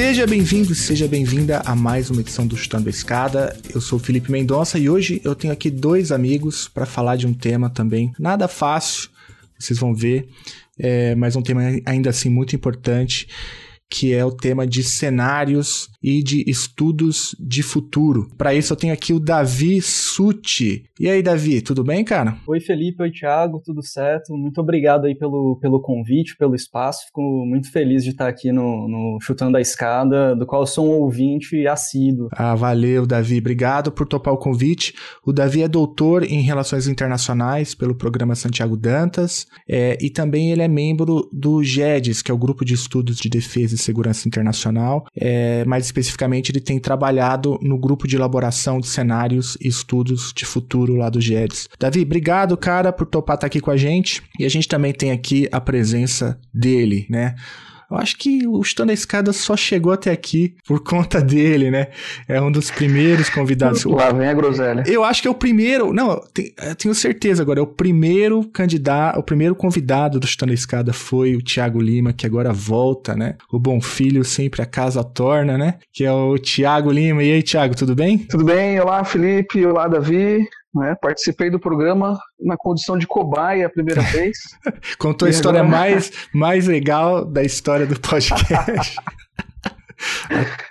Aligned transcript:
Seja 0.00 0.28
bem-vindo, 0.28 0.76
seja 0.76 1.08
bem-vinda 1.08 1.60
a 1.66 1.74
mais 1.74 2.08
uma 2.08 2.20
edição 2.20 2.46
do 2.46 2.56
Chutando 2.56 2.86
a 2.86 2.90
Escada. 2.90 3.56
Eu 3.74 3.80
sou 3.80 3.98
o 3.98 4.00
Felipe 4.00 4.30
Mendonça 4.30 4.78
e 4.78 4.88
hoje 4.88 5.20
eu 5.24 5.34
tenho 5.34 5.52
aqui 5.52 5.68
dois 5.68 6.12
amigos 6.12 6.68
para 6.68 6.86
falar 6.86 7.16
de 7.16 7.26
um 7.26 7.34
tema 7.34 7.68
também 7.68 8.12
nada 8.16 8.46
fácil, 8.46 9.10
vocês 9.58 9.76
vão 9.76 9.92
ver, 9.92 10.28
é, 10.78 11.16
mas 11.16 11.34
um 11.34 11.42
tema 11.42 11.62
ainda 11.84 12.10
assim 12.10 12.30
muito 12.30 12.54
importante 12.54 13.26
que 13.90 14.14
é 14.14 14.24
o 14.24 14.30
tema 14.30 14.64
de 14.64 14.84
cenários 14.84 15.90
e 16.02 16.22
de 16.22 16.44
estudos 16.48 17.34
de 17.38 17.62
futuro. 17.62 18.28
Para 18.36 18.54
isso 18.54 18.72
eu 18.72 18.76
tenho 18.76 18.92
aqui 18.92 19.12
o 19.12 19.20
Davi 19.20 19.80
Suti. 19.82 20.84
E 20.98 21.08
aí, 21.08 21.22
Davi, 21.22 21.60
tudo 21.60 21.84
bem, 21.84 22.04
cara? 22.04 22.36
Oi, 22.46 22.60
Felipe, 22.60 23.02
oi, 23.02 23.10
Thiago, 23.10 23.62
tudo 23.64 23.82
certo? 23.82 24.36
Muito 24.36 24.60
obrigado 24.60 25.06
aí 25.06 25.14
pelo, 25.14 25.58
pelo 25.60 25.80
convite, 25.80 26.36
pelo 26.36 26.54
espaço. 26.54 27.06
Fico 27.06 27.20
muito 27.46 27.70
feliz 27.70 28.04
de 28.04 28.10
estar 28.10 28.28
aqui 28.28 28.50
no, 28.52 28.88
no 28.88 29.18
Chutando 29.20 29.56
a 29.56 29.60
Escada, 29.60 30.34
do 30.34 30.46
qual 30.46 30.62
eu 30.62 30.66
sou 30.66 30.86
um 30.86 31.00
ouvinte 31.00 31.66
assíduo. 31.66 32.28
Ah, 32.32 32.54
valeu, 32.54 33.06
Davi. 33.06 33.38
Obrigado 33.38 33.92
por 33.92 34.06
topar 34.06 34.34
o 34.34 34.38
convite. 34.38 34.92
O 35.24 35.32
Davi 35.32 35.62
é 35.62 35.68
doutor 35.68 36.24
em 36.24 36.42
Relações 36.42 36.88
Internacionais 36.88 37.74
pelo 37.74 37.94
programa 37.94 38.34
Santiago 38.34 38.76
Dantas 38.76 39.46
é, 39.68 39.96
e 40.00 40.10
também 40.10 40.50
ele 40.50 40.62
é 40.62 40.68
membro 40.68 41.28
do 41.32 41.62
GEDES, 41.62 42.22
que 42.22 42.30
é 42.30 42.34
o 42.34 42.38
Grupo 42.38 42.64
de 42.64 42.74
Estudos 42.74 43.16
de 43.16 43.28
Defesa 43.28 43.74
e 43.74 43.78
Segurança 43.78 44.26
Internacional. 44.26 45.04
É, 45.16 45.64
mais 45.64 45.87
especificamente, 45.88 46.50
ele 46.50 46.60
tem 46.60 46.78
trabalhado 46.78 47.58
no 47.62 47.78
grupo 47.78 48.06
de 48.06 48.16
elaboração 48.16 48.80
de 48.80 48.86
cenários 48.86 49.56
e 49.60 49.68
estudos 49.68 50.32
de 50.34 50.44
futuro 50.44 50.94
lá 50.94 51.08
do 51.10 51.20
GEDES. 51.20 51.68
Davi, 51.78 52.02
obrigado, 52.02 52.56
cara, 52.56 52.92
por 52.92 53.06
topar 53.06 53.34
estar 53.36 53.46
aqui 53.46 53.60
com 53.60 53.70
a 53.70 53.76
gente. 53.76 54.22
E 54.38 54.44
a 54.44 54.48
gente 54.48 54.68
também 54.68 54.92
tem 54.92 55.10
aqui 55.10 55.48
a 55.50 55.60
presença 55.60 56.38
dele, 56.52 57.06
né? 57.10 57.34
Eu 57.90 57.96
acho 57.96 58.18
que 58.18 58.46
o 58.46 58.62
Chutando 58.62 58.90
a 58.90 58.94
Escada 58.94 59.32
só 59.32 59.56
chegou 59.56 59.92
até 59.92 60.10
aqui 60.10 60.54
por 60.66 60.80
conta 60.84 61.22
dele, 61.22 61.70
né? 61.70 61.88
É 62.28 62.40
um 62.40 62.52
dos 62.52 62.70
primeiros 62.70 63.30
convidados. 63.30 63.84
Lá 63.84 64.12
vem 64.12 64.28
a 64.28 64.34
groselha. 64.34 64.84
Eu 64.86 65.02
acho 65.02 65.22
que 65.22 65.28
é 65.28 65.30
o 65.30 65.34
primeiro. 65.34 65.92
Não, 65.92 66.10
eu 66.10 66.74
tenho 66.76 66.94
certeza 66.94 67.42
agora. 67.42 67.60
É 67.60 67.62
o 67.62 67.66
primeiro 67.66 68.44
candidato, 68.50 69.18
o 69.18 69.22
primeiro 69.22 69.54
convidado 69.54 70.20
do 70.20 70.26
Chutando 70.26 70.52
a 70.52 70.54
Escada 70.54 70.92
foi 70.92 71.34
o 71.34 71.42
Thiago 71.42 71.80
Lima, 71.80 72.12
que 72.12 72.26
agora 72.26 72.52
volta, 72.52 73.16
né? 73.16 73.36
O 73.50 73.58
bom 73.58 73.80
filho 73.80 74.22
sempre 74.22 74.60
a 74.60 74.66
casa 74.66 75.02
torna, 75.02 75.56
né? 75.56 75.78
Que 75.92 76.04
é 76.04 76.12
o 76.12 76.38
Thiago 76.38 76.92
Lima. 76.92 77.22
E 77.22 77.32
aí, 77.32 77.42
Thiago, 77.42 77.74
tudo 77.74 77.94
bem? 77.94 78.18
Tudo 78.18 78.44
bem. 78.44 78.78
Olá, 78.78 79.02
Felipe. 79.02 79.64
Olá, 79.64 79.88
Davi. 79.88 80.46
Né? 80.74 80.94
Participei 81.00 81.50
do 81.50 81.58
programa 81.58 82.18
na 82.38 82.56
condição 82.56 82.98
de 82.98 83.06
cobaia 83.06 83.66
a 83.66 83.70
primeira 83.70 84.02
vez. 84.12 84.38
Contou 84.98 85.26
a 85.26 85.30
história 85.30 85.60
agora... 85.60 85.76
mais, 85.76 86.12
mais 86.32 86.66
legal 86.66 87.24
da 87.24 87.42
história 87.42 87.86
do 87.86 87.98
podcast. 87.98 88.96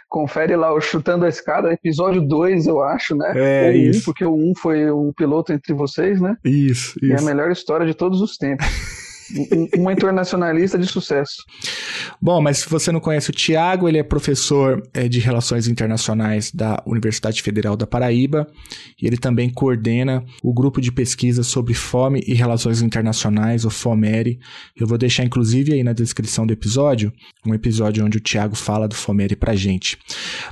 Confere 0.07 0.55
lá 0.55 0.73
o 0.73 0.79
Chutando 0.79 1.25
a 1.25 1.29
Escada, 1.29 1.73
episódio 1.73 2.21
2, 2.21 2.67
eu 2.67 2.81
acho, 2.81 3.15
né? 3.15 3.33
É, 3.35 3.65
Ou 3.65 3.71
isso. 3.73 3.99
Um, 3.99 4.03
porque 4.03 4.23
o 4.25 4.33
1 4.33 4.49
um 4.49 4.53
foi 4.55 4.89
um 4.89 5.11
piloto 5.11 5.51
entre 5.51 5.73
vocês, 5.73 6.21
né? 6.21 6.35
Isso, 6.45 6.97
isso. 7.01 7.05
E 7.05 7.11
é 7.11 7.19
a 7.19 7.21
melhor 7.21 7.51
história 7.51 7.85
de 7.85 7.93
todos 7.93 8.21
os 8.21 8.37
tempos 8.37 8.65
uma 9.75 9.93
internacionalista 9.93 10.77
de 10.77 10.87
sucesso. 10.87 11.43
Bom, 12.21 12.41
mas 12.41 12.59
se 12.59 12.69
você 12.69 12.91
não 12.91 12.99
conhece 12.99 13.29
o 13.29 13.33
Tiago, 13.33 13.87
ele 13.87 13.97
é 13.97 14.03
professor 14.03 14.81
é, 14.93 15.07
de 15.07 15.19
Relações 15.19 15.67
Internacionais 15.67 16.51
da 16.51 16.81
Universidade 16.85 17.41
Federal 17.41 17.75
da 17.75 17.85
Paraíba 17.85 18.47
e 19.01 19.05
ele 19.05 19.17
também 19.17 19.49
coordena 19.49 20.23
o 20.43 20.53
grupo 20.53 20.81
de 20.81 20.91
pesquisa 20.91 21.43
sobre 21.43 21.73
fome 21.73 22.23
e 22.25 22.33
relações 22.33 22.81
internacionais, 22.81 23.65
o 23.65 23.69
FOMERI. 23.69 24.39
Eu 24.75 24.87
vou 24.87 24.97
deixar 24.97 25.23
inclusive 25.23 25.73
aí 25.73 25.83
na 25.83 25.93
descrição 25.93 26.45
do 26.45 26.53
episódio, 26.53 27.11
um 27.45 27.53
episódio 27.53 28.05
onde 28.05 28.17
o 28.17 28.21
Tiago 28.21 28.55
fala 28.55 28.87
do 28.87 28.95
FOMERI 28.95 29.35
pra 29.35 29.55
gente. 29.55 29.97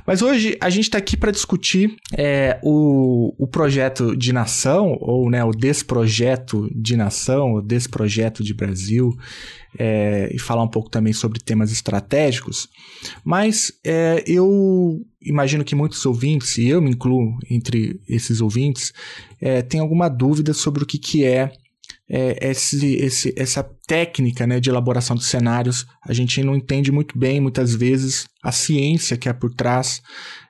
Mas 0.06 0.22
hoje 0.22 0.56
a 0.60 0.70
gente 0.70 0.84
está 0.84 0.98
aqui 0.98 1.16
para 1.16 1.32
discutir 1.32 1.96
é, 2.16 2.58
o, 2.62 3.34
o 3.38 3.46
projeto 3.46 4.16
de 4.16 4.32
nação, 4.32 4.96
ou 5.00 5.30
né, 5.30 5.42
o 5.44 5.50
desprojeto 5.50 6.68
de 6.74 6.96
nação, 6.96 7.54
o 7.54 7.62
desprojeto 7.62 8.42
de 8.42 8.54
Brasil 8.54 8.65
Brasil 8.66 9.16
é, 9.78 10.30
e 10.32 10.38
falar 10.38 10.62
um 10.62 10.68
pouco 10.68 10.90
também 10.90 11.12
sobre 11.12 11.38
temas 11.38 11.70
estratégicos, 11.70 12.68
mas 13.24 13.72
é, 13.84 14.24
eu 14.26 15.00
imagino 15.22 15.64
que 15.64 15.74
muitos 15.74 16.04
ouvintes, 16.04 16.58
e 16.58 16.68
eu 16.68 16.80
me 16.80 16.90
incluo 16.90 17.38
entre 17.50 18.00
esses 18.08 18.40
ouvintes, 18.40 18.92
é, 19.40 19.62
tem 19.62 19.80
alguma 19.80 20.08
dúvida 20.08 20.52
sobre 20.54 20.82
o 20.82 20.86
que, 20.86 20.98
que 20.98 21.24
é 21.24 21.52
é, 22.08 22.50
esse, 22.50 22.94
esse, 22.96 23.34
essa 23.36 23.68
técnica 23.86 24.46
né, 24.46 24.60
de 24.60 24.70
elaboração 24.70 25.16
de 25.16 25.24
cenários, 25.24 25.86
a 26.06 26.12
gente 26.12 26.42
não 26.42 26.54
entende 26.54 26.92
muito 26.92 27.18
bem, 27.18 27.40
muitas 27.40 27.74
vezes, 27.74 28.26
a 28.46 28.52
ciência 28.52 29.16
que 29.16 29.28
é 29.28 29.32
por 29.32 29.52
trás 29.52 30.00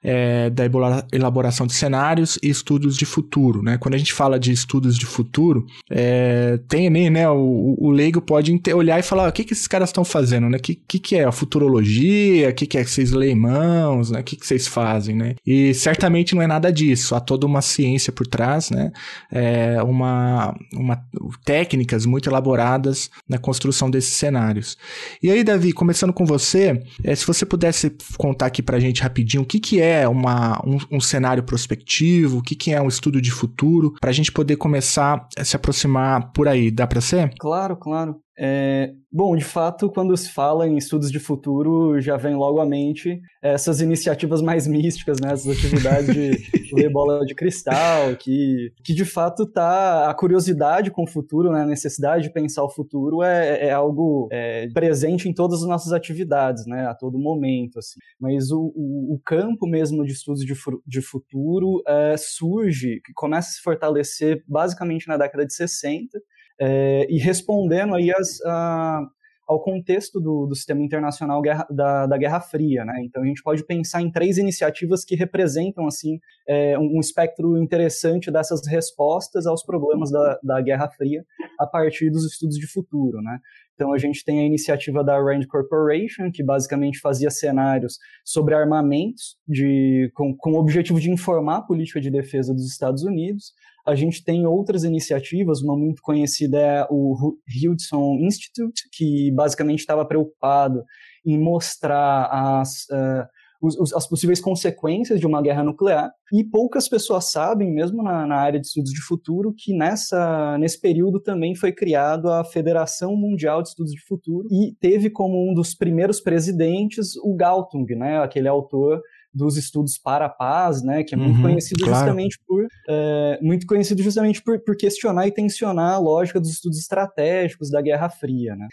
é, 0.06 0.50
da 0.50 0.64
elaboração 1.10 1.66
de 1.66 1.72
cenários 1.72 2.38
e 2.42 2.50
estudos 2.50 2.96
de 2.96 3.06
futuro. 3.06 3.62
Né? 3.62 3.78
Quando 3.78 3.94
a 3.94 3.98
gente 3.98 4.12
fala 4.12 4.38
de 4.38 4.52
estudos 4.52 4.98
de 4.98 5.06
futuro, 5.06 5.66
é, 5.90 6.60
tem 6.68 6.90
nem, 6.90 7.08
né, 7.08 7.28
o, 7.28 7.74
o 7.78 7.90
leigo 7.90 8.20
pode 8.20 8.60
olhar 8.74 9.00
e 9.00 9.02
falar: 9.02 9.28
o 9.28 9.32
que, 9.32 9.44
que 9.44 9.54
esses 9.54 9.66
caras 9.66 9.88
estão 9.88 10.04
fazendo? 10.04 10.46
O 10.46 10.50
né? 10.50 10.58
que, 10.58 10.74
que, 10.74 10.98
que 10.98 11.16
é 11.16 11.24
a 11.24 11.32
futurologia? 11.32 12.50
O 12.50 12.54
que, 12.54 12.66
que 12.66 12.76
é 12.76 12.84
que 12.84 12.90
vocês 12.90 13.10
leem 13.10 13.34
mãos? 13.34 14.10
Né? 14.10 14.20
O 14.20 14.22
que, 14.22 14.36
que 14.36 14.46
vocês 14.46 14.68
fazem? 14.68 15.16
Né? 15.16 15.34
E 15.44 15.72
certamente 15.72 16.34
não 16.34 16.42
é 16.42 16.46
nada 16.46 16.70
disso. 16.70 17.14
Há 17.14 17.20
toda 17.20 17.46
uma 17.46 17.62
ciência 17.62 18.12
por 18.12 18.26
trás, 18.26 18.70
né? 18.70 18.92
É 19.32 19.82
uma, 19.82 20.54
uma 20.74 21.02
técnicas 21.44 22.04
muito 22.04 22.28
elaboradas 22.28 23.10
na 23.28 23.38
construção 23.38 23.90
desses 23.90 24.14
cenários. 24.14 24.76
E 25.22 25.30
aí, 25.30 25.42
Davi, 25.42 25.72
começando 25.72 26.12
com 26.12 26.26
você, 26.26 26.80
é, 27.02 27.14
se 27.14 27.26
você 27.26 27.44
pudesse 27.44 27.85
contar 28.16 28.46
aqui 28.46 28.62
pra 28.62 28.78
gente 28.78 29.02
rapidinho 29.02 29.42
o 29.42 29.46
que, 29.46 29.60
que 29.60 29.80
é 29.80 30.08
uma, 30.08 30.60
um, 30.66 30.78
um 30.96 31.00
cenário 31.00 31.42
prospectivo, 31.42 32.38
o 32.38 32.42
que, 32.42 32.54
que 32.54 32.72
é 32.72 32.80
um 32.80 32.88
estudo 32.88 33.20
de 33.20 33.30
futuro, 33.30 33.94
para 34.00 34.10
a 34.10 34.12
gente 34.12 34.32
poder 34.32 34.56
começar 34.56 35.26
a 35.36 35.44
se 35.44 35.56
aproximar 35.56 36.32
por 36.32 36.48
aí. 36.48 36.70
Dá 36.70 36.86
para 36.86 37.00
ser? 37.00 37.32
Claro, 37.38 37.76
claro. 37.76 38.20
É, 38.38 38.92
bom, 39.10 39.34
de 39.34 39.44
fato, 39.44 39.90
quando 39.90 40.14
se 40.14 40.30
fala 40.30 40.68
em 40.68 40.76
estudos 40.76 41.10
de 41.10 41.18
futuro, 41.18 41.98
já 42.00 42.18
vem 42.18 42.34
logo 42.34 42.60
à 42.60 42.66
mente 42.66 43.18
essas 43.42 43.80
iniciativas 43.80 44.42
mais 44.42 44.66
místicas, 44.66 45.18
né? 45.20 45.32
Essas 45.32 45.56
atividades 45.56 46.14
de 46.14 46.36
ler 46.74 46.90
bola 46.90 47.24
de 47.24 47.34
cristal, 47.34 48.14
que, 48.16 48.72
que 48.84 48.92
de 48.92 49.04
fato 49.06 49.46
tá 49.46 50.10
a 50.10 50.14
curiosidade 50.14 50.90
com 50.90 51.04
o 51.04 51.08
futuro, 51.08 51.50
né? 51.50 51.62
A 51.62 51.66
necessidade 51.66 52.24
de 52.24 52.32
pensar 52.32 52.62
o 52.62 52.70
futuro 52.70 53.22
é, 53.22 53.68
é 53.68 53.72
algo 53.72 54.28
é, 54.30 54.68
presente 54.68 55.28
em 55.28 55.32
todas 55.32 55.62
as 55.62 55.68
nossas 55.68 55.92
atividades, 55.92 56.66
né? 56.66 56.86
A 56.86 56.94
todo 56.94 57.18
momento, 57.18 57.78
assim. 57.78 57.98
Mas 58.20 58.50
o, 58.50 58.70
o, 58.76 59.14
o 59.14 59.20
campo 59.24 59.66
mesmo 59.66 60.04
de 60.04 60.12
estudos 60.12 60.44
de, 60.44 60.54
de 60.86 61.00
futuro 61.00 61.82
é, 61.88 62.16
surge, 62.18 63.00
começa 63.14 63.48
a 63.48 63.52
se 63.52 63.62
fortalecer 63.62 64.44
basicamente 64.46 65.08
na 65.08 65.16
década 65.16 65.46
de 65.46 65.54
60, 65.54 66.18
é, 66.60 67.06
e 67.10 67.18
respondendo 67.18 67.94
aí 67.94 68.10
as, 68.12 68.40
a, 68.44 69.02
ao 69.46 69.62
contexto 69.62 70.20
do, 70.20 70.46
do 70.46 70.54
sistema 70.54 70.82
internacional 70.82 71.40
guerra, 71.40 71.66
da, 71.70 72.06
da, 72.06 72.18
Guerra 72.18 72.40
Fria, 72.40 72.84
né? 72.84 72.94
Então 73.04 73.22
a 73.22 73.26
gente 73.26 73.42
pode 73.42 73.64
pensar 73.64 74.02
em 74.02 74.10
três 74.10 74.38
iniciativas 74.38 75.04
que 75.04 75.14
representam 75.14 75.86
assim 75.86 76.18
é, 76.48 76.76
um, 76.78 76.96
um, 76.96 77.00
espectro 77.00 77.56
interessante 77.56 78.30
dessas 78.30 78.66
respostas 78.66 79.46
aos 79.46 79.64
problemas 79.64 80.10
da, 80.10 80.38
da 80.42 80.60
Guerra 80.60 80.90
Fria 80.90 81.24
a 81.60 81.66
partir 81.66 82.10
dos 82.10 82.24
estudos 82.24 82.56
de 82.56 82.66
futuro, 82.66 83.22
né? 83.22 83.38
Então 83.74 83.92
a 83.92 83.98
gente 83.98 84.24
tem 84.24 84.40
a 84.40 84.44
iniciativa 84.44 85.04
da 85.04 85.16
Rand 85.16 85.46
Corporation, 85.46 86.32
que 86.32 86.42
basicamente 86.42 86.98
fazia 86.98 87.30
cenários 87.30 87.98
sobre 88.24 88.54
armamentos 88.54 89.36
de, 89.46 90.10
com, 90.14 90.34
com 90.36 90.52
o 90.52 90.58
objetivo 90.58 90.98
de 90.98 91.10
informar 91.10 91.58
a 91.58 91.62
política 91.62 92.00
de 92.00 92.10
defesa 92.10 92.52
dos 92.52 92.66
Estados 92.66 93.04
Unidos. 93.04 93.52
A 93.86 93.94
gente 93.94 94.24
tem 94.24 94.46
outras 94.46 94.82
iniciativas, 94.82 95.62
uma 95.62 95.76
muito 95.76 96.02
conhecida 96.02 96.58
é 96.58 96.86
o 96.90 97.36
Hudson 97.46 98.18
Institute, 98.20 98.88
que 98.92 99.30
basicamente 99.30 99.80
estava 99.80 100.04
preocupado 100.04 100.82
em 101.24 101.38
mostrar 101.38 102.28
as, 102.30 102.84
uh, 102.90 103.26
os, 103.60 103.92
as 103.92 104.08
possíveis 104.08 104.40
consequências 104.40 105.20
de 105.20 105.26
uma 105.26 105.40
guerra 105.40 105.62
nuclear. 105.62 106.10
E 106.32 106.42
poucas 106.42 106.88
pessoas 106.88 107.30
sabem, 107.30 107.72
mesmo 107.72 108.02
na, 108.02 108.26
na, 108.26 108.36
área 108.36 108.60
de 108.60 108.66
estudos 108.66 108.90
de 108.90 109.00
futuro, 109.00 109.54
que 109.56 109.72
nessa, 109.72 110.58
nesse 110.58 110.80
período 110.80 111.20
também 111.20 111.54
foi 111.54 111.72
criado 111.72 112.28
a 112.28 112.44
Federação 112.44 113.16
Mundial 113.16 113.62
de 113.62 113.68
Estudos 113.68 113.92
de 113.92 114.00
Futuro 114.00 114.48
e 114.50 114.74
teve 114.80 115.10
como 115.10 115.48
um 115.48 115.54
dos 115.54 115.74
primeiros 115.74 116.20
presidentes 116.20 117.16
o 117.22 117.34
Galtung, 117.34 117.86
né, 117.96 118.18
aquele 118.18 118.48
autor 118.48 119.00
dos 119.36 119.56
estudos 119.56 119.98
para 119.98 120.26
a 120.26 120.30
paz, 120.30 120.82
né, 120.82 121.04
que 121.04 121.14
é 121.14 121.18
muito 121.18 121.36
uhum, 121.36 121.42
conhecido 121.42 121.84
claro. 121.84 121.94
justamente 121.94 122.38
por 122.46 122.66
é, 122.88 123.38
muito 123.42 123.66
conhecido 123.66 124.02
justamente 124.02 124.42
por, 124.42 124.58
por 124.60 124.76
questionar 124.76 125.26
e 125.26 125.32
tensionar 125.32 125.94
a 125.94 125.98
lógica 125.98 126.40
dos 126.40 126.50
estudos 126.50 126.78
estratégicos 126.78 127.70
da 127.70 127.82
Guerra 127.82 128.08
Fria, 128.08 128.56
né. 128.56 128.66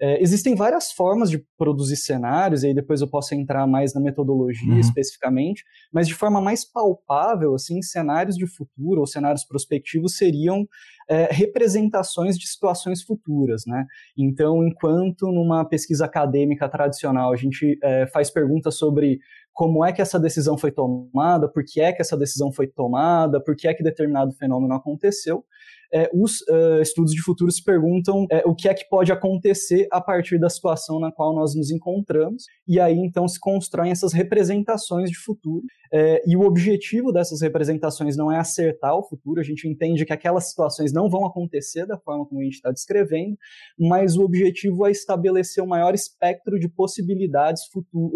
É, 0.00 0.22
existem 0.22 0.54
várias 0.54 0.92
formas 0.92 1.28
de 1.28 1.44
produzir 1.56 1.96
cenários, 1.96 2.62
e 2.62 2.68
aí 2.68 2.74
depois 2.74 3.00
eu 3.00 3.08
posso 3.08 3.34
entrar 3.34 3.66
mais 3.66 3.92
na 3.94 4.00
metodologia 4.00 4.72
uhum. 4.72 4.78
especificamente, 4.78 5.64
mas 5.92 6.06
de 6.06 6.14
forma 6.14 6.40
mais 6.40 6.64
palpável, 6.64 7.52
assim, 7.54 7.82
cenários 7.82 8.36
de 8.36 8.46
futuro 8.46 9.00
ou 9.00 9.06
cenários 9.08 9.44
prospectivos 9.44 10.16
seriam 10.16 10.68
é, 11.10 11.28
representações 11.32 12.38
de 12.38 12.46
situações 12.46 13.02
futuras, 13.02 13.64
né? 13.66 13.86
Então, 14.16 14.64
enquanto 14.64 15.32
numa 15.32 15.64
pesquisa 15.64 16.04
acadêmica 16.04 16.68
tradicional 16.68 17.32
a 17.32 17.36
gente 17.36 17.76
é, 17.82 18.06
faz 18.06 18.30
perguntas 18.30 18.76
sobre 18.76 19.18
como 19.58 19.84
é 19.84 19.92
que 19.92 20.00
essa 20.00 20.20
decisão 20.20 20.56
foi 20.56 20.70
tomada, 20.70 21.48
por 21.48 21.64
que 21.64 21.80
é 21.80 21.92
que 21.92 22.00
essa 22.00 22.16
decisão 22.16 22.52
foi 22.52 22.68
tomada, 22.68 23.42
por 23.42 23.56
que 23.56 23.66
é 23.66 23.74
que 23.74 23.82
determinado 23.82 24.30
fenômeno 24.30 24.72
aconteceu, 24.72 25.44
é, 25.92 26.10
os 26.12 26.40
uh, 26.42 26.82
estudos 26.82 27.12
de 27.12 27.22
futuro 27.22 27.50
se 27.50 27.62
perguntam 27.62 28.26
é, 28.30 28.42
o 28.44 28.54
que 28.54 28.68
é 28.68 28.74
que 28.74 28.88
pode 28.88 29.10
acontecer 29.10 29.86
a 29.90 30.00
partir 30.00 30.38
da 30.38 30.50
situação 30.50 31.00
na 31.00 31.10
qual 31.10 31.34
nós 31.34 31.54
nos 31.54 31.70
encontramos, 31.70 32.44
e 32.66 32.78
aí 32.78 32.96
então 32.98 33.26
se 33.26 33.40
constroem 33.40 33.90
essas 33.90 34.12
representações 34.12 35.10
de 35.10 35.16
futuro. 35.16 35.64
É, 35.92 36.22
e 36.26 36.36
o 36.36 36.42
objetivo 36.42 37.10
dessas 37.12 37.40
representações 37.40 38.16
não 38.16 38.30
é 38.30 38.38
acertar 38.38 38.94
o 38.94 39.02
futuro, 39.02 39.40
a 39.40 39.44
gente 39.44 39.66
entende 39.66 40.04
que 40.04 40.12
aquelas 40.12 40.50
situações 40.50 40.92
não 40.92 41.08
vão 41.08 41.24
acontecer 41.24 41.86
da 41.86 41.98
forma 41.98 42.26
como 42.26 42.40
a 42.40 42.44
gente 42.44 42.56
está 42.56 42.70
descrevendo, 42.70 43.36
mas 43.78 44.16
o 44.16 44.22
objetivo 44.22 44.86
é 44.86 44.90
estabelecer 44.90 45.64
o 45.64 45.66
maior 45.66 45.94
espectro 45.94 46.58
de 46.58 46.68
possibilidades 46.68 47.62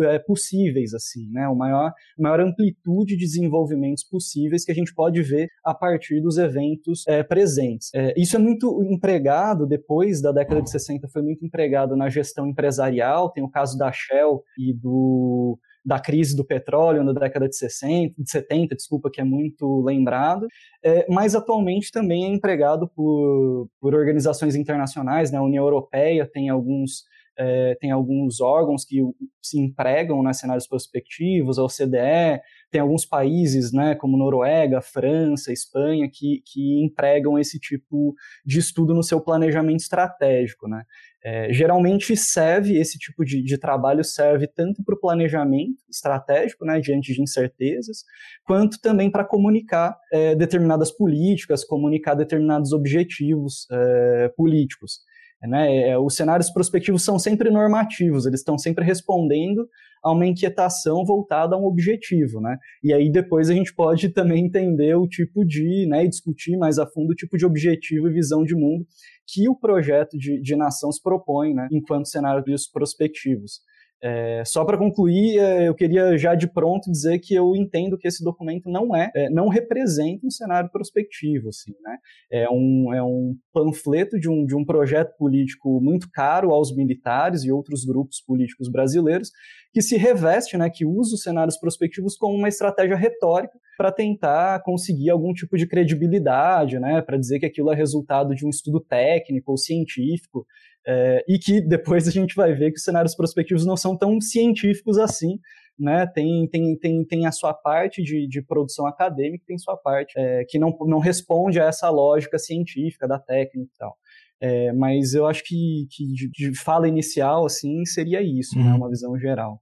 é, 0.03 0.19
possíveis, 0.19 0.93
assim, 0.93 1.31
né? 1.31 1.49
o 1.49 1.57
maior, 1.57 1.93
maior 2.19 2.41
amplitude 2.41 3.17
de 3.17 3.25
desenvolvimentos 3.25 4.05
possíveis 4.05 4.65
que 4.65 4.73
a 4.73 4.75
gente 4.75 4.95
pode 4.95 5.23
ver 5.23 5.49
a 5.65 5.75
partir 5.75 6.21
dos 6.21 6.37
eventos 6.37 7.05
é, 7.07 7.23
presentes 7.23 7.62
presentes. 7.63 7.91
É, 7.95 8.13
isso 8.17 8.37
é 8.37 8.39
muito 8.39 8.83
empregado, 8.83 9.67
depois 9.67 10.21
da 10.21 10.33
década 10.33 10.63
de 10.63 10.71
60, 10.71 11.09
foi 11.09 11.23
muito 11.23 11.45
empregado 11.45 11.97
na 11.97 12.09
gestão 12.09 12.47
empresarial, 12.47 13.31
tem 13.31 13.43
o 13.43 13.49
caso 13.49 13.79
da 13.79 13.91
Shell 13.93 14.43
e 14.59 14.73
do 14.73 15.59
da 15.85 15.99
crise 15.99 16.37
do 16.37 16.45
petróleo 16.45 17.03
na 17.03 17.13
década 17.13 17.49
de 17.49 17.57
60, 17.57 18.15
de 18.23 18.31
70, 18.31 18.77
desculpa, 18.77 19.11
que 19.13 19.21
é 19.21 19.25
muito 19.25 19.81
lembrado, 19.81 20.47
é, 20.81 21.05
mas 21.11 21.35
atualmente 21.35 21.91
também 21.91 22.25
é 22.25 22.29
empregado 22.29 22.87
por, 22.87 23.69
por 23.81 23.93
organizações 23.93 24.55
internacionais, 24.55 25.33
né? 25.33 25.39
a 25.39 25.43
União 25.43 25.65
Europeia 25.65 26.25
tem 26.25 26.49
alguns 26.49 27.03
é, 27.39 27.77
tem 27.81 27.91
alguns 27.91 28.41
órgãos 28.41 28.85
que 28.85 29.01
se 29.41 29.59
empregam 29.59 30.23
nas 30.23 30.39
cenários 30.39 30.67
prospectivos, 30.67 31.59
a 31.59 31.65
OCDE, 31.65 32.41
tem 32.71 32.81
alguns 32.81 33.05
países, 33.05 33.73
né, 33.73 33.95
como 33.95 34.17
Noruega, 34.17 34.81
França, 34.81 35.53
Espanha, 35.53 36.09
que, 36.11 36.43
que 36.45 36.83
empregam 36.83 37.39
esse 37.39 37.59
tipo 37.59 38.15
de 38.45 38.59
estudo 38.59 38.95
no 38.95 39.03
seu 39.03 39.21
planejamento 39.21 39.81
estratégico, 39.81 40.69
né. 40.69 40.85
É, 41.25 41.53
geralmente 41.53 42.17
serve, 42.17 42.77
esse 42.77 42.99
tipo 42.99 43.25
de, 43.25 43.43
de 43.43 43.57
trabalho 43.57 44.03
serve 44.03 44.49
tanto 44.49 44.83
para 44.83 44.97
o 44.97 45.01
planejamento 45.01 45.79
estratégico, 45.89 46.65
né, 46.65 46.81
diante 46.81 47.15
de 47.15 47.23
incertezas, 47.23 48.05
quanto 48.45 48.81
também 48.81 49.11
para 49.11 49.25
comunicar 49.25 49.97
é, 50.13 50.35
determinadas 50.35 50.91
políticas, 50.91 51.65
comunicar 51.65 52.15
determinados 52.15 52.73
objetivos 52.73 53.67
é, 53.71 54.33
políticos. 54.37 55.01
Né? 55.43 55.89
É, 55.89 55.99
os 55.99 56.15
cenários 56.15 56.51
prospectivos 56.51 57.05
são 57.05 57.19
sempre 57.19 57.51
normativos, 57.51 58.27
eles 58.27 58.41
estão 58.41 58.57
sempre 58.57 58.85
respondendo 58.85 59.67
a 60.03 60.13
uma 60.13 60.27
inquietação 60.27 61.05
voltada 61.05 61.55
a 61.55 61.59
um 61.59 61.65
objetivo, 61.65 62.41
né? 62.41 62.59
E 62.83 62.93
aí 62.93 63.11
depois 63.11 63.49
a 63.49 63.55
gente 63.55 63.73
pode 63.73 64.09
também 64.09 64.45
entender 64.45 64.97
o 64.97 65.07
tipo 65.07 65.45
de, 65.45 65.87
né, 65.87 66.05
e 66.05 66.09
discutir 66.09 66.57
mais 66.57 66.79
a 66.79 66.87
fundo 66.87 67.13
o 67.13 67.15
tipo 67.15 67.39
de 67.39 67.47
objetivo 67.47 68.09
e 68.09 68.13
visão 68.13 68.43
de 68.43 68.55
mundo 68.55 68.85
que 69.27 69.49
o 69.49 69.55
projeto 69.55 70.19
de, 70.19 70.41
de 70.41 70.57
nação 70.57 70.91
se 70.91 71.01
propõe, 71.01 71.55
né, 71.55 71.69
enquanto 71.71 72.09
cenários 72.09 72.67
prospectivos. 72.67 73.61
É, 74.05 74.43
só 74.45 74.65
para 74.65 74.77
concluir, 74.77 75.39
é, 75.39 75.69
eu 75.69 75.75
queria 75.75 76.19
já 76.19 76.35
de 76.35 76.53
pronto 76.53 76.91
dizer 76.91 77.21
que 77.21 77.35
eu 77.35 77.55
entendo 77.55 77.97
que 77.97 78.09
esse 78.09 78.25
documento 78.25 78.69
não 78.69 78.97
é, 78.97 79.13
é, 79.15 79.31
não 79.31 79.47
representa 79.49 80.27
um 80.27 80.31
cenário 80.31 80.69
prospectivo, 80.71 81.49
assim, 81.49 81.73
né? 81.81 81.99
É 82.31 82.51
um, 82.51 82.93
é 82.93 83.01
um 83.01 83.37
panfleto 83.53 84.19
de 84.19 84.29
um, 84.29 84.45
de 84.45 84.57
um 84.57 84.65
projeto 84.65 85.17
político 85.17 85.81
muito 85.81 86.09
caro 86.13 86.51
aos 86.51 86.75
militares 86.75 87.45
e 87.45 87.53
outros 87.53 87.85
grupos 87.85 88.21
políticos 88.21 88.69
brasileiros 88.69 89.31
que 89.73 89.81
se 89.81 89.97
reveste, 89.97 90.57
né, 90.59 90.69
que 90.69 90.85
usa 90.85 91.15
os 91.15 91.23
cenários 91.23 91.57
prospectivos 91.59 92.17
como 92.17 92.37
uma 92.37 92.49
estratégia 92.49 92.97
retórica 92.97 93.57
para 93.83 93.91
tentar 93.91 94.63
conseguir 94.63 95.11
algum 95.11 95.33
tipo 95.33 95.57
de 95.57 95.67
credibilidade, 95.67 96.79
né, 96.79 97.03
para 97.03 97.19
dizer 97.19 97.41
que 97.41 97.47
aquilo 97.47 97.73
é 97.73 97.75
resultado 97.75 98.33
de 98.33 98.47
um 98.47 98.49
estudo 98.49 98.79
técnico 98.79 99.51
ou 99.51 99.59
científico, 99.59 100.47
é, 100.87 101.25
e 101.29 101.37
que 101.37 101.61
depois 101.61 102.07
a 102.07 102.13
gente 102.13 102.37
vai 102.37 102.55
ver 102.55 102.71
que 102.71 102.77
os 102.77 102.85
cenários 102.85 103.17
prospectivos 103.17 103.67
não 103.67 103.77
são 103.77 103.99
tão 103.99 104.21
científicos 104.21 104.99
assim, 104.99 105.37
né? 105.77 106.07
Tem, 106.07 106.47
tem, 106.49 106.79
tem, 106.79 107.05
tem 107.05 107.27
a 107.27 107.33
sua 107.33 107.53
parte 107.53 108.05
de, 108.05 108.29
de 108.29 108.41
produção 108.41 108.87
acadêmica, 108.87 109.43
tem 109.49 109.59
sua 109.59 109.77
parte 109.77 110.13
é, 110.17 110.45
que 110.49 110.61
não, 110.61 110.73
não 110.83 111.01
responde 111.01 111.61
a 111.61 111.65
essa 111.65 111.91
lógica 111.91 112.39
científica 112.39 113.09
da 113.09 113.19
técnica 113.19 113.69
e 113.75 113.79
tal. 113.79 113.97
É, 114.43 114.73
mas 114.73 115.15
eu 115.15 115.25
acho 115.25 115.45
que, 115.45 115.87
que 115.89 116.05
de, 116.09 116.29
de, 116.31 116.59
fala 116.59 116.89
inicial, 116.89 117.47
assim, 117.47 117.85
seria 117.85 118.21
isso, 118.21 118.59
né? 118.59 118.65
uhum. 118.65 118.71
né? 118.71 118.77
Uma 118.77 118.91
visão 118.91 119.17
geral. 119.17 119.61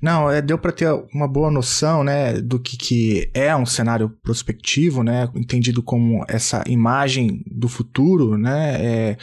Não, 0.00 0.30
é, 0.30 0.42
deu 0.42 0.58
para 0.58 0.72
ter 0.72 0.88
uma 1.14 1.26
boa 1.26 1.50
noção, 1.50 2.04
né, 2.04 2.40
do 2.40 2.58
que, 2.58 2.76
que 2.76 3.30
é 3.32 3.54
um 3.56 3.64
cenário 3.64 4.10
prospectivo, 4.22 5.02
né, 5.02 5.28
entendido 5.34 5.82
como 5.82 6.24
essa 6.28 6.62
imagem 6.66 7.42
do 7.46 7.68
futuro, 7.68 8.36
né, 8.36 8.76
é, 8.78 9.16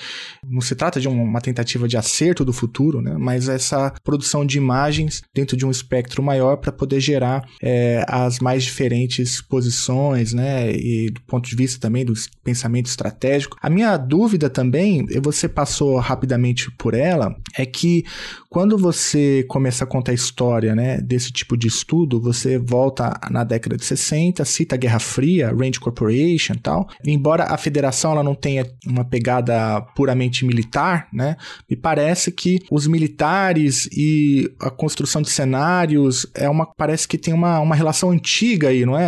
não 0.49 0.61
se 0.61 0.75
trata 0.75 0.99
de 0.99 1.07
uma 1.07 1.41
tentativa 1.41 1.87
de 1.87 1.97
acerto 1.97 2.43
do 2.45 2.53
futuro, 2.53 3.01
né, 3.01 3.15
mas 3.17 3.49
essa 3.49 3.93
produção 4.03 4.45
de 4.45 4.57
imagens 4.57 5.21
dentro 5.33 5.57
de 5.57 5.65
um 5.65 5.71
espectro 5.71 6.21
maior 6.23 6.57
para 6.57 6.71
poder 6.71 6.99
gerar 6.99 7.47
é, 7.61 8.03
as 8.07 8.39
mais 8.39 8.63
diferentes 8.63 9.41
posições, 9.41 10.33
né, 10.33 10.71
e 10.71 11.09
do 11.09 11.21
ponto 11.21 11.49
de 11.49 11.55
vista 11.55 11.79
também 11.79 12.05
do 12.05 12.13
pensamento 12.43 12.87
estratégico. 12.87 13.57
A 13.61 13.69
minha 13.69 13.95
dúvida 13.97 14.49
também 14.49 15.05
você 15.21 15.47
passou 15.47 15.97
rapidamente 15.97 16.71
por 16.71 16.93
ela, 16.93 17.35
é 17.57 17.65
que 17.65 18.03
quando 18.49 18.77
você 18.77 19.45
começa 19.47 19.83
a 19.83 19.87
contar 19.87 20.11
a 20.11 20.15
história 20.15 20.75
né, 20.75 20.99
desse 20.99 21.31
tipo 21.31 21.57
de 21.57 21.67
estudo, 21.67 22.19
você 22.19 22.57
volta 22.57 23.19
na 23.29 23.43
década 23.43 23.77
de 23.77 23.85
60, 23.85 24.43
cita 24.45 24.75
a 24.75 24.77
Guerra 24.77 24.99
Fria, 24.99 25.49
Range 25.49 25.79
Corporation 25.79 26.53
e 26.53 26.59
tal. 26.59 26.87
Embora 27.05 27.43
a 27.45 27.57
federação 27.57 28.13
ela 28.13 28.23
não 28.23 28.35
tenha 28.35 28.65
uma 28.85 29.03
pegada 29.05 29.81
puramente 29.95 30.36
militar, 30.45 31.07
né, 31.13 31.35
me 31.69 31.75
parece 31.75 32.31
que 32.31 32.59
os 32.71 32.87
militares 32.87 33.87
e 33.91 34.49
a 34.59 34.69
construção 34.69 35.21
de 35.21 35.29
cenários 35.29 36.27
é 36.35 36.49
uma 36.49 36.65
parece 36.65 37.07
que 37.07 37.17
tem 37.17 37.33
uma, 37.33 37.59
uma 37.59 37.75
relação 37.75 38.11
antiga 38.11 38.69
aí, 38.69 38.85
não 38.85 38.97
é? 38.97 39.07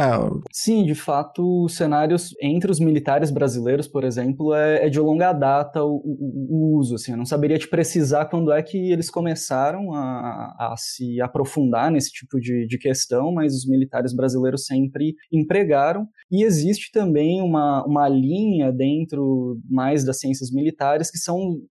Sim, 0.51 0.85
de 0.85 0.95
fato, 0.95 1.65
os 1.65 1.75
cenários 1.75 2.33
entre 2.41 2.71
os 2.71 2.79
militares 2.79 3.31
brasileiros, 3.31 3.87
por 3.87 4.03
exemplo, 4.03 4.53
é, 4.53 4.85
é 4.85 4.89
de 4.89 4.99
longa 4.99 5.33
data 5.33 5.69
data 5.69 5.83
o, 5.83 5.95
o, 5.95 6.47
o, 6.49 6.77
uso, 6.79 6.95
assim, 6.95 7.11
eu 7.11 7.17
não 7.17 7.25
saberia 7.25 7.57
te 7.57 7.67
precisar 7.67 8.25
quando 8.25 8.51
é 8.51 8.61
que 8.61 8.91
eles 8.91 9.09
começaram 9.09 9.93
a, 9.93 10.55
a 10.57 10.75
se 10.77 11.21
aprofundar 11.21 11.91
nesse 11.91 12.11
tipo 12.11 12.39
de, 12.39 12.65
de 12.67 12.77
questão, 12.77 13.31
mas 13.31 13.55
os 13.55 13.67
militares 13.67 14.13
brasileiros 14.13 14.65
sempre 14.65 15.15
empregaram, 15.31 16.07
e 16.31 16.43
existe 16.43 16.91
também 16.91 17.41
uma, 17.41 17.83
uma 17.85 18.07
linha 18.07 18.71
dentro 18.71 19.59
mais 19.69 20.03
das 20.03 20.19
ciências 20.19 20.51
militares 20.51 21.09
que 21.09 21.17
são 21.23 21.61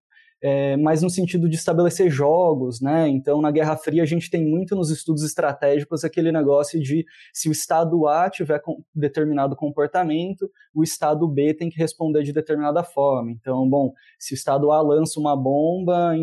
é, 0.41 0.77
mas 0.77 1.01
no 1.01 1.09
sentido 1.09 1.49
de 1.49 1.55
estabelecer 1.55 2.09
jogos, 2.09 2.79
né? 2.79 3.07
Então, 3.09 3.41
na 3.41 3.51
Guerra 3.51 3.75
Fria, 3.75 4.03
a 4.03 4.05
gente 4.05 4.29
tem 4.29 4.45
muito 4.45 4.73
nos 4.75 4.89
estudos 4.89 5.23
estratégicos 5.23 6.03
aquele 6.03 6.31
negócio 6.31 6.79
de 6.79 7.05
se 7.33 7.49
o 7.49 7.51
Estado 7.51 8.07
A 8.07 8.29
tiver 8.29 8.59
com 8.59 8.81
determinado 8.95 9.55
comportamento, 9.55 10.49
o 10.73 10.81
Estado 10.81 11.27
B 11.27 11.53
tem 11.53 11.69
que 11.69 11.77
responder 11.77 12.23
de 12.23 12.31
determinada 12.31 12.83
forma. 12.83 13.31
Então, 13.31 13.67
bom, 13.69 13.91
se 14.17 14.33
o 14.33 14.35
Estado 14.35 14.71
A 14.71 14.81
lança 14.81 15.19
uma 15.19 15.35
bomba 15.35 16.13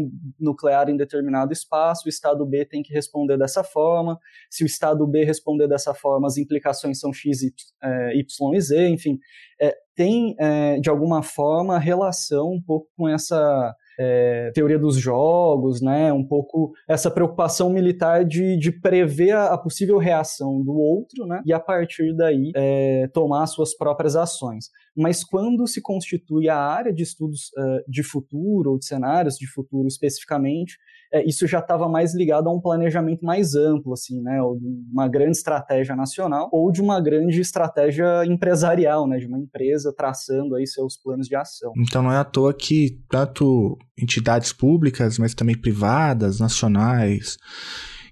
nuclear 0.41 0.89
em 0.89 0.97
determinado 0.97 1.53
espaço, 1.53 2.07
o 2.07 2.09
Estado 2.09 2.47
B 2.47 2.65
tem 2.65 2.83
que 2.83 2.95
responder 2.95 3.37
dessa 3.37 3.63
forma. 3.63 4.19
Se 4.51 4.65
o 4.65 4.67
Estado 4.67 5.07
B 5.07 5.25
responder 5.25 5.69
dessa 5.69 5.93
forma, 5.93 6.27
as 6.27 6.39
implicações 6.39 6.99
são 6.99 7.13
X, 7.13 7.43
Y, 7.43 7.53
é, 7.83 8.17
y 8.17 8.55
e 8.55 8.61
Z, 8.61 8.89
enfim. 8.89 9.19
É, 9.61 9.77
tem, 9.95 10.35
é, 10.39 10.79
de 10.79 10.89
alguma 10.89 11.23
forma, 11.23 11.79
relação 11.79 12.53
um 12.53 12.63
pouco 12.63 12.89
com 12.97 13.09
essa 13.09 13.75
é, 13.99 14.51
teoria 14.55 14.79
dos 14.79 14.97
jogos, 14.97 15.81
né? 15.81 16.13
Um 16.13 16.25
pouco 16.25 16.73
essa 16.89 17.11
preocupação 17.11 17.71
militar 17.71 18.25
de, 18.25 18.57
de 18.57 18.73
prever 18.73 19.33
a, 19.33 19.55
a 19.55 19.59
possível 19.59 19.99
reação 19.99 20.63
do 20.63 20.75
outro, 20.75 21.27
né? 21.27 21.43
E 21.45 21.53
a 21.53 21.61
partir 21.61 22.15
daí 22.15 22.53
é, 22.55 23.09
tomar 23.13 23.47
suas 23.47 23.77
próprias 23.77 24.17
ações. 24.17 24.71
Mas 24.97 25.23
quando 25.23 25.67
se 25.67 25.81
constitui 25.81 26.49
a 26.49 26.59
área 26.59 26.93
de 26.93 27.03
estudos 27.03 27.51
uh, 27.57 27.91
de 27.91 28.03
futuro, 28.03 28.73
ou 28.73 28.79
de 28.79 28.87
cenários 28.87 29.37
de 29.37 29.47
futuro 29.47 29.87
especificamente, 29.87 30.77
é, 31.13 31.25
isso 31.25 31.47
já 31.47 31.61
estava 31.61 31.89
mais 31.89 32.15
ligado 32.15 32.49
a 32.49 32.53
um 32.53 32.61
planejamento 32.61 33.25
mais 33.25 33.55
amplo, 33.55 33.93
assim, 33.93 34.21
né, 34.21 34.43
ou 34.43 34.59
de 34.59 34.67
uma 34.93 35.09
grande 35.09 35.37
estratégia 35.37 35.95
nacional, 35.95 36.49
ou 36.53 36.71
de 36.73 36.81
uma 36.81 37.01
grande 37.01 37.41
estratégia 37.41 38.25
empresarial, 38.27 39.07
né, 39.07 39.19
de 39.19 39.27
uma 39.27 39.39
empresa 39.39 39.95
traçando 39.97 40.55
aí 40.55 40.67
seus 40.67 40.97
planos 40.97 41.29
de 41.29 41.37
ação. 41.37 41.73
Então 41.79 42.03
não 42.03 42.13
é 42.13 42.19
à 42.19 42.25
toa 42.25 42.53
que 42.53 43.01
tanto 43.09 43.79
entidades 43.99 44.53
públicas, 44.53 45.19
mas 45.19 45.35
também 45.35 45.57
privadas, 45.57 46.41
nacionais, 46.41 47.37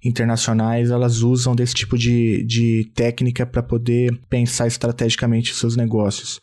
internacionais, 0.04 0.90
elas 0.90 1.22
usam 1.22 1.54
desse 1.54 1.74
tipo 1.74 1.96
de, 1.96 2.44
de 2.44 2.90
técnica 2.94 3.46
para 3.46 3.62
poder 3.62 4.18
pensar 4.28 4.66
estrategicamente 4.66 5.54
seus 5.54 5.76
negócios. 5.76 6.40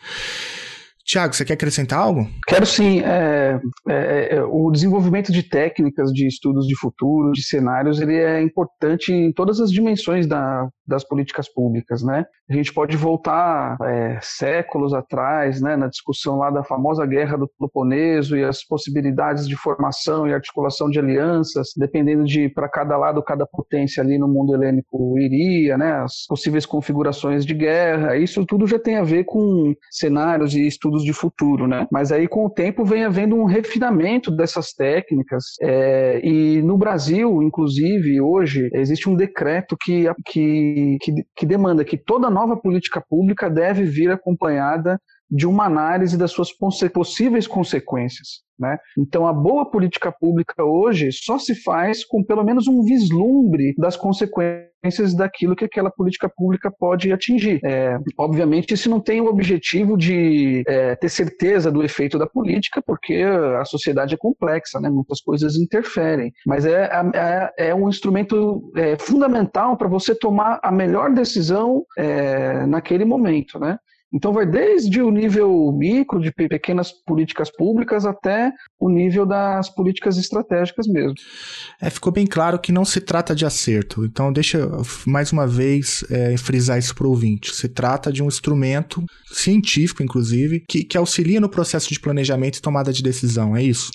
Tiago, 1.05 1.33
você 1.33 1.45
quer 1.45 1.53
acrescentar 1.53 1.99
algo? 1.99 2.27
Quero 2.47 2.65
sim. 2.65 3.01
É, 3.01 3.59
é, 3.89 4.35
é, 4.35 4.43
o 4.43 4.69
desenvolvimento 4.71 5.31
de 5.31 5.43
técnicas, 5.43 6.11
de 6.11 6.27
estudos 6.27 6.65
de 6.67 6.77
futuro, 6.77 7.31
de 7.31 7.43
cenários, 7.43 7.99
ele 7.99 8.15
é 8.15 8.41
importante 8.41 9.11
em 9.11 9.31
todas 9.33 9.59
as 9.59 9.71
dimensões 9.71 10.27
da, 10.27 10.67
das 10.87 11.03
políticas 11.03 11.51
públicas, 11.51 12.03
né? 12.03 12.25
A 12.49 12.53
gente 12.53 12.73
pode 12.73 12.97
voltar 12.97 13.77
é, 13.81 14.19
séculos 14.21 14.93
atrás, 14.93 15.61
né, 15.61 15.77
na 15.77 15.87
discussão 15.87 16.37
lá 16.37 16.51
da 16.51 16.63
famosa 16.63 17.05
Guerra 17.05 17.37
do 17.37 17.49
Peloponeso 17.57 18.35
e 18.35 18.43
as 18.43 18.61
possibilidades 18.63 19.47
de 19.47 19.55
formação 19.55 20.27
e 20.27 20.33
articulação 20.33 20.89
de 20.89 20.99
alianças, 20.99 21.69
dependendo 21.77 22.25
de 22.25 22.49
para 22.49 22.67
cada 22.67 22.97
lado, 22.97 23.23
cada 23.23 23.45
potência 23.45 24.03
ali 24.03 24.17
no 24.17 24.27
mundo 24.27 24.53
helênico 24.53 25.17
iria, 25.17 25.77
né, 25.77 26.03
as 26.03 26.25
possíveis 26.27 26.65
configurações 26.65 27.45
de 27.45 27.53
guerra. 27.53 28.17
Isso 28.17 28.45
tudo 28.45 28.67
já 28.67 28.77
tem 28.77 28.97
a 28.97 29.03
ver 29.03 29.23
com 29.23 29.73
cenários 29.89 30.53
e 30.53 30.67
estudos 30.67 31.00
de 31.03 31.13
futuro, 31.13 31.67
né? 31.67 31.87
Mas 31.91 32.11
aí 32.11 32.27
com 32.27 32.45
o 32.45 32.49
tempo 32.49 32.85
vem 32.85 33.03
havendo 33.03 33.35
um 33.35 33.45
refinamento 33.45 34.31
dessas 34.31 34.73
técnicas 34.73 35.43
é, 35.61 36.19
e 36.23 36.61
no 36.61 36.77
Brasil, 36.77 37.41
inclusive, 37.41 38.21
hoje 38.21 38.69
existe 38.73 39.09
um 39.09 39.15
decreto 39.15 39.77
que, 39.79 40.05
que 40.25 40.97
que, 41.01 41.13
que, 41.35 41.45
demanda 41.45 41.85
que 41.85 41.97
toda 41.97 42.29
nova 42.29 42.57
política 42.57 43.03
pública 43.07 43.49
deve 43.49 43.83
vir 43.83 44.11
acompanhada 44.11 44.99
de 45.29 45.47
uma 45.47 45.65
análise 45.65 46.17
das 46.17 46.31
suas 46.31 46.49
possíveis 46.93 47.47
consequências. 47.47 48.41
Né? 48.59 48.77
Então, 48.97 49.25
a 49.25 49.33
boa 49.33 49.69
política 49.69 50.11
pública 50.11 50.63
hoje 50.63 51.09
só 51.11 51.39
se 51.39 51.55
faz 51.55 52.05
com 52.05 52.23
pelo 52.23 52.43
menos 52.43 52.67
um 52.67 52.83
vislumbre 52.83 53.73
das 53.77 53.95
consequências 53.95 54.70
daquilo 55.15 55.55
que 55.55 55.65
aquela 55.65 55.91
política 55.91 56.29
pública 56.29 56.71
pode 56.71 57.11
atingir. 57.11 57.59
É, 57.63 57.97
obviamente, 58.17 58.73
isso 58.73 58.89
não 58.89 58.99
tem 58.99 59.21
o 59.21 59.27
objetivo 59.27 59.97
de 59.97 60.63
é, 60.67 60.95
ter 60.95 61.09
certeza 61.09 61.71
do 61.71 61.83
efeito 61.83 62.17
da 62.17 62.27
política, 62.27 62.81
porque 62.85 63.23
a 63.59 63.65
sociedade 63.65 64.15
é 64.15 64.17
complexa, 64.17 64.79
né? 64.79 64.89
muitas 64.89 65.21
coisas 65.21 65.55
interferem. 65.55 66.31
Mas 66.45 66.65
é, 66.65 66.89
é, 67.13 67.69
é 67.69 67.75
um 67.75 67.89
instrumento 67.89 68.71
é, 68.75 68.97
fundamental 68.97 69.77
para 69.77 69.87
você 69.87 70.15
tomar 70.15 70.59
a 70.63 70.71
melhor 70.71 71.11
decisão 71.13 71.85
é, 71.97 72.65
naquele 72.65 73.05
momento. 73.05 73.59
Né? 73.59 73.77
Então 74.13 74.33
vai 74.33 74.45
desde 74.45 75.01
o 75.01 75.09
nível 75.09 75.71
micro 75.71 76.19
de 76.19 76.31
pequenas 76.31 76.91
políticas 76.91 77.49
públicas 77.49 78.05
até 78.05 78.51
o 78.79 78.89
nível 78.89 79.25
das 79.25 79.69
políticas 79.69 80.17
estratégicas 80.17 80.87
mesmo. 80.87 81.15
É, 81.81 81.89
ficou 81.89 82.11
bem 82.11 82.27
claro 82.27 82.59
que 82.59 82.71
não 82.71 82.83
se 82.83 82.99
trata 82.99 83.33
de 83.33 83.45
acerto. 83.45 84.03
Então 84.05 84.31
deixa 84.33 84.69
mais 85.05 85.31
uma 85.31 85.47
vez 85.47 86.03
é, 86.09 86.35
frisar 86.37 86.77
isso 86.77 86.93
para 86.93 87.07
o 87.07 87.09
ouvinte. 87.09 87.55
Se 87.55 87.69
trata 87.69 88.11
de 88.11 88.21
um 88.21 88.27
instrumento 88.27 89.03
científico, 89.31 90.03
inclusive, 90.03 90.63
que, 90.67 90.83
que 90.83 90.97
auxilia 90.97 91.39
no 91.39 91.49
processo 91.49 91.89
de 91.89 91.99
planejamento 91.99 92.57
e 92.57 92.61
tomada 92.61 92.91
de 92.91 93.01
decisão. 93.01 93.55
É 93.55 93.63
isso. 93.63 93.91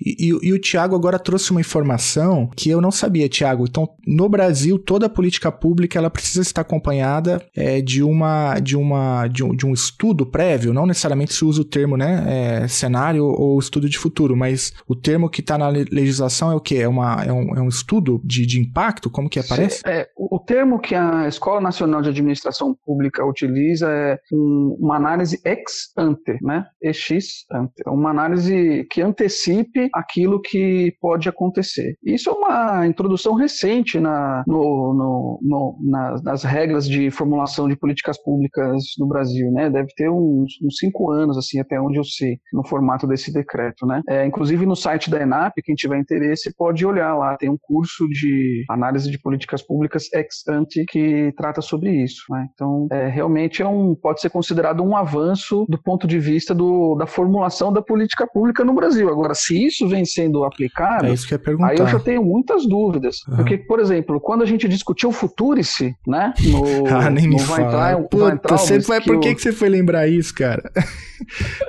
E, 0.00 0.28
e, 0.28 0.48
e 0.48 0.52
o 0.52 0.60
Tiago 0.60 0.94
agora 0.94 1.18
trouxe 1.18 1.50
uma 1.50 1.60
informação 1.60 2.48
que 2.56 2.70
eu 2.70 2.80
não 2.80 2.92
sabia, 2.92 3.28
Tiago. 3.28 3.64
Então, 3.68 3.88
no 4.06 4.28
Brasil, 4.28 4.78
toda 4.78 5.08
política 5.08 5.50
pública 5.50 5.98
ela 5.98 6.10
precisa 6.10 6.42
estar 6.42 6.60
acompanhada 6.60 7.44
é, 7.54 7.80
de 7.80 8.02
uma 8.02 8.58
de 8.60 8.76
uma 8.76 9.26
de 9.28 9.44
um, 9.44 9.55
de 9.56 9.66
um 9.66 9.72
estudo 9.72 10.26
prévio, 10.26 10.72
não 10.72 10.86
necessariamente 10.86 11.32
se 11.32 11.44
usa 11.44 11.62
o 11.62 11.64
termo 11.64 11.96
né, 11.96 12.62
é, 12.62 12.68
cenário 12.68 13.24
ou 13.24 13.58
estudo 13.58 13.88
de 13.88 13.98
futuro, 13.98 14.36
mas 14.36 14.72
o 14.86 14.94
termo 14.94 15.28
que 15.28 15.40
está 15.40 15.58
na 15.58 15.68
legislação 15.68 16.52
é 16.52 16.54
o 16.54 16.60
que? 16.60 16.76
É, 16.76 16.88
uma, 16.88 17.24
é, 17.24 17.32
um, 17.32 17.56
é 17.56 17.60
um 17.60 17.68
estudo 17.68 18.20
de, 18.24 18.46
de 18.46 18.60
impacto? 18.60 19.10
Como 19.10 19.28
que 19.28 19.38
aparece? 19.38 19.82
É, 19.86 20.08
o 20.16 20.38
termo 20.38 20.78
que 20.78 20.94
a 20.94 21.26
Escola 21.26 21.60
Nacional 21.60 22.02
de 22.02 22.10
Administração 22.10 22.76
Pública 22.84 23.24
utiliza 23.24 23.88
é 23.90 24.18
um, 24.32 24.76
uma 24.80 24.96
análise 24.96 25.40
ex 25.44 25.92
ante, 25.96 26.38
né? 26.42 26.66
ex 26.82 27.06
ante. 27.52 27.82
É 27.86 27.90
uma 27.90 28.10
análise 28.10 28.86
que 28.90 29.00
antecipe 29.00 29.88
aquilo 29.92 30.40
que 30.40 30.94
pode 31.00 31.28
acontecer. 31.28 31.96
Isso 32.04 32.30
é 32.30 32.32
uma 32.32 32.86
introdução 32.86 33.34
recente 33.34 33.98
na, 33.98 34.44
no, 34.46 34.94
no, 34.94 35.40
no, 35.42 35.78
nas, 35.82 36.22
nas 36.22 36.42
regras 36.44 36.88
de 36.88 37.10
formulação 37.10 37.68
de 37.68 37.76
políticas 37.76 38.22
públicas 38.22 38.82
no 38.98 39.06
Brasil 39.06 39.45
né? 39.50 39.70
Deve 39.70 39.88
ter 39.96 40.10
uns, 40.10 40.52
uns 40.62 40.76
cinco 40.78 41.10
anos, 41.10 41.36
assim, 41.36 41.60
até 41.60 41.80
onde 41.80 41.98
eu 41.98 42.04
sei, 42.04 42.38
no 42.52 42.66
formato 42.66 43.06
desse 43.06 43.32
decreto, 43.32 43.86
né? 43.86 44.02
É, 44.08 44.26
inclusive 44.26 44.66
no 44.66 44.76
site 44.76 45.10
da 45.10 45.20
ENAP, 45.20 45.54
quem 45.62 45.74
tiver 45.74 45.98
interesse 45.98 46.54
pode 46.56 46.84
olhar 46.84 47.14
lá, 47.14 47.36
tem 47.36 47.48
um 47.48 47.58
curso 47.60 48.08
de 48.08 48.64
análise 48.70 49.10
de 49.10 49.18
políticas 49.18 49.62
públicas 49.62 50.12
ex 50.12 50.46
ante 50.48 50.84
que 50.86 51.32
trata 51.36 51.60
sobre 51.60 51.90
isso, 52.02 52.22
né? 52.30 52.46
Então, 52.54 52.86
é, 52.90 53.08
realmente 53.08 53.62
é 53.62 53.68
um, 53.68 53.94
pode 53.94 54.20
ser 54.20 54.30
considerado 54.30 54.82
um 54.82 54.96
avanço 54.96 55.64
do 55.68 55.80
ponto 55.80 56.06
de 56.06 56.18
vista 56.18 56.54
do, 56.54 56.94
da 56.96 57.06
formulação 57.06 57.72
da 57.72 57.82
política 57.82 58.26
pública 58.26 58.64
no 58.64 58.74
Brasil. 58.74 59.08
Agora, 59.08 59.34
se 59.34 59.66
isso 59.66 59.88
vem 59.88 60.04
sendo 60.04 60.44
aplicado, 60.44 61.06
é 61.06 61.12
isso 61.12 61.26
que 61.26 61.36
perguntar. 61.38 61.70
aí 61.70 61.78
eu 61.78 61.86
já 61.86 61.98
tenho 61.98 62.22
muitas 62.24 62.66
dúvidas. 62.66 63.16
Uhum. 63.28 63.36
Porque, 63.36 63.58
por 63.58 63.80
exemplo, 63.80 64.20
quando 64.20 64.42
a 64.42 64.46
gente 64.46 64.68
discutiu 64.68 65.10
o 65.10 65.12
Futurice, 65.12 65.94
né? 66.06 66.32
No, 66.46 66.86
ah, 66.86 67.10
nem 67.10 67.28
no 67.28 67.38
fala. 67.38 67.92
Entrar, 67.92 68.02
Puta, 68.08 68.56
sempre 68.58 68.86
vai 68.86 69.00
por 69.00 69.18
que, 69.36 69.42
você 69.42 69.52
foi 69.52 69.68
lembrar 69.68 70.08
isso, 70.08 70.34
cara? 70.34 70.70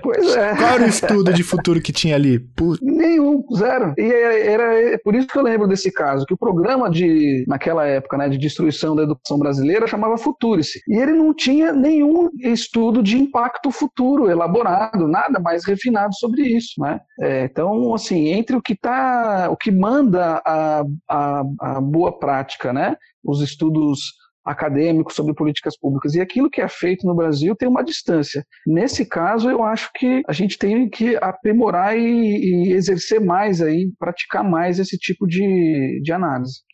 Pois 0.02 0.36
é. 0.36 0.56
Qual 0.56 0.74
era 0.74 0.84
o 0.84 0.90
estudo 0.90 1.34
de 1.34 1.42
futuro 1.42 1.82
que 1.82 1.92
tinha 1.94 2.16
ali? 2.16 2.38
Puta. 2.38 2.80
Nenhum, 2.84 3.44
zero. 3.56 3.94
E 3.98 4.02
era, 4.02 4.40
era 4.40 4.94
é 4.94 4.98
por 4.98 5.16
isso 5.16 5.28
que 5.28 5.38
eu 5.38 5.44
lembro 5.44 5.68
desse 5.68 5.92
caso, 5.92 6.26
que 6.26 6.34
o 6.34 6.38
programa 6.38 6.90
de, 6.90 7.46
naquela 7.48 7.86
época, 7.86 8.18
né, 8.18 8.30
de 8.30 8.38
destruição 8.38 8.96
da 8.96 9.04
educação 9.04 9.40
brasileira 9.40 9.88
chamava 9.88 10.18
Futurice. 10.18 10.82
E 10.88 10.98
ele 10.98 11.14
não 11.14 11.34
tinha 11.34 11.72
nenhum 11.72 12.30
estudo 12.42 13.02
de 13.02 13.18
impacto 13.18 13.72
futuro 13.72 14.30
elaborado, 14.30 15.08
nada 15.08 15.40
mais 15.40 15.66
refinado 15.66 16.14
sobre 16.16 16.42
isso, 16.44 16.80
né? 16.80 17.00
É, 17.22 17.46
então, 17.46 17.94
assim, 17.94 18.28
entre 18.30 18.56
o 18.56 18.62
que 18.62 18.76
tá, 18.76 19.48
o 19.50 19.58
que 19.58 19.72
manda 19.72 20.42
a, 20.46 20.84
a, 21.10 21.44
a 21.62 21.82
boa 21.82 22.18
prática, 22.18 22.74
né? 22.74 22.96
Os 23.24 23.42
estudos 23.42 24.14
acadêmico 24.48 25.14
sobre 25.14 25.34
políticas 25.34 25.78
públicas. 25.78 26.16
E 26.16 26.22
aquilo 26.22 26.50
que 26.50 26.62
é 26.62 26.68
feito 26.68 27.06
no 27.06 27.16
Brasil 27.16 27.56
tem 27.56 27.68
uma 27.68 27.84
distância. 27.84 28.44
Nesse 28.66 29.06
caso, 29.06 29.50
eu 29.50 29.64
acho 29.64 29.92
que 29.94 30.22
a 30.28 30.34
gente 30.34 30.58
tem 30.58 30.90
que 30.90 31.18
aprimorar 31.18 31.98
e, 31.98 32.02
e 32.02 32.74
exercer 32.74 33.20
mais 33.20 33.62
aí, 33.62 33.92
praticar 34.00 34.44
mais 34.44 34.80
esse 34.80 34.98
tipo 34.98 35.28
de, 35.28 36.00
de 36.02 36.12
análise. 36.12 36.67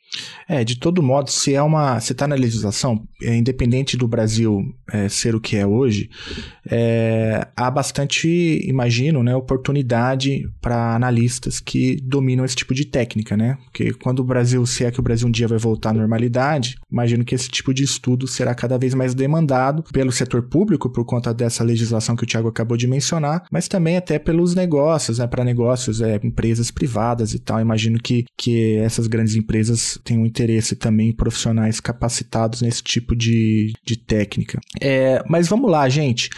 É, 0.47 0.63
de 0.63 0.77
todo 0.77 1.01
modo, 1.01 1.29
se 1.29 1.53
é 1.53 1.61
uma. 1.61 1.99
Se 1.99 2.11
está 2.11 2.27
na 2.27 2.35
legislação, 2.35 3.07
é, 3.21 3.35
independente 3.35 3.97
do 3.97 4.07
Brasil 4.07 4.61
é, 4.91 5.09
ser 5.09 5.35
o 5.35 5.41
que 5.41 5.55
é 5.55 5.65
hoje, 5.65 6.09
é, 6.69 7.47
há 7.55 7.71
bastante, 7.71 8.27
imagino, 8.67 9.23
né, 9.23 9.35
oportunidade 9.35 10.47
para 10.61 10.95
analistas 10.95 11.59
que 11.59 11.97
dominam 12.03 12.45
esse 12.45 12.55
tipo 12.55 12.73
de 12.73 12.85
técnica, 12.85 13.35
né? 13.35 13.57
Porque 13.65 13.93
quando 13.93 14.19
o 14.19 14.23
Brasil, 14.23 14.65
se 14.65 14.83
é 14.83 14.91
que 14.91 14.99
o 14.99 15.03
Brasil 15.03 15.27
um 15.27 15.31
dia 15.31 15.47
vai 15.47 15.57
voltar 15.57 15.89
à 15.89 15.93
normalidade, 15.93 16.75
imagino 16.91 17.25
que 17.25 17.35
esse 17.35 17.49
tipo 17.49 17.73
de 17.73 17.83
estudo 17.83 18.27
será 18.27 18.53
cada 18.53 18.77
vez 18.77 18.93
mais 18.93 19.13
demandado 19.13 19.83
pelo 19.91 20.11
setor 20.11 20.43
público, 20.43 20.89
por 20.89 21.05
conta 21.05 21.33
dessa 21.33 21.63
legislação 21.63 22.15
que 22.15 22.23
o 22.23 22.27
Tiago 22.27 22.49
acabou 22.49 22.77
de 22.77 22.87
mencionar, 22.87 23.43
mas 23.51 23.67
também 23.67 23.97
até 23.97 24.19
pelos 24.19 24.53
negócios, 24.53 25.17
né? 25.17 25.27
Para 25.27 25.43
negócios, 25.43 26.01
é, 26.01 26.19
empresas 26.23 26.69
privadas 26.69 27.33
e 27.33 27.39
tal. 27.39 27.59
Imagino 27.59 27.99
que, 27.99 28.25
que 28.37 28.75
essas 28.77 29.07
grandes 29.07 29.35
empresas 29.35 29.97
tem 30.03 30.17
um 30.17 30.25
interesse 30.25 30.75
também 30.75 31.09
em 31.09 31.15
profissionais 31.15 31.79
capacitados 31.79 32.61
nesse 32.61 32.83
tipo 32.83 33.15
de, 33.15 33.73
de 33.85 33.97
técnica. 33.97 34.59
É, 34.81 35.23
mas 35.27 35.47
vamos 35.47 35.69
lá, 35.69 35.87
gente. 35.87 36.29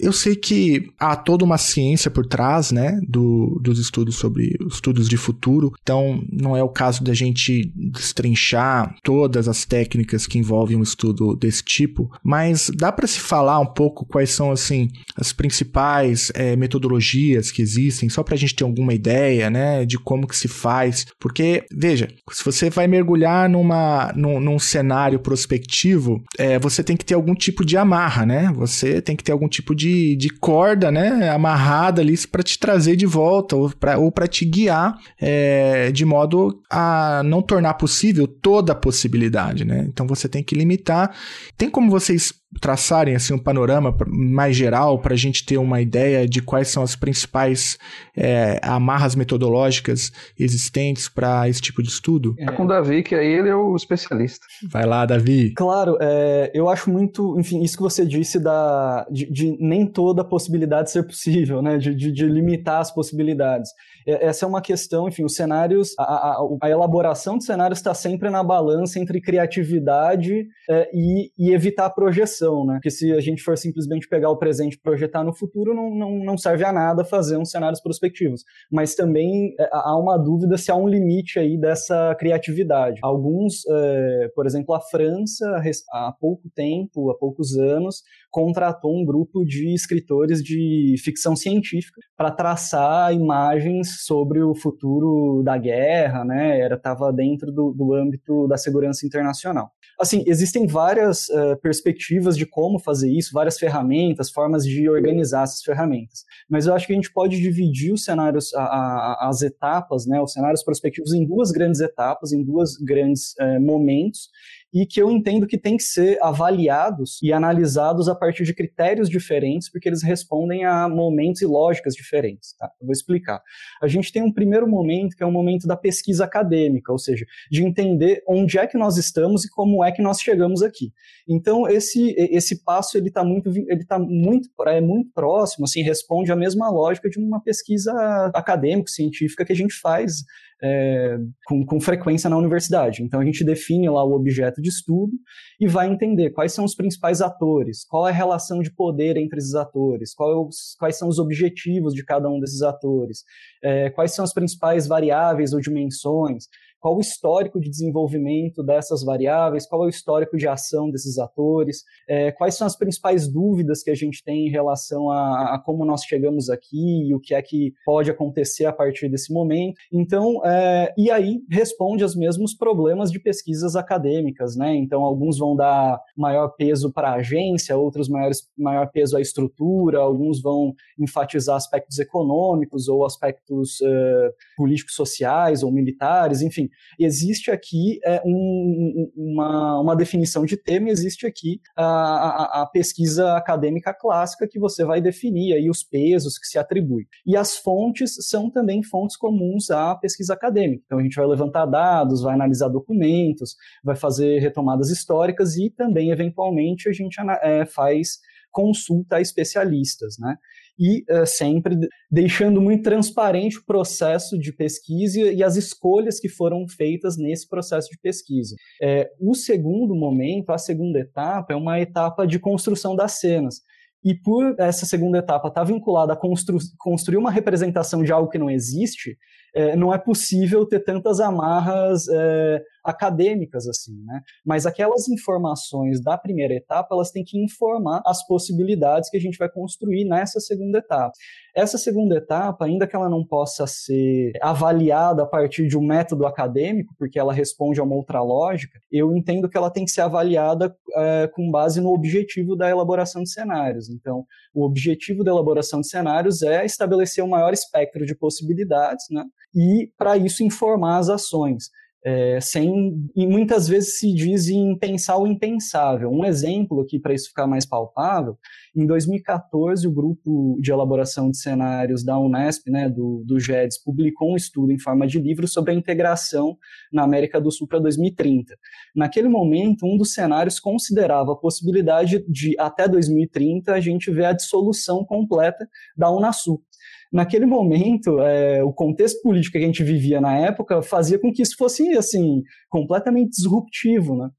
Eu 0.00 0.12
sei 0.12 0.36
que 0.36 0.90
há 0.98 1.16
toda 1.16 1.44
uma 1.44 1.58
ciência 1.58 2.10
por 2.10 2.26
trás, 2.26 2.70
né, 2.70 3.00
do, 3.06 3.58
dos 3.62 3.78
estudos 3.78 4.16
sobre 4.16 4.56
estudos 4.70 5.08
de 5.08 5.16
futuro. 5.16 5.72
Então, 5.82 6.22
não 6.30 6.56
é 6.56 6.62
o 6.62 6.68
caso 6.68 7.02
da 7.02 7.14
gente 7.14 7.72
destrinchar 7.74 8.94
todas 9.02 9.48
as 9.48 9.64
técnicas 9.64 10.26
que 10.26 10.38
envolvem 10.38 10.76
um 10.76 10.82
estudo 10.82 11.34
desse 11.34 11.62
tipo, 11.62 12.10
mas 12.22 12.70
dá 12.76 12.92
para 12.92 13.06
se 13.06 13.20
falar 13.20 13.58
um 13.60 13.66
pouco 13.66 14.06
quais 14.06 14.30
são 14.30 14.50
assim 14.50 14.88
as 15.16 15.32
principais 15.32 16.30
é, 16.34 16.54
metodologias 16.56 17.50
que 17.50 17.62
existem, 17.62 18.08
só 18.08 18.22
para 18.22 18.34
a 18.34 18.38
gente 18.38 18.54
ter 18.54 18.64
alguma 18.64 18.94
ideia, 18.94 19.50
né, 19.50 19.84
de 19.84 19.98
como 19.98 20.26
que 20.26 20.36
se 20.36 20.48
faz. 20.48 21.06
Porque 21.18 21.64
veja, 21.72 22.08
se 22.30 22.44
você 22.44 22.70
vai 22.70 22.86
mergulhar 22.86 23.48
numa 23.48 24.12
num, 24.14 24.40
num 24.40 24.58
cenário 24.58 25.18
prospectivo, 25.18 26.22
é, 26.38 26.58
você 26.58 26.82
tem 26.82 26.96
que 26.96 27.04
ter 27.04 27.14
algum 27.14 27.34
tipo 27.34 27.64
de 27.64 27.76
amarra, 27.76 28.24
né? 28.26 28.52
Você 28.54 29.00
tem 29.00 29.16
que 29.16 29.24
ter 29.24 29.32
algum 29.32 29.48
tipo 29.48 29.74
de 29.74 29.87
de, 29.88 30.16
de 30.16 30.28
corda, 30.28 30.90
né, 30.90 31.30
amarrada 31.30 32.02
ali 32.02 32.16
para 32.26 32.42
te 32.42 32.58
trazer 32.58 32.96
de 32.96 33.06
volta 33.06 33.56
ou 33.56 33.70
para 33.70 33.98
ou 33.98 34.12
te 34.28 34.44
guiar 34.44 34.98
é, 35.20 35.90
de 35.90 36.04
modo 36.04 36.60
a 36.70 37.22
não 37.24 37.40
tornar 37.40 37.74
possível 37.74 38.26
toda 38.26 38.72
a 38.72 38.76
possibilidade, 38.76 39.64
né? 39.64 39.86
Então 39.88 40.06
você 40.06 40.28
tem 40.28 40.42
que 40.42 40.54
limitar. 40.54 41.14
Tem 41.56 41.70
como 41.70 41.90
vocês 41.90 42.32
traçarem 42.60 43.14
assim 43.14 43.34
um 43.34 43.38
panorama 43.38 43.94
mais 44.06 44.56
geral 44.56 44.98
para 44.98 45.12
a 45.12 45.16
gente 45.16 45.44
ter 45.44 45.58
uma 45.58 45.80
ideia 45.80 46.26
de 46.26 46.40
quais 46.40 46.68
são 46.68 46.82
as 46.82 46.96
principais 46.96 47.78
é, 48.16 48.58
amarras 48.62 49.14
metodológicas 49.14 50.10
existentes 50.38 51.08
para 51.08 51.48
esse 51.48 51.60
tipo 51.60 51.82
de 51.82 51.88
estudo? 51.88 52.34
É 52.38 52.46
com 52.46 52.64
o 52.64 52.66
Davi, 52.66 53.02
que 53.02 53.14
aí 53.14 53.26
ele 53.26 53.48
é 53.48 53.54
o 53.54 53.76
especialista. 53.76 54.46
Vai 54.70 54.86
lá, 54.86 55.04
Davi. 55.04 55.52
Claro, 55.54 55.98
é, 56.00 56.50
eu 56.54 56.68
acho 56.68 56.90
muito, 56.90 57.38
enfim, 57.38 57.62
isso 57.62 57.76
que 57.76 57.82
você 57.82 58.04
disse 58.04 58.40
da, 58.40 59.06
de, 59.10 59.30
de 59.30 59.56
nem 59.60 59.86
toda 59.86 60.24
possibilidade 60.24 60.90
ser 60.90 61.02
possível, 61.02 61.60
né? 61.60 61.76
De, 61.76 61.94
de, 61.94 62.10
de, 62.10 62.26
limitar 62.26 62.80
as 62.80 62.92
possibilidades. 62.92 63.70
É, 64.08 64.26
essa 64.26 64.46
é 64.46 64.48
uma 64.48 64.62
questão, 64.62 65.06
enfim, 65.06 65.24
os 65.24 65.34
cenários, 65.34 65.94
a, 65.98 66.02
a, 66.02 66.48
a 66.62 66.70
elaboração 66.70 67.36
de 67.36 67.44
cenários 67.44 67.78
está 67.78 67.92
sempre 67.92 68.30
na 68.30 68.42
balança 68.42 68.98
entre 68.98 69.20
criatividade 69.20 70.46
é, 70.68 70.90
e, 70.92 71.30
e 71.38 71.52
evitar 71.52 71.86
a 71.86 71.90
projeção 71.90 72.48
né? 72.64 72.74
Porque 72.74 72.90
se 72.90 73.12
a 73.12 73.20
gente 73.20 73.42
for 73.42 73.56
simplesmente 73.56 74.08
pegar 74.08 74.30
o 74.30 74.36
presente 74.36 74.74
e 74.74 74.80
projetar 74.80 75.24
no 75.24 75.34
futuro, 75.34 75.74
não, 75.74 75.90
não, 75.90 76.24
não 76.24 76.38
serve 76.38 76.64
a 76.64 76.72
nada 76.72 77.04
fazer 77.04 77.36
uns 77.36 77.50
cenários 77.50 77.80
prospectivos. 77.80 78.44
Mas 78.70 78.94
também 78.94 79.54
é, 79.58 79.68
há 79.72 79.96
uma 79.96 80.16
dúvida 80.16 80.56
se 80.56 80.70
há 80.70 80.76
um 80.76 80.88
limite 80.88 81.38
aí 81.38 81.58
dessa 81.58 82.14
criatividade. 82.18 83.00
Alguns, 83.02 83.66
é, 83.68 84.30
por 84.34 84.46
exemplo, 84.46 84.74
a 84.74 84.80
França, 84.80 85.60
há 85.90 86.12
pouco 86.18 86.48
tempo, 86.54 87.10
há 87.10 87.18
poucos 87.18 87.56
anos, 87.56 88.02
contratou 88.30 88.94
um 88.94 89.04
grupo 89.04 89.44
de 89.44 89.72
escritores 89.74 90.42
de 90.42 90.94
ficção 91.02 91.34
científica 91.34 92.00
para 92.16 92.30
traçar 92.30 93.12
imagens 93.12 94.04
sobre 94.04 94.42
o 94.42 94.54
futuro 94.54 95.42
da 95.44 95.56
guerra, 95.56 96.24
né? 96.24 96.60
Era 96.60 96.76
estava 96.76 97.12
dentro 97.12 97.52
do, 97.52 97.72
do 97.72 97.94
âmbito 97.94 98.46
da 98.48 98.56
segurança 98.56 99.06
internacional. 99.06 99.70
Assim, 100.00 100.22
existem 100.26 100.66
várias 100.66 101.28
uh, 101.28 101.56
perspectivas 101.60 102.36
de 102.36 102.46
como 102.46 102.78
fazer 102.78 103.10
isso, 103.10 103.32
várias 103.32 103.58
ferramentas, 103.58 104.30
formas 104.30 104.64
de 104.64 104.88
organizar 104.88 105.42
essas 105.42 105.62
ferramentas. 105.62 106.24
Mas 106.48 106.66
eu 106.66 106.74
acho 106.74 106.86
que 106.86 106.92
a 106.92 106.96
gente 106.96 107.12
pode 107.12 107.40
dividir 107.40 107.92
os 107.92 108.04
cenários, 108.04 108.54
a, 108.54 108.62
a, 108.62 109.28
as 109.28 109.42
etapas, 109.42 110.06
né, 110.06 110.20
os 110.20 110.32
cenários 110.32 110.62
prospectivos 110.62 111.12
em 111.12 111.26
duas 111.26 111.50
grandes 111.50 111.80
etapas, 111.80 112.32
em 112.32 112.44
duas 112.44 112.76
grandes 112.76 113.34
uh, 113.40 113.60
momentos, 113.60 114.28
e 114.72 114.84
que 114.84 115.00
eu 115.00 115.10
entendo 115.10 115.46
que 115.46 115.56
tem 115.56 115.76
que 115.76 115.82
ser 115.82 116.18
avaliados 116.22 117.18
e 117.22 117.32
analisados 117.32 118.08
a 118.08 118.14
partir 118.14 118.44
de 118.44 118.54
critérios 118.54 119.08
diferentes, 119.08 119.70
porque 119.70 119.88
eles 119.88 120.02
respondem 120.02 120.64
a 120.64 120.88
momentos 120.88 121.40
e 121.40 121.46
lógicas 121.46 121.94
diferentes. 121.94 122.54
Tá? 122.58 122.70
Eu 122.80 122.86
vou 122.86 122.92
explicar. 122.92 123.42
A 123.82 123.88
gente 123.88 124.12
tem 124.12 124.22
um 124.22 124.32
primeiro 124.32 124.68
momento 124.68 125.16
que 125.16 125.22
é 125.22 125.26
o 125.26 125.32
momento 125.32 125.66
da 125.66 125.76
pesquisa 125.76 126.24
acadêmica, 126.24 126.92
ou 126.92 126.98
seja, 126.98 127.24
de 127.50 127.64
entender 127.64 128.22
onde 128.28 128.58
é 128.58 128.66
que 128.66 128.76
nós 128.76 128.96
estamos 128.96 129.44
e 129.44 129.50
como 129.50 129.82
é 129.82 129.90
que 129.90 130.02
nós 130.02 130.20
chegamos 130.20 130.62
aqui. 130.62 130.92
Então 131.26 131.68
esse 131.68 132.14
esse 132.18 132.62
passo 132.62 132.96
ele 132.96 133.08
está 133.08 133.24
muito 133.24 133.50
ele 133.50 133.84
tá 133.84 133.98
muito 133.98 134.48
é 134.66 134.80
muito 134.80 135.10
próximo, 135.12 135.64
assim 135.64 135.82
responde 135.82 136.30
à 136.30 136.36
mesma 136.36 136.70
lógica 136.70 137.08
de 137.08 137.18
uma 137.18 137.40
pesquisa 137.42 137.92
acadêmica 138.34 138.90
científica 138.90 139.44
que 139.44 139.52
a 139.52 139.56
gente 139.56 139.74
faz 139.74 140.24
é, 140.62 141.16
com, 141.46 141.64
com, 141.64 141.80
frequência 141.80 142.28
na 142.28 142.36
universidade. 142.36 143.02
Então 143.02 143.20
a 143.20 143.24
gente 143.24 143.44
define 143.44 143.88
lá 143.88 144.04
o 144.04 144.12
objeto 144.12 144.60
de 144.60 144.68
estudo 144.68 145.12
e 145.60 145.66
vai 145.66 145.88
entender 145.88 146.30
quais 146.30 146.52
são 146.52 146.64
os 146.64 146.74
principais 146.74 147.20
atores, 147.20 147.84
qual 147.84 148.06
é 148.06 148.10
a 148.10 148.14
relação 148.14 148.60
de 148.60 148.72
poder 148.72 149.16
entre 149.16 149.38
esses 149.38 149.54
atores, 149.54 150.12
é 150.12 150.78
quais 150.78 150.98
são 150.98 151.08
os 151.08 151.18
objetivos 151.18 151.94
de 151.94 152.04
cada 152.04 152.28
um 152.28 152.40
desses 152.40 152.62
atores, 152.62 153.22
é, 153.62 153.90
quais 153.90 154.14
são 154.14 154.24
as 154.24 154.32
principais 154.32 154.86
variáveis 154.86 155.52
ou 155.52 155.60
dimensões 155.60 156.44
qual 156.80 156.96
o 156.96 157.00
histórico 157.00 157.60
de 157.60 157.68
desenvolvimento 157.68 158.62
dessas 158.62 159.02
variáveis, 159.04 159.66
qual 159.66 159.82
é 159.82 159.86
o 159.86 159.90
histórico 159.90 160.36
de 160.36 160.46
ação 160.46 160.90
desses 160.90 161.18
atores, 161.18 161.82
é, 162.08 162.32
quais 162.32 162.54
são 162.54 162.66
as 162.66 162.76
principais 162.76 163.28
dúvidas 163.28 163.82
que 163.82 163.90
a 163.90 163.94
gente 163.94 164.22
tem 164.22 164.46
em 164.46 164.50
relação 164.50 165.10
a, 165.10 165.54
a, 165.54 165.62
como 165.64 165.84
nós 165.84 166.02
chegamos 166.04 166.48
aqui 166.50 167.08
e 167.08 167.14
o 167.14 167.20
que 167.20 167.34
é 167.34 167.42
que 167.42 167.72
pode 167.84 168.10
acontecer 168.10 168.66
a 168.66 168.72
partir 168.72 169.08
desse 169.08 169.32
momento. 169.32 169.76
Então, 169.92 170.44
é, 170.44 170.92
e 170.96 171.10
aí 171.10 171.40
responde 171.50 172.02
aos 172.02 172.14
mesmos 172.14 172.54
problemas 172.54 173.10
de 173.10 173.20
pesquisas 173.20 173.76
acadêmicas, 173.76 174.56
né? 174.56 174.74
Então, 174.74 175.02
alguns 175.02 175.38
vão 175.38 175.56
dar 175.56 176.00
maior 176.16 176.48
peso 176.56 176.92
para 176.92 177.10
a 177.10 177.14
agência, 177.16 177.76
outros 177.76 178.08
maiores, 178.08 178.42
maior 178.56 178.90
peso 178.90 179.16
à 179.16 179.20
estrutura, 179.20 179.98
alguns 179.98 180.40
vão 180.40 180.74
enfatizar 180.98 181.56
aspectos 181.56 181.98
econômicos 181.98 182.88
ou 182.88 183.04
aspectos 183.04 183.80
uh, 183.80 184.32
políticos 184.56 184.94
sociais 184.94 185.62
ou 185.62 185.72
militares, 185.72 186.42
enfim, 186.42 186.67
existe 186.98 187.50
aqui 187.50 187.98
é, 188.04 188.20
um, 188.24 189.10
uma, 189.16 189.80
uma 189.80 189.96
definição 189.96 190.44
de 190.44 190.56
tema, 190.56 190.90
existe 190.90 191.26
aqui 191.26 191.60
a, 191.76 191.84
a, 191.84 192.62
a, 192.62 192.66
pesquisa 192.66 193.36
acadêmica 193.36 193.94
clássica 193.94 194.48
que 194.48 194.58
você 194.58 194.84
vai 194.84 195.00
definir 195.00 195.54
aí 195.54 195.68
os 195.70 195.82
pesos 195.82 196.38
que 196.38 196.46
se 196.46 196.58
atribui. 196.58 197.06
E 197.26 197.36
as 197.36 197.56
fontes 197.56 198.16
são 198.28 198.50
também 198.50 198.82
fontes 198.82 199.16
comuns 199.16 199.70
à 199.70 199.94
pesquisa 199.96 200.34
acadêmica. 200.34 200.82
Então 200.86 200.98
a 200.98 201.02
gente 201.02 201.16
vai 201.16 201.26
levantar 201.26 201.66
dados, 201.66 202.22
vai 202.22 202.34
analisar 202.34 202.68
documentos, 202.68 203.56
vai 203.82 203.96
fazer 203.96 204.38
retomadas 204.40 204.90
históricas 204.90 205.56
e 205.56 205.70
também, 205.70 206.10
eventualmente, 206.10 206.88
a 206.88 206.92
gente 206.92 207.16
é, 207.42 207.64
faz 207.64 208.18
consulta 208.50 209.16
a 209.16 209.20
especialistas, 209.20 210.16
né? 210.18 210.36
E 210.78 211.04
uh, 211.10 211.26
sempre 211.26 211.76
deixando 212.10 212.60
muito 212.60 212.84
transparente 212.84 213.58
o 213.58 213.64
processo 213.64 214.38
de 214.38 214.52
pesquisa 214.52 215.20
e 215.20 215.42
as 215.42 215.56
escolhas 215.56 216.20
que 216.20 216.28
foram 216.28 216.66
feitas 216.68 217.16
nesse 217.16 217.48
processo 217.48 217.88
de 217.90 217.98
pesquisa. 217.98 218.54
É, 218.80 219.10
o 219.20 219.34
segundo 219.34 219.94
momento, 219.94 220.50
a 220.50 220.58
segunda 220.58 221.00
etapa, 221.00 221.52
é 221.52 221.56
uma 221.56 221.80
etapa 221.80 222.26
de 222.26 222.38
construção 222.38 222.94
das 222.94 223.18
cenas. 223.18 223.56
E 224.04 224.14
por 224.14 224.54
essa 224.58 224.86
segunda 224.86 225.18
etapa 225.18 225.48
estar 225.48 225.60
tá 225.60 225.66
vinculada 225.66 226.12
a 226.12 226.16
constru 226.16 226.58
construir 226.78 227.16
uma 227.16 227.32
representação 227.32 228.04
de 228.04 228.12
algo 228.12 228.30
que 228.30 228.38
não 228.38 228.48
existe, 228.48 229.18
é, 229.54 229.74
não 229.74 229.92
é 229.92 229.98
possível 229.98 230.64
ter 230.64 230.80
tantas 230.80 231.18
amarras 231.18 232.06
é, 232.08 232.62
acadêmicas 232.90 233.66
assim, 233.68 234.02
né? 234.04 234.20
Mas 234.44 234.66
aquelas 234.66 235.08
informações 235.08 236.00
da 236.02 236.16
primeira 236.16 236.54
etapa, 236.54 236.94
elas 236.94 237.10
têm 237.10 237.24
que 237.24 237.38
informar 237.38 238.02
as 238.06 238.26
possibilidades 238.26 239.10
que 239.10 239.16
a 239.16 239.20
gente 239.20 239.38
vai 239.38 239.48
construir 239.48 240.04
nessa 240.04 240.40
segunda 240.40 240.78
etapa. 240.78 241.12
Essa 241.54 241.76
segunda 241.76 242.16
etapa, 242.16 242.64
ainda 242.64 242.86
que 242.86 242.94
ela 242.94 243.08
não 243.08 243.24
possa 243.24 243.66
ser 243.66 244.32
avaliada 244.40 245.24
a 245.24 245.26
partir 245.26 245.66
de 245.66 245.76
um 245.76 245.84
método 245.84 246.26
acadêmico, 246.26 246.94
porque 246.96 247.18
ela 247.18 247.32
responde 247.32 247.80
a 247.80 247.82
uma 247.82 247.96
outra 247.96 248.22
lógica, 248.22 248.78
eu 248.92 249.16
entendo 249.16 249.48
que 249.48 249.56
ela 249.56 249.70
tem 249.70 249.84
que 249.84 249.90
ser 249.90 250.02
avaliada 250.02 250.74
é, 250.94 251.28
com 251.28 251.50
base 251.50 251.80
no 251.80 251.90
objetivo 251.90 252.54
da 252.54 252.70
elaboração 252.70 253.22
de 253.22 253.30
cenários. 253.30 253.88
Então, 253.88 254.24
o 254.54 254.64
objetivo 254.64 255.24
da 255.24 255.30
elaboração 255.30 255.80
de 255.80 255.88
cenários 255.88 256.42
é 256.42 256.64
estabelecer 256.64 257.24
um 257.24 257.28
maior 257.28 257.52
espectro 257.52 258.06
de 258.06 258.14
possibilidades, 258.14 259.06
né? 259.10 259.24
E, 259.54 259.90
para 259.98 260.16
isso, 260.16 260.44
informar 260.44 260.98
as 260.98 261.08
ações 261.08 261.70
é, 262.04 262.40
sem 262.40 263.10
e 263.14 263.26
muitas 263.26 263.66
vezes 263.66 263.98
se 263.98 264.12
diz 264.12 264.48
em 264.48 264.76
pensar 264.78 265.18
o 265.18 265.26
impensável. 265.26 266.10
Um 266.10 266.24
exemplo 266.24 266.80
aqui 266.80 266.98
para 266.98 267.14
isso 267.14 267.28
ficar 267.28 267.46
mais 267.46 267.66
palpável, 267.66 268.38
em 268.76 268.86
2014 268.86 269.86
o 269.86 269.92
grupo 269.92 270.56
de 270.60 270.70
elaboração 270.70 271.30
de 271.30 271.38
cenários 271.38 272.04
da 272.04 272.18
Unesp, 272.18 272.70
né, 272.70 272.88
do, 272.88 273.24
do 273.26 273.40
GEDS, 273.40 273.82
publicou 273.82 274.32
um 274.32 274.36
estudo 274.36 274.72
em 274.72 274.78
forma 274.78 275.06
de 275.06 275.18
livro 275.18 275.48
sobre 275.48 275.72
a 275.72 275.74
integração 275.74 276.56
na 276.92 277.02
América 277.02 277.40
do 277.40 277.50
Sul 277.50 277.66
para 277.66 277.80
2030. 277.80 278.54
Naquele 278.94 279.28
momento, 279.28 279.84
um 279.84 279.96
dos 279.96 280.12
cenários 280.12 280.60
considerava 280.60 281.32
a 281.32 281.36
possibilidade 281.36 282.24
de 282.28 282.54
até 282.58 282.86
2030 282.88 283.72
a 283.72 283.80
gente 283.80 284.10
ver 284.10 284.26
a 284.26 284.32
dissolução 284.32 285.04
completa 285.04 285.68
da 285.96 286.10
Unasul 286.10 286.62
naquele 287.12 287.46
momento, 287.46 288.20
é, 288.20 288.62
o 288.62 288.72
contexto 288.72 289.22
político 289.22 289.52
que 289.52 289.64
a 289.64 289.66
gente 289.66 289.82
vivia 289.82 290.20
na 290.20 290.36
época 290.36 290.82
fazia 290.82 291.18
com 291.18 291.32
que 291.32 291.42
isso 291.42 291.56
fosse, 291.56 291.96
assim, 291.96 292.42
completamente 292.68 293.30
disruptivo, 293.30 294.16
né? 294.16 294.30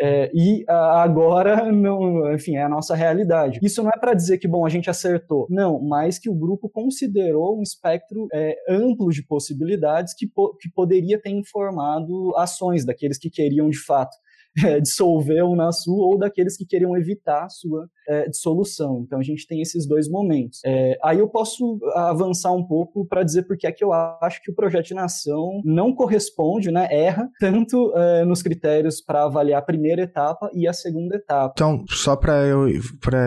É, 0.00 0.28
e 0.34 0.64
agora, 0.68 1.70
não, 1.70 2.32
enfim, 2.34 2.56
é 2.56 2.64
a 2.64 2.68
nossa 2.68 2.96
realidade. 2.96 3.60
Isso 3.62 3.82
não 3.82 3.90
é 3.90 3.98
para 3.98 4.14
dizer 4.14 4.38
que, 4.38 4.48
bom, 4.48 4.66
a 4.66 4.68
gente 4.68 4.90
acertou. 4.90 5.46
Não, 5.48 5.80
mas 5.80 6.18
que 6.18 6.28
o 6.28 6.34
grupo 6.34 6.68
considerou 6.68 7.58
um 7.58 7.62
espectro 7.62 8.26
é, 8.32 8.56
amplo 8.68 9.10
de 9.10 9.24
possibilidades 9.24 10.12
que, 10.12 10.26
po 10.26 10.56
que 10.56 10.68
poderia 10.68 11.20
ter 11.20 11.30
informado 11.30 12.36
ações 12.36 12.84
daqueles 12.84 13.18
que 13.18 13.30
queriam, 13.30 13.70
de 13.70 13.78
fato, 13.78 14.16
é, 14.64 14.80
dissolver 14.80 15.44
o 15.44 15.52
Unasul 15.52 15.98
ou 15.98 16.18
daqueles 16.18 16.56
que 16.56 16.66
queriam 16.66 16.96
evitar 16.96 17.44
a 17.44 17.48
sua 17.48 17.88
é, 18.08 18.28
dissolução. 18.28 19.02
Então 19.06 19.18
a 19.18 19.22
gente 19.22 19.46
tem 19.46 19.60
esses 19.60 19.86
dois 19.86 20.08
momentos. 20.08 20.60
É, 20.64 20.96
aí 21.02 21.18
eu 21.18 21.28
posso 21.28 21.78
avançar 21.94 22.52
um 22.52 22.66
pouco 22.66 23.06
para 23.06 23.22
dizer 23.22 23.44
porque 23.44 23.66
é 23.66 23.72
que 23.72 23.84
eu 23.84 23.92
acho 23.92 24.42
que 24.42 24.50
o 24.50 24.54
projeto 24.54 24.86
de 24.86 24.94
nação 24.94 25.60
não 25.64 25.94
corresponde, 25.94 26.70
né, 26.70 26.88
erra 26.90 27.28
tanto 27.40 27.92
é, 27.96 28.24
nos 28.24 28.42
critérios 28.42 29.00
para 29.00 29.24
avaliar 29.24 29.60
a 29.60 29.64
primeira 29.64 30.02
etapa 30.02 30.50
e 30.54 30.68
a 30.68 30.72
segunda 30.72 31.16
etapa. 31.16 31.52
Então, 31.56 31.84
só 31.88 32.16
para 32.16 32.44
eu, 32.44 32.68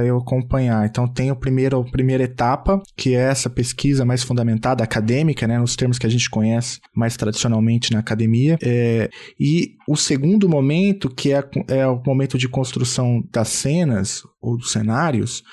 eu 0.05 0.17
acompanhar, 0.17 0.85
então 0.85 1.07
tem 1.07 1.31
o 1.31 1.35
primeiro, 1.35 1.79
a 1.79 1.91
primeira 1.91 2.23
etapa, 2.23 2.81
que 2.95 3.15
é 3.15 3.21
essa 3.21 3.49
pesquisa 3.49 4.05
mais 4.05 4.23
fundamentada, 4.23 4.83
acadêmica, 4.83 5.47
né, 5.47 5.57
nos 5.57 5.75
termos 5.75 5.97
que 5.97 6.05
a 6.05 6.09
gente 6.09 6.29
conhece 6.29 6.79
mais 6.95 7.17
tradicionalmente 7.17 7.91
na 7.91 7.99
academia, 7.99 8.57
é, 8.63 9.09
e 9.39 9.75
o 9.87 9.95
segundo 9.95 10.49
momento, 10.49 11.09
que 11.17 11.33
é, 11.33 11.43
é 11.67 11.87
o 11.87 12.01
momento 12.05 12.37
de 12.37 12.47
construção 12.47 13.23
das 13.31 13.49
cenas 13.49 14.21
ou 14.39 14.55
dos 14.55 14.71
cenários, 14.71 15.43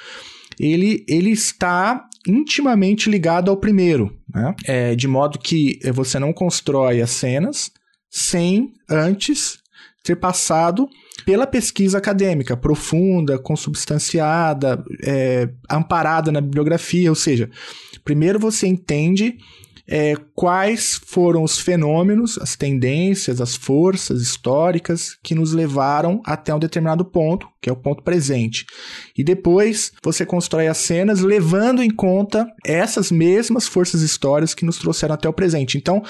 ele, 0.60 1.04
ele 1.08 1.30
está 1.30 2.06
intimamente 2.26 3.10
ligado 3.10 3.50
ao 3.50 3.56
primeiro, 3.56 4.16
né? 4.32 4.54
É, 4.64 4.94
de 4.94 5.08
modo 5.08 5.38
que 5.38 5.78
você 5.92 6.18
não 6.18 6.32
constrói 6.32 7.00
as 7.00 7.10
cenas 7.10 7.70
sem 8.10 8.72
antes 8.88 9.58
ter 10.02 10.16
passado 10.16 10.88
pela 11.24 11.46
pesquisa 11.46 11.98
acadêmica 11.98 12.56
profunda, 12.56 13.38
consubstanciada, 13.38 14.84
é, 15.02 15.48
amparada 15.70 16.30
na 16.30 16.40
bibliografia, 16.40 17.10
ou 17.10 17.16
seja, 17.16 17.50
primeiro 18.04 18.38
você 18.38 18.66
entende 18.66 19.38
é, 19.86 20.14
quais 20.34 21.00
foram 21.04 21.42
os 21.42 21.58
fenômenos, 21.58 22.38
as 22.38 22.56
tendências, 22.56 23.40
as 23.40 23.54
forças 23.54 24.22
históricas 24.22 25.18
que 25.22 25.34
nos 25.34 25.52
levaram 25.52 26.22
até 26.24 26.54
um 26.54 26.58
determinado 26.58 27.04
ponto, 27.04 27.46
que 27.60 27.68
é 27.68 27.72
o 27.72 27.76
ponto 27.76 28.02
presente. 28.02 28.64
E 29.16 29.22
depois 29.22 29.92
você 30.02 30.26
constrói 30.26 30.66
as 30.66 30.78
cenas 30.78 31.20
levando 31.20 31.82
em 31.82 31.90
conta 31.90 32.46
essas 32.64 33.10
mesmas 33.10 33.66
forças 33.66 34.02
históricas 34.02 34.54
que 34.54 34.64
nos 34.64 34.78
trouxeram 34.78 35.14
até 35.14 35.28
o 35.28 35.32
presente. 35.32 35.78
Então, 35.78 36.02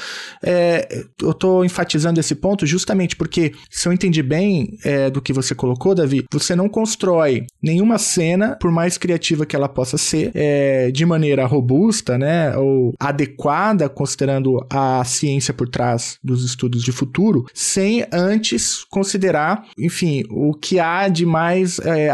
é, 0.42 1.04
eu 1.20 1.30
estou 1.30 1.64
enfatizando 1.64 2.18
esse 2.18 2.34
ponto 2.34 2.66
justamente 2.66 3.16
porque, 3.16 3.52
se 3.70 3.88
eu 3.88 3.92
entendi 3.92 4.22
bem 4.22 4.78
é, 4.84 5.10
do 5.10 5.20
que 5.20 5.32
você 5.32 5.54
colocou, 5.54 5.94
Davi, 5.94 6.24
você 6.32 6.54
não 6.54 6.68
constrói 6.68 7.46
nenhuma 7.62 7.98
cena, 7.98 8.56
por 8.60 8.70
mais 8.70 8.96
criativa 8.96 9.44
que 9.44 9.54
ela 9.54 9.68
possa 9.68 9.98
ser, 9.98 10.30
é, 10.34 10.90
de 10.90 11.04
maneira 11.04 11.46
robusta, 11.46 12.16
né, 12.16 12.56
ou 12.56 12.94
adequada 12.98 13.88
considerando 13.88 14.64
a 14.70 15.04
ciência 15.04 15.52
por 15.52 15.68
trás 15.68 16.18
dos 16.22 16.44
estudos 16.44 16.82
de 16.82 16.92
futuro, 16.92 17.46
sem 17.52 18.06
antes 18.12 18.84
considerar, 18.84 19.66
enfim, 19.78 20.24
o 20.30 20.54
que 20.54 20.78
há 20.78 21.08
de 21.08 21.26
mais 21.26 21.78
é, 21.80 22.10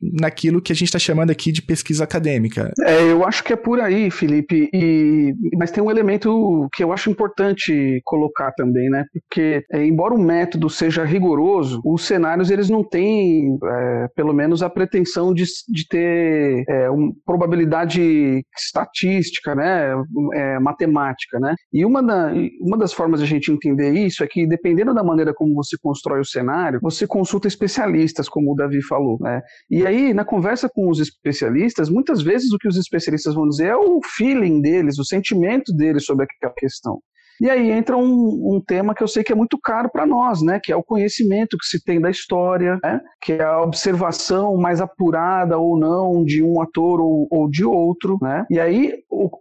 naquilo 0.00 0.60
que 0.60 0.72
a 0.72 0.74
gente 0.74 0.88
está 0.88 0.98
chamando 0.98 1.30
aqui 1.30 1.52
de 1.52 1.62
pesquisa 1.62 2.04
acadêmica. 2.04 2.70
É, 2.80 3.02
eu 3.10 3.24
acho 3.24 3.42
que 3.42 3.52
é 3.52 3.56
por 3.56 3.80
aí, 3.80 4.10
Felipe. 4.10 4.68
E, 4.72 5.34
mas 5.58 5.70
tem 5.70 5.82
um 5.82 5.90
elemento 5.90 6.68
que 6.72 6.82
eu 6.82 6.92
acho 6.92 7.10
importante 7.10 8.00
colocar 8.04 8.52
também, 8.52 8.88
né? 8.88 9.04
Porque, 9.12 9.62
é, 9.72 9.84
embora 9.84 10.14
o 10.14 10.22
método 10.22 10.68
seja 10.68 11.04
rigoroso, 11.04 11.80
os 11.84 12.06
cenários 12.06 12.50
eles 12.50 12.68
não 12.68 12.82
têm, 12.82 13.56
é, 13.64 14.06
pelo 14.14 14.32
menos, 14.32 14.62
a 14.62 14.70
pretensão 14.70 15.32
de, 15.32 15.44
de 15.68 15.86
ter 15.88 16.64
é, 16.68 16.90
uma 16.90 17.12
probabilidade 17.24 18.42
estatística, 18.56 19.54
né? 19.54 19.94
É, 20.34 20.58
matemática, 20.58 21.38
né? 21.40 21.54
E 21.72 21.84
uma, 21.84 22.02
da, 22.02 22.32
uma 22.60 22.76
das 22.76 22.92
formas 22.92 23.20
de 23.20 23.26
a 23.26 23.28
gente 23.28 23.50
entender 23.50 23.92
isso 23.92 24.22
é 24.22 24.26
que, 24.26 24.46
dependendo 24.46 24.94
da 24.94 25.02
maneira 25.02 25.32
como 25.34 25.54
você 25.54 25.76
constrói 25.80 26.20
o 26.20 26.24
cenário, 26.24 26.80
você 26.82 27.06
consulta 27.06 27.48
especialistas, 27.48 28.28
como 28.28 28.52
o 28.52 28.56
Davi 28.56 28.82
falou, 28.82 29.18
né? 29.20 29.40
E 29.72 29.86
aí, 29.86 30.12
na 30.12 30.22
conversa 30.22 30.68
com 30.68 30.90
os 30.90 31.00
especialistas, 31.00 31.88
muitas 31.88 32.22
vezes 32.22 32.52
o 32.52 32.58
que 32.58 32.68
os 32.68 32.76
especialistas 32.76 33.34
vão 33.34 33.48
dizer 33.48 33.68
é 33.68 33.76
o 33.76 34.00
feeling 34.04 34.60
deles, 34.60 34.98
o 34.98 35.04
sentimento 35.04 35.72
deles 35.72 36.04
sobre 36.04 36.26
aquela 36.26 36.52
questão. 36.52 37.00
E 37.40 37.48
aí 37.48 37.70
entra 37.70 37.96
um, 37.96 38.54
um 38.54 38.62
tema 38.64 38.94
que 38.94 39.02
eu 39.02 39.08
sei 39.08 39.24
que 39.24 39.32
é 39.32 39.34
muito 39.34 39.58
caro 39.58 39.90
para 39.90 40.06
nós, 40.06 40.42
né? 40.42 40.60
Que 40.62 40.70
é 40.70 40.76
o 40.76 40.82
conhecimento 40.82 41.56
que 41.56 41.64
se 41.64 41.82
tem 41.82 41.98
da 41.98 42.10
história, 42.10 42.78
né? 42.84 43.00
que 43.20 43.32
é 43.32 43.42
a 43.42 43.62
observação 43.62 44.56
mais 44.58 44.78
apurada 44.80 45.56
ou 45.58 45.78
não 45.78 46.22
de 46.22 46.42
um 46.42 46.60
ator 46.60 47.00
ou, 47.00 47.26
ou 47.30 47.48
de 47.48 47.64
outro, 47.64 48.18
né? 48.20 48.44
E 48.50 48.60
aí, 48.60 48.92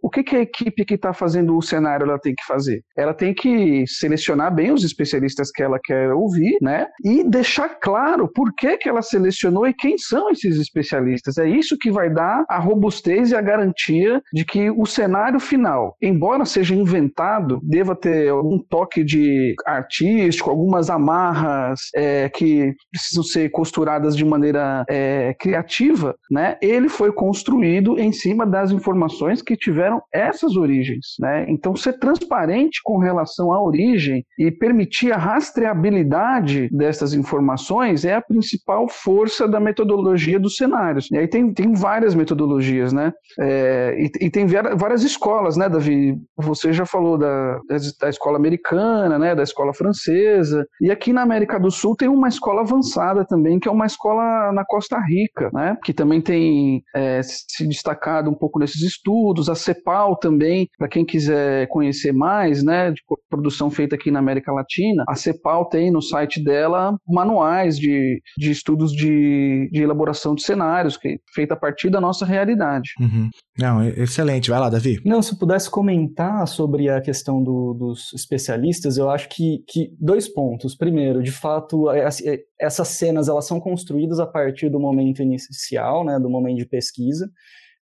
o, 0.02 0.10
que, 0.10 0.24
que 0.24 0.36
a 0.36 0.42
equipe 0.42 0.86
que 0.86 0.96
está 0.96 1.14
fazendo 1.14 1.56
o 1.56 1.62
cenário 1.62 2.06
ela 2.06 2.20
tem 2.20 2.34
que 2.34 2.44
fazer? 2.46 2.82
Ela 2.98 3.14
tem 3.14 3.34
que 3.34 3.86
selecionar 3.88 4.54
bem 4.54 4.72
os 4.72 4.84
especialistas 4.84 5.52
que 5.52 5.62
ela 5.62 5.80
quer 5.84 6.12
ouvir, 6.14 6.58
né? 6.62 6.88
E 7.04 7.24
deixar 7.24 7.70
claro 7.80 8.28
por 8.34 8.54
que, 8.56 8.78
que 8.78 8.90
ela 8.90 9.02
selecionou 9.02 9.68
e 9.68 9.74
quem 9.74 9.98
são 9.98 10.30
esses 10.30 10.58
especialistas. 10.58 11.38
É 11.38 11.48
isso 11.48 11.78
que 11.78 11.92
vai 11.92 12.10
dar 12.10 12.44
a 12.50 12.60
robustez 12.60 13.32
e 13.32 13.36
a 13.36 13.42
garantia 13.42 14.22
de 14.34 14.44
que 14.46 14.70
o 14.72 14.86
cenário 14.86 15.40
final, 15.40 15.96
embora 16.02 16.46
seja 16.46 16.74
inventado, 16.74 17.60
deva 17.64 17.92
deva 17.92 17.96
ter 17.96 18.30
algum 18.30 18.60
toque 18.60 19.04
de 19.04 19.54
artístico, 19.66 20.50
algumas 20.50 20.90
amarras 20.90 21.80
é, 21.96 22.30
que 22.30 22.74
precisam 22.92 23.24
ser 23.24 23.50
costuradas 23.50 24.16
de 24.16 24.24
maneira 24.24 24.84
é, 24.90 25.34
criativa, 25.40 26.16
né? 26.30 26.58
Ele 26.62 26.90
foi 26.90 27.12
construído 27.12 28.00
em 28.00 28.12
cima 28.12 28.46
das 28.46 28.72
informações 28.72 29.42
que 29.42 29.56
tiveram 29.56 29.71
essas 30.14 30.56
origens, 30.56 31.16
né? 31.20 31.46
Então, 31.48 31.76
ser 31.76 31.94
transparente 31.94 32.80
com 32.84 32.98
relação 32.98 33.52
à 33.52 33.62
origem 33.62 34.26
e 34.38 34.52
permitir 34.52 35.12
a 35.12 35.18
rastreabilidade 35.18 36.70
dessas 36.72 37.14
informações 37.14 38.06
é 38.06 38.16
a 38.16 38.22
principal 38.22 38.88
força 38.88 39.48
da 39.48 39.60
metodologia 39.60 40.40
dos 40.40 40.56
cenários. 40.56 41.10
E 41.12 41.18
aí 41.18 41.28
tem, 41.28 41.54
tem 41.54 41.74
várias 41.74 42.16
metodologias, 42.16 42.94
né? 42.94 43.12
É, 43.40 43.96
e, 43.98 44.26
e, 44.26 44.30
tem 44.30 44.46
várias 44.46 45.04
escolas, 45.04 45.58
né, 45.58 45.70
Davi? 45.70 46.18
Você 46.38 46.74
já 46.74 46.86
falou 46.86 47.18
da, 47.18 47.60
da 48.00 48.10
escola 48.10 48.38
americana, 48.38 49.18
né, 49.18 49.36
da 49.36 49.44
escola 49.44 49.74
francesa. 49.74 50.66
E 50.82 50.92
aqui 50.92 51.14
na 51.14 51.22
América 51.22 51.60
do 51.60 51.72
Sul 51.72 51.96
tem 51.96 52.08
uma 52.08 52.28
escola 52.28 52.62
avançada 52.62 53.26
também, 53.26 53.60
que 53.60 53.68
é 53.68 53.72
uma 53.72 53.86
escola 53.86 54.52
na 54.52 54.66
Costa 54.66 55.00
Rica, 55.00 55.50
né, 55.54 55.78
que 55.84 55.94
também 55.94 56.22
tem 56.22 56.84
é, 56.96 57.22
se 57.24 57.68
destacado 57.68 58.30
um 58.30 58.36
pouco 58.36 58.60
nesses 58.60 58.82
estudos. 58.82 59.50
A 59.52 59.56
CEPAL 59.56 60.18
também, 60.18 60.68
para 60.78 60.88
quem 60.88 61.06
quiser 61.06 61.68
conhecer 61.68 62.12
mais, 62.12 62.64
né, 62.64 62.92
de 62.92 63.02
produção 63.30 63.70
feita 63.70 63.96
aqui 63.96 64.12
na 64.12 64.20
América 64.20 64.52
Latina, 64.52 65.04
a 65.08 65.16
CEPAL 65.16 65.66
tem 65.66 65.92
no 65.92 66.02
site 66.02 66.44
dela 66.44 66.96
manuais 67.08 67.78
de, 67.78 68.22
de 68.38 68.52
estudos 68.52 68.92
de, 68.92 69.70
de 69.72 69.82
elaboração 69.82 70.36
de 70.36 70.44
cenários, 70.44 70.98
que 70.98 71.08
é 71.08 71.18
feita 71.34 71.54
a 71.54 71.58
partir 71.58 71.90
da 71.90 72.02
nossa 72.02 72.26
realidade. 72.26 72.90
Uhum. 73.00 73.30
Não, 73.58 73.84
excelente. 73.84 74.50
Vai 74.50 74.60
lá, 74.60 74.70
Davi. 74.70 75.00
Não, 75.06 75.22
se 75.22 75.38
pudesse 75.38 75.70
comentar 75.70 76.48
sobre 76.48 76.90
a 76.90 77.02
questão 77.02 77.44
do, 77.44 77.74
dos 77.74 78.14
especialistas, 78.14 78.98
eu 78.98 79.10
acho 79.10 79.30
que, 79.30 79.64
que 79.68 79.94
dois 80.00 80.28
pontos. 80.28 80.76
Primeiro, 80.76 81.22
de 81.22 81.32
fato, 81.32 81.90
é, 81.92 82.08
é, 82.26 82.40
essas 82.60 82.88
cenas 82.90 83.28
elas 83.28 83.46
são 83.46 83.60
construídas 83.60 84.20
a 84.20 84.26
partir 84.26 84.70
do 84.70 84.80
momento 84.80 85.22
inicial, 85.22 86.06
né, 86.06 86.20
do 86.20 86.30
momento 86.30 86.58
de 86.58 86.66
pesquisa. 86.66 87.30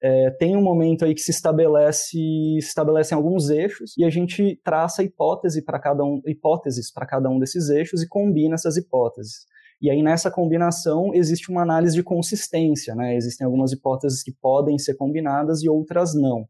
É, 0.02 0.32
tem 0.32 0.56
um 0.56 0.62
momento 0.62 1.04
aí 1.04 1.14
que 1.14 1.22
se 1.22 1.32
estabelece 1.32 2.08
se 2.10 2.58
estabelecem 2.58 3.16
alguns 3.16 3.50
eixos 3.50 3.94
e 3.98 4.06
a 4.06 4.10
gente 4.10 4.58
traça 4.64 5.04
hipótese 5.04 5.64
para 5.64 5.78
cada 5.78 6.06
um 6.06 6.22
hipóteses 6.26 6.90
para 6.90 7.06
cada 7.06 7.30
um 7.30 7.38
desses 7.38 7.70
eixos 7.70 8.02
e 8.02 8.08
combina 8.08 8.56
essas 8.56 8.78
hipóteses. 8.78 9.46
E 9.82 9.90
aí, 9.90 10.04
nessa 10.04 10.30
combinação, 10.30 11.14
existe 11.14 11.50
uma 11.50 11.62
análise 11.62 11.96
de 11.96 12.04
consistência, 12.04 12.94
né? 12.96 13.16
Existem 13.16 13.46
algumas 13.46 13.72
hipóteses 13.72 14.22
que 14.22 14.34
podem 14.42 14.78
ser 14.78 14.96
combinadas 14.96 15.64
e 15.64 15.70
outras 15.70 16.14
não. 16.14 16.46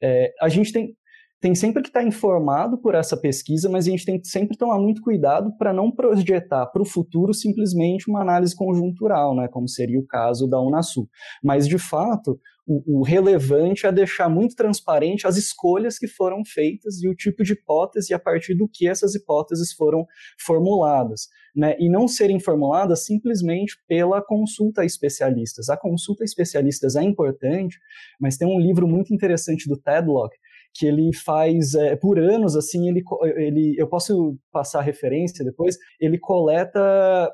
É, 0.00 0.32
a 0.40 0.48
gente 0.48 0.72
tem, 0.72 0.94
tem 1.40 1.56
sempre 1.56 1.82
que 1.82 1.88
estar 1.88 2.02
tá 2.02 2.06
informado 2.06 2.78
por 2.78 2.94
essa 2.94 3.16
pesquisa, 3.16 3.68
mas 3.68 3.88
a 3.88 3.90
gente 3.90 4.04
tem 4.04 4.20
que 4.20 4.28
sempre 4.28 4.56
tomar 4.56 4.78
muito 4.78 5.02
cuidado 5.02 5.50
para 5.58 5.72
não 5.72 5.90
projetar 5.90 6.66
para 6.66 6.80
o 6.80 6.86
futuro 6.86 7.34
simplesmente 7.34 8.08
uma 8.08 8.22
análise 8.22 8.54
conjuntural, 8.54 9.34
né, 9.34 9.48
como 9.48 9.68
seria 9.68 9.98
o 9.98 10.06
caso 10.06 10.48
da 10.48 10.60
Unasul. 10.60 11.08
Mas, 11.42 11.66
de 11.66 11.78
fato, 11.78 12.38
o, 12.68 13.00
o, 13.00 13.02
relevante 13.02 13.86
é 13.86 13.90
deixar 13.90 14.28
muito 14.28 14.54
transparente 14.54 15.26
as 15.26 15.38
escolhas 15.38 15.98
que 15.98 16.06
foram 16.06 16.44
feitas 16.44 17.02
e 17.02 17.08
o 17.08 17.14
tipo 17.14 17.42
de 17.42 17.54
hipótese 17.54 18.12
e 18.12 18.14
a 18.14 18.18
partir 18.18 18.54
do 18.54 18.68
que 18.68 18.86
essas 18.86 19.14
hipóteses 19.14 19.72
foram 19.72 20.06
formuladas. 20.38 21.28
Né? 21.56 21.74
E 21.80 21.88
não 21.88 22.06
serem 22.06 22.38
formuladas 22.38 23.06
simplesmente 23.06 23.74
pela 23.88 24.22
consulta 24.22 24.82
a 24.82 24.84
especialistas. 24.84 25.70
A 25.70 25.78
consulta 25.78 26.22
a 26.22 26.26
especialistas 26.26 26.94
é 26.94 27.02
importante, 27.02 27.78
mas 28.20 28.36
tem 28.36 28.46
um 28.46 28.60
livro 28.60 28.86
muito 28.86 29.14
interessante 29.14 29.66
do 29.66 29.80
Tedlock 29.80 30.36
que 30.74 30.86
ele 30.86 31.12
faz 31.14 31.74
é, 31.74 31.96
por 31.96 32.18
anos, 32.18 32.56
assim, 32.56 32.88
ele, 32.88 33.02
ele, 33.36 33.74
eu 33.78 33.88
posso 33.88 34.36
passar 34.52 34.80
referência 34.80 35.44
depois, 35.44 35.76
ele 36.00 36.18
coleta 36.18 36.80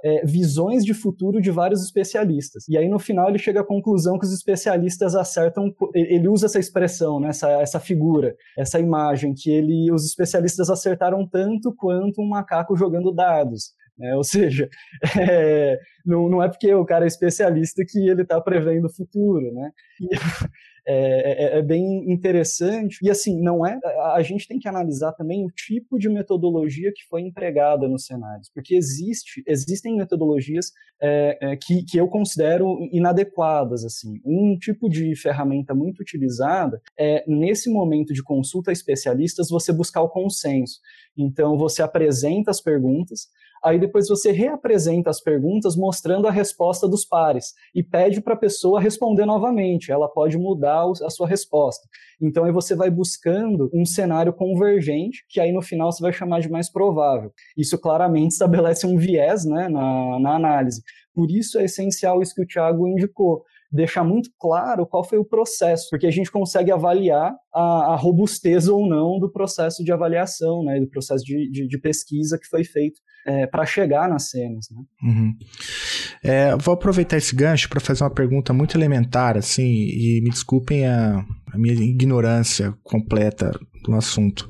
é, 0.05 0.25
visões 0.25 0.85
de 0.85 0.94
futuro 0.94 1.40
de 1.40 1.51
vários 1.51 1.85
especialistas. 1.85 2.66
E 2.68 2.79
aí 2.79 2.88
no 2.88 2.99
final 2.99 3.29
ele 3.29 3.38
chega 3.38 3.61
à 3.61 3.66
conclusão 3.66 4.18
que 4.18 4.27
os 4.27 4.33
especialistas 4.33 5.14
acertam, 5.14 5.73
ele 5.94 6.29
usa 6.29 6.47
essa 6.47 6.59
expressão, 6.59 7.20
né, 7.20 7.29
essa, 7.29 7.51
essa 7.61 7.81
figura, 7.81 8.35
essa 8.57 8.79
imagem, 8.79 9.35
que 9.35 9.51
ele, 9.51 9.92
os 9.92 10.05
especialistas 10.07 10.70
acertaram 10.70 11.29
tanto 11.29 11.75
quanto 11.75 12.23
um 12.23 12.29
macaco 12.29 12.77
jogando 12.77 13.12
dados. 13.12 13.75
Né? 13.98 14.14
Ou 14.16 14.24
seja, 14.24 14.68
é, 15.20 15.78
não, 16.04 16.28
não 16.28 16.42
é 16.42 16.48
porque 16.48 16.72
o 16.74 16.85
cara 16.85 17.04
é 17.04 17.09
especialista 17.09 17.85
que 17.87 17.98
ele 18.09 18.22
está 18.22 18.40
prevendo 18.40 18.87
o 18.87 18.92
futuro. 18.92 19.52
Né? 19.52 19.70
E, 20.00 20.09
é, 20.87 21.57
é, 21.57 21.59
é, 21.59 21.62
bem 21.62 22.12
interessante. 22.12 22.98
E 23.02 23.11
assim, 23.11 23.40
não 23.40 23.66
é. 23.66 23.78
A, 23.83 24.16
a, 24.16 24.22
gente 24.22 24.46
tem 24.46 24.59
que 24.59 24.68
analisar 24.68 25.12
também 25.12 25.44
o 25.44 25.50
tipo 25.50 25.98
de 25.98 26.09
metodologia 26.09 26.92
que 26.94 27.04
foi 27.09 27.22
empregada 27.22 27.88
nos 27.88 28.04
cenários, 28.04 28.50
porque 28.52 28.74
existe, 28.74 29.42
existem 29.46 29.96
metodologias 29.96 30.72
é, 31.00 31.38
é, 31.40 31.57
que, 31.57 31.85
que 31.85 31.96
eu 31.96 32.07
considero 32.09 32.78
inadequadas. 32.92 33.85
Assim, 33.85 34.20
um 34.24 34.59
tipo 34.59 34.88
de 34.88 35.16
ferramenta 35.16 35.74
muito 35.74 36.00
utilizada 36.00 36.80
é 36.98 37.24
nesse 37.26 37.70
momento 37.70 38.12
de 38.12 38.22
consulta 38.22 38.70
a 38.70 38.72
especialistas 38.72 39.48
você 39.48 39.72
buscar 39.72 40.02
o 40.02 40.11
consenso. 40.11 40.80
Então 41.16 41.57
você 41.57 41.83
apresenta 41.83 42.50
as 42.50 42.61
perguntas, 42.61 43.28
aí 43.64 43.79
depois 43.79 44.09
você 44.09 44.31
reapresenta 44.31 45.09
as 45.09 45.20
perguntas 45.20 45.74
mostrando 45.74 46.29
a 46.29 46.31
resposta 46.31 46.87
dos 46.87 47.05
pares 47.05 47.55
e 47.74 47.83
pede 47.83 48.20
para 48.20 48.35
a 48.35 48.38
pessoa 48.38 48.81
responder 48.81 49.24
novamente. 49.24 49.90
Ela 49.90 50.09
pode 50.09 50.37
mudar 50.37 50.85
a 51.03 51.11
sua 51.11 51.27
resposta. 51.27 51.88
Então 52.20 52.44
aí 52.44 52.53
você 52.53 52.74
vai 52.74 52.90
buscando 52.90 53.70
um 53.72 53.85
cenário 53.85 54.33
convergente, 54.33 55.24
que 55.29 55.40
aí 55.40 55.53
no 55.53 55.62
final 55.62 55.90
você 55.90 56.03
vai 56.03 56.12
chamar 56.12 56.40
de 56.40 56.50
mais 56.50 56.70
provável. 56.70 57.33
Isso 57.57 57.79
claramente 57.79 58.33
estabelece 58.33 58.87
um 58.87 58.96
viés 58.96 59.44
né, 59.44 59.68
na, 59.68 60.20
na 60.20 60.37
análise. 60.37 60.83
Por 61.14 61.31
isso 61.31 61.59
é 61.59 61.64
essencial 61.64 62.20
isso 62.20 62.35
que 62.35 62.42
o 62.42 62.46
Thiago 62.46 62.87
indicou 62.87 63.44
deixar 63.75 64.05
muito 64.05 64.31
claro 64.39 64.87
qual 64.87 65.03
foi 65.03 65.19
o 65.19 65.25
processo, 65.25 65.89
porque 65.91 66.07
a 66.07 66.11
gente 66.11 66.31
consegue 66.31 66.71
avaliar 66.71 67.35
a, 67.53 67.93
a 67.93 67.97
robustez 67.97 68.69
ou 68.69 68.89
não 68.89 69.19
do 69.19 69.31
processo 69.31 69.83
de 69.83 69.93
avaliação, 69.93 70.63
né, 70.65 70.79
do 70.79 70.89
processo 70.89 71.25
de, 71.25 71.51
de, 71.51 71.67
de 71.67 71.79
pesquisa 71.79 72.39
que 72.39 72.47
foi 72.47 72.63
feito 72.65 73.01
é, 73.27 73.47
para 73.47 73.67
chegar 73.67 74.09
nas 74.09 74.31
cenas. 74.31 74.67
Né? 74.71 74.83
Uhum. 75.03 75.35
É, 76.23 76.57
vou 76.57 76.75
aproveitar 76.75 77.17
esse 77.17 77.35
gancho 77.35 77.69
para 77.69 77.81
fazer 77.81 78.05
uma 78.05 78.11
pergunta 78.11 78.53
muito 78.53 78.77
elementar, 78.77 79.37
assim, 79.37 79.65
e 79.65 80.21
me 80.23 80.31
desculpem 80.31 80.87
a, 80.87 81.25
a 81.53 81.59
minha 81.59 81.75
ignorância 81.75 82.75
completa 82.83 83.51
do 83.83 83.95
assunto. 83.95 84.49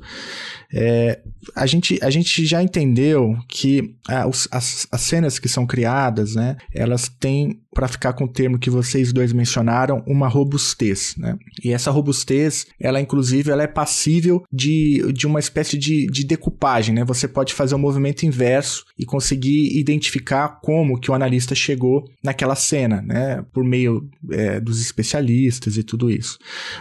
É, 0.73 1.21
a, 1.55 1.65
gente, 1.65 1.99
a 2.01 2.09
gente 2.09 2.45
já 2.45 2.61
entendeu 2.61 3.35
que 3.47 3.95
ah, 4.07 4.25
as, 4.51 4.87
as 4.91 5.01
cenas 5.01 5.39
que 5.39 5.49
são 5.49 5.65
criadas, 5.65 6.35
né, 6.35 6.57
elas 6.73 7.09
têm 7.09 7.59
para 7.75 7.89
ficar 7.89 8.13
com 8.13 8.23
o 8.23 8.31
termo 8.31 8.57
que 8.57 8.69
vocês 8.69 9.11
dois 9.11 9.33
mencionaram, 9.33 10.01
uma 10.07 10.29
robustez, 10.29 11.13
né? 11.17 11.37
E 11.61 11.73
essa 11.73 11.91
robustez, 11.91 12.65
ela 12.79 13.01
inclusive, 13.01 13.51
ela 13.51 13.63
é 13.63 13.67
passível 13.67 14.41
de, 14.49 15.11
de 15.11 15.27
uma 15.27 15.41
espécie 15.41 15.77
de, 15.77 16.07
de 16.07 16.23
decupagem, 16.23 16.95
né? 16.95 17.03
Você 17.03 17.27
pode 17.27 17.53
fazer 17.53 17.75
um 17.75 17.79
movimento 17.79 18.25
inverso 18.25 18.85
e 18.97 19.05
conseguir 19.05 19.77
identificar 19.77 20.61
como 20.63 20.97
que 20.97 21.11
o 21.11 21.13
analista 21.13 21.53
chegou 21.53 22.05
naquela 22.23 22.55
cena, 22.55 23.01
né? 23.01 23.43
Por 23.51 23.65
meio 23.65 24.09
é, 24.31 24.61
dos 24.61 24.79
especialistas 24.79 25.75
e 25.75 25.83
tudo 25.83 26.09
isso. 26.09 26.37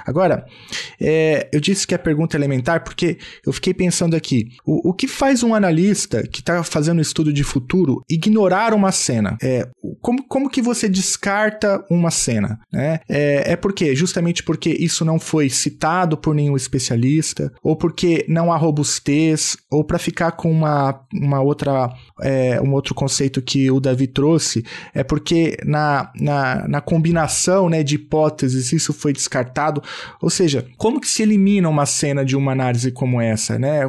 Agora, 0.06 0.46
é, 1.00 1.48
eu 1.52 1.58
disse 1.58 1.88
que 1.88 1.94
a 1.96 1.98
pergunta 1.98 2.36
é 2.36 2.38
elementar 2.38 2.84
porque 2.84 3.18
eu 3.44 3.52
fiquei 3.52 3.74
pensando 3.74 4.14
aqui, 4.14 4.46
o, 4.64 4.90
o 4.90 4.92
que 4.92 5.08
faz 5.08 5.42
um 5.42 5.54
analista 5.54 6.22
que 6.26 6.40
está 6.40 6.62
fazendo 6.62 7.00
estudo 7.00 7.32
de 7.32 7.42
futuro 7.42 8.02
ignorar 8.08 8.74
uma 8.74 8.92
cena? 8.92 9.36
É, 9.42 9.68
como, 10.00 10.22
como 10.26 10.50
que 10.50 10.62
você 10.62 10.84
você 10.84 10.88
descarta 10.88 11.84
uma 11.88 12.10
cena, 12.10 12.58
né? 12.72 13.00
É, 13.08 13.52
é 13.52 13.56
porque, 13.56 13.94
justamente 13.94 14.42
porque 14.42 14.70
isso 14.70 15.04
não 15.04 15.18
foi 15.18 15.48
citado 15.48 16.16
por 16.16 16.34
nenhum 16.34 16.56
especialista, 16.56 17.52
ou 17.62 17.76
porque 17.76 18.24
não 18.28 18.52
há 18.52 18.56
robustez, 18.56 19.56
ou 19.70 19.84
para 19.84 19.98
ficar 19.98 20.32
com 20.32 20.50
uma, 20.50 21.00
uma 21.12 21.40
outra, 21.40 21.92
é, 22.20 22.60
um 22.60 22.72
outro 22.72 22.94
conceito 22.94 23.40
que 23.40 23.70
o 23.70 23.80
Davi 23.80 24.06
trouxe, 24.06 24.64
é 24.92 25.04
porque 25.04 25.56
na, 25.64 26.10
na, 26.20 26.68
na 26.68 26.80
combinação 26.80 27.68
né, 27.68 27.82
de 27.82 27.94
hipóteses 27.94 28.72
isso 28.72 28.92
foi 28.92 29.12
descartado. 29.12 29.82
Ou 30.20 30.28
seja, 30.28 30.66
como 30.76 31.00
que 31.00 31.08
se 31.08 31.22
elimina 31.22 31.68
uma 31.68 31.86
cena 31.86 32.24
de 32.24 32.36
uma 32.36 32.52
análise 32.52 32.90
como 32.90 33.20
essa, 33.20 33.58
né? 33.58 33.88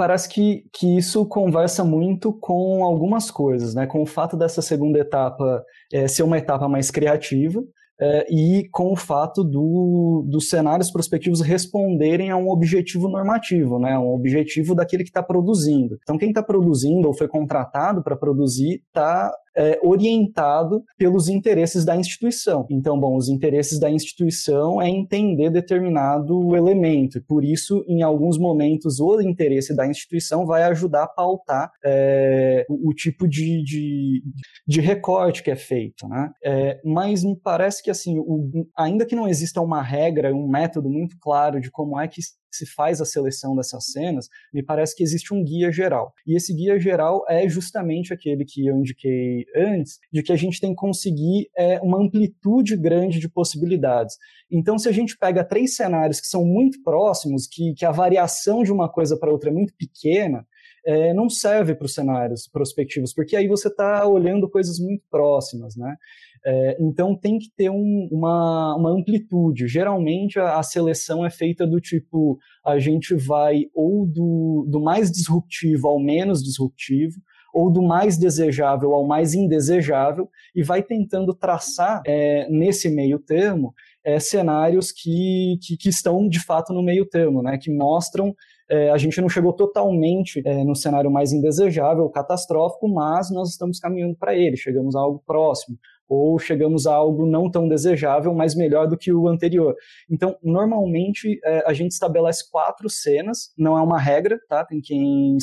Parece 0.00 0.30
que, 0.30 0.64
que 0.72 0.96
isso 0.96 1.26
conversa 1.26 1.84
muito 1.84 2.32
com 2.32 2.82
algumas 2.82 3.30
coisas, 3.30 3.74
né? 3.74 3.86
Com 3.86 4.00
o 4.00 4.06
fato 4.06 4.34
dessa 4.34 4.62
segunda 4.62 4.98
etapa 4.98 5.62
é, 5.92 6.08
ser 6.08 6.22
uma 6.22 6.38
etapa 6.38 6.66
mais 6.66 6.90
criativa 6.90 7.62
é, 8.00 8.26
e 8.32 8.66
com 8.70 8.90
o 8.92 8.96
fato 8.96 9.44
do, 9.44 10.24
dos 10.26 10.48
cenários 10.48 10.90
prospectivos 10.90 11.42
responderem 11.42 12.30
a 12.30 12.36
um 12.38 12.48
objetivo 12.48 13.10
normativo, 13.10 13.78
né, 13.78 13.98
um 13.98 14.14
objetivo 14.14 14.74
daquele 14.74 15.02
que 15.02 15.10
está 15.10 15.22
produzindo. 15.22 15.98
Então, 16.02 16.16
quem 16.16 16.30
está 16.30 16.42
produzindo 16.42 17.06
ou 17.06 17.12
foi 17.12 17.28
contratado 17.28 18.02
para 18.02 18.16
produzir 18.16 18.82
está 18.86 19.30
é, 19.56 19.78
orientado 19.82 20.82
pelos 20.96 21.28
interesses 21.28 21.84
da 21.84 21.96
instituição. 21.96 22.66
Então, 22.70 22.98
bom, 22.98 23.16
os 23.16 23.28
interesses 23.28 23.78
da 23.78 23.90
instituição 23.90 24.80
é 24.80 24.88
entender 24.88 25.50
determinado 25.50 26.56
elemento, 26.56 27.22
por 27.26 27.44
isso, 27.44 27.84
em 27.88 28.02
alguns 28.02 28.38
momentos, 28.38 29.00
o 29.00 29.20
interesse 29.20 29.74
da 29.74 29.86
instituição 29.86 30.46
vai 30.46 30.62
ajudar 30.64 31.04
a 31.04 31.08
pautar 31.08 31.70
é, 31.84 32.64
o, 32.68 32.90
o, 32.90 32.94
tipo 32.94 33.28
de, 33.28 33.62
de, 33.62 34.22
de, 34.66 34.80
recorte 34.80 35.42
que 35.42 35.50
é 35.50 35.56
feito. 35.56 36.08
Né? 36.08 36.30
É, 36.44 36.80
mas 36.84 37.24
me 37.24 37.36
parece 37.36 37.82
que, 37.82 37.90
assim, 37.90 38.18
o, 38.18 38.66
ainda 38.76 39.04
que 39.04 39.16
não 39.16 39.28
exista 39.28 39.60
uma 39.60 39.82
regra, 39.82 40.34
um 40.34 40.48
método 40.48 40.88
muito 40.88 41.16
claro 41.18 41.60
de 41.60 41.70
como 41.70 41.98
é 41.98 42.06
que 42.08 42.20
se 42.50 42.66
faz 42.66 43.00
a 43.00 43.04
seleção 43.04 43.54
dessas 43.54 43.86
cenas, 43.86 44.28
me 44.52 44.62
parece 44.62 44.94
que 44.94 45.02
existe 45.02 45.32
um 45.32 45.44
guia 45.44 45.70
geral. 45.70 46.12
E 46.26 46.36
esse 46.36 46.54
guia 46.54 46.78
geral 46.78 47.24
é 47.28 47.48
justamente 47.48 48.12
aquele 48.12 48.44
que 48.44 48.66
eu 48.66 48.76
indiquei 48.76 49.44
antes, 49.54 49.98
de 50.12 50.22
que 50.22 50.32
a 50.32 50.36
gente 50.36 50.60
tem 50.60 50.70
que 50.70 50.76
conseguir 50.76 51.48
é, 51.56 51.80
uma 51.80 51.98
amplitude 51.98 52.76
grande 52.76 53.18
de 53.18 53.28
possibilidades. 53.28 54.16
Então, 54.50 54.78
se 54.78 54.88
a 54.88 54.92
gente 54.92 55.16
pega 55.16 55.44
três 55.44 55.76
cenários 55.76 56.20
que 56.20 56.26
são 56.26 56.44
muito 56.44 56.82
próximos, 56.82 57.46
que, 57.46 57.74
que 57.74 57.84
a 57.84 57.92
variação 57.92 58.62
de 58.62 58.72
uma 58.72 58.88
coisa 58.88 59.16
para 59.16 59.30
outra 59.30 59.50
é 59.50 59.52
muito 59.52 59.74
pequena, 59.76 60.46
é, 60.84 61.12
não 61.12 61.28
serve 61.28 61.74
para 61.74 61.86
os 61.86 61.94
cenários 61.94 62.48
prospectivos, 62.48 63.12
porque 63.12 63.36
aí 63.36 63.46
você 63.46 63.68
está 63.68 64.06
olhando 64.06 64.48
coisas 64.48 64.78
muito 64.78 65.02
próximas, 65.10 65.76
né? 65.76 65.96
É, 66.44 66.76
então 66.80 67.14
tem 67.14 67.38
que 67.38 67.50
ter 67.54 67.70
um, 67.70 68.08
uma, 68.10 68.74
uma, 68.74 68.90
amplitude. 68.90 69.68
Geralmente 69.68 70.38
a, 70.38 70.58
a, 70.58 70.62
seleção 70.62 71.24
é 71.24 71.28
feita 71.30 71.66
do 71.66 71.78
tipo: 71.80 72.38
a 72.64 72.78
gente 72.78 73.14
vai 73.14 73.66
ou 73.74 74.06
do, 74.06 74.66
do 74.66 74.80
mais 74.80 75.10
disruptivo 75.10 75.86
ao 75.86 76.00
menos 76.00 76.42
disruptivo, 76.42 77.20
ou 77.52 77.70
do 77.70 77.82
mais 77.82 78.16
desejável 78.16 78.94
ao 78.94 79.06
mais 79.06 79.34
indesejável, 79.34 80.30
e 80.54 80.62
vai 80.62 80.82
tentando 80.82 81.34
traçar 81.34 82.00
é, 82.06 82.48
nesse 82.48 82.88
meio 82.88 83.18
termo 83.18 83.74
é, 84.04 84.18
cenários 84.18 84.90
que, 84.90 85.58
que, 85.62 85.76
que, 85.76 85.88
estão 85.88 86.26
de 86.28 86.40
fato 86.40 86.72
no 86.72 86.82
meio 86.82 87.04
termo, 87.04 87.42
né, 87.42 87.58
que 87.58 87.70
mostram 87.70 88.34
é, 88.70 88.90
a 88.90 88.96
gente 88.96 89.20
não 89.20 89.28
chegou 89.28 89.52
totalmente 89.52 90.40
é, 90.44 90.64
no 90.64 90.76
cenário 90.76 91.10
mais 91.10 91.32
indesejável, 91.32 92.08
catastrófico, 92.08 92.88
mas 92.88 93.30
nós 93.30 93.50
estamos 93.50 93.80
caminhando 93.80 94.14
para 94.14 94.34
ele, 94.34 94.56
chegamos 94.56 94.94
a 94.94 95.00
algo 95.00 95.22
próximo 95.26 95.76
ou 96.08 96.38
chegamos 96.40 96.88
a 96.88 96.94
algo 96.94 97.24
não 97.24 97.48
tão 97.48 97.68
desejável, 97.68 98.34
mas 98.34 98.56
melhor 98.56 98.88
do 98.88 98.96
que 98.96 99.12
o 99.12 99.28
anterior. 99.28 99.76
Então, 100.10 100.36
normalmente, 100.42 101.38
é, 101.44 101.62
a 101.64 101.72
gente 101.72 101.92
estabelece 101.92 102.50
quatro 102.50 102.90
cenas, 102.90 103.52
não 103.56 103.78
é 103.78 103.82
uma 103.82 103.98
regra, 103.98 104.38
tá? 104.48 104.64
Tem 104.64 104.80
quem 104.80 105.36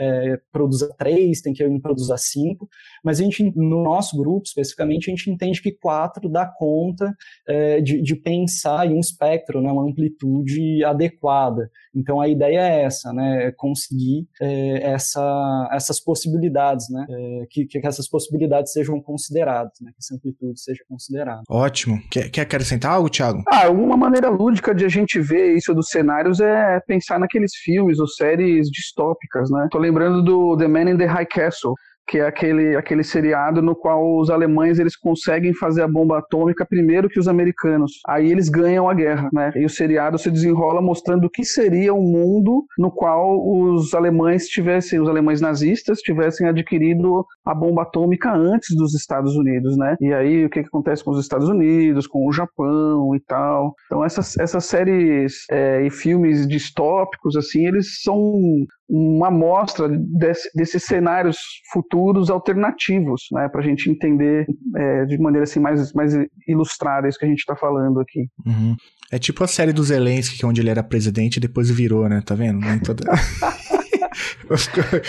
é, 0.00 0.40
produza 0.50 0.92
três, 0.96 1.42
tem 1.42 1.52
quem 1.52 1.78
produza 1.78 2.16
cinco, 2.16 2.68
mas 3.04 3.20
a 3.20 3.22
gente, 3.22 3.52
no 3.54 3.82
nosso 3.82 4.16
grupo, 4.16 4.46
especificamente, 4.46 5.10
a 5.10 5.14
gente 5.14 5.30
entende 5.30 5.60
que 5.60 5.72
quatro 5.72 6.28
dá 6.28 6.46
conta 6.46 7.14
é, 7.46 7.80
de, 7.80 8.00
de, 8.00 8.16
pensar 8.16 8.86
em 8.86 8.94
um 8.94 9.00
espectro, 9.00 9.60
né, 9.60 9.70
uma 9.70 9.84
amplitude 9.84 10.82
adequada. 10.84 11.70
Então, 11.94 12.20
a 12.20 12.28
ideia 12.28 12.60
é 12.60 12.82
essa, 12.84 13.12
né, 13.12 13.46
é 13.46 13.52
conseguir 13.52 14.26
é, 14.40 14.92
essa, 14.92 15.68
essas 15.72 16.00
possibilidades, 16.00 16.88
né, 16.90 17.06
é, 17.08 17.46
que, 17.50 17.66
que 17.66 17.86
essas 17.86 18.08
possibilidades 18.08 18.72
sejam 18.72 19.00
consideradas, 19.00 19.72
né, 19.80 19.90
que 19.90 19.98
essa 19.98 20.14
amplitude 20.14 20.60
seja 20.60 20.82
considerada. 20.88 21.42
Ótimo. 21.48 22.00
Quer, 22.10 22.30
quer 22.30 22.42
acrescentar 22.42 22.92
algo, 22.92 23.10
Thiago? 23.10 23.42
Ah, 23.48 23.68
uma 23.68 23.96
maneira 23.96 24.30
lúdica 24.30 24.74
de 24.74 24.84
a 24.84 24.88
gente 24.88 25.20
ver 25.20 25.56
isso 25.56 25.74
dos 25.74 25.88
cenários 25.88 26.40
é 26.40 26.80
pensar 26.80 27.18
naqueles 27.18 27.52
filmes 27.56 27.98
ou 27.98 28.06
séries 28.06 28.68
distópicas, 28.70 29.50
né? 29.50 29.68
Tô 29.70 29.78
lembrando 29.90 30.22
do 30.22 30.56
The 30.56 30.68
Man 30.68 30.88
in 30.90 30.96
the 30.96 31.06
High 31.06 31.26
Castle, 31.26 31.74
que 32.10 32.18
é 32.18 32.26
aquele, 32.26 32.76
aquele 32.76 33.04
seriado 33.04 33.62
no 33.62 33.74
qual 33.74 34.18
os 34.18 34.30
alemães 34.30 34.80
eles 34.80 34.96
conseguem 34.96 35.54
fazer 35.54 35.82
a 35.82 35.88
bomba 35.88 36.18
atômica 36.18 36.66
primeiro 36.66 37.08
que 37.08 37.20
os 37.20 37.28
americanos. 37.28 37.92
Aí 38.06 38.30
eles 38.30 38.48
ganham 38.48 38.88
a 38.88 38.94
guerra, 38.94 39.28
né? 39.32 39.52
E 39.54 39.64
o 39.64 39.68
seriado 39.68 40.18
se 40.18 40.28
desenrola 40.28 40.82
mostrando 40.82 41.26
o 41.26 41.30
que 41.30 41.44
seria 41.44 41.94
um 41.94 42.02
mundo 42.02 42.64
no 42.76 42.90
qual 42.90 43.40
os 43.40 43.94
alemães 43.94 44.46
tivessem, 44.46 45.00
os 45.00 45.08
alemães 45.08 45.40
nazistas 45.40 46.00
tivessem 46.00 46.48
adquirido 46.48 47.24
a 47.44 47.54
bomba 47.54 47.82
atômica 47.82 48.32
antes 48.32 48.74
dos 48.76 48.92
Estados 48.94 49.36
Unidos, 49.36 49.76
né? 49.76 49.94
E 50.00 50.12
aí 50.12 50.44
o 50.44 50.50
que, 50.50 50.62
que 50.62 50.68
acontece 50.68 51.04
com 51.04 51.12
os 51.12 51.20
Estados 51.20 51.48
Unidos, 51.48 52.08
com 52.08 52.26
o 52.26 52.32
Japão 52.32 53.14
e 53.14 53.20
tal. 53.20 53.72
Então 53.86 54.04
essas, 54.04 54.36
essas 54.36 54.64
séries 54.64 55.44
é, 55.48 55.86
e 55.86 55.90
filmes 55.90 56.46
distópicos 56.48 57.36
assim, 57.36 57.66
eles 57.68 58.02
são 58.02 58.18
uma 58.90 59.28
amostra 59.28 59.88
desse, 59.88 60.50
desses 60.54 60.82
cenários 60.82 61.38
futuros 61.72 62.28
alternativos, 62.28 63.26
né, 63.32 63.48
para 63.48 63.60
a 63.60 63.64
gente 63.64 63.88
entender 63.88 64.46
é, 64.76 65.04
de 65.04 65.16
maneira 65.18 65.44
assim 65.44 65.60
mais, 65.60 65.92
mais 65.92 66.12
ilustrada 66.48 67.08
isso 67.08 67.18
que 67.18 67.24
a 67.24 67.28
gente 67.28 67.38
está 67.38 67.54
falando 67.54 68.00
aqui. 68.00 68.26
Uhum. 68.44 68.74
É 69.12 69.18
tipo 69.18 69.44
a 69.44 69.46
série 69.46 69.72
do 69.72 69.82
Zelensky, 69.82 70.44
é 70.44 70.46
onde 70.46 70.60
ele 70.60 70.70
era 70.70 70.82
presidente 70.82 71.36
e 71.36 71.40
depois 71.40 71.70
virou, 71.70 72.08
né? 72.08 72.20
Tá 72.24 72.34
vendo? 72.34 72.58
Nem 72.58 72.78
toda... 72.80 73.04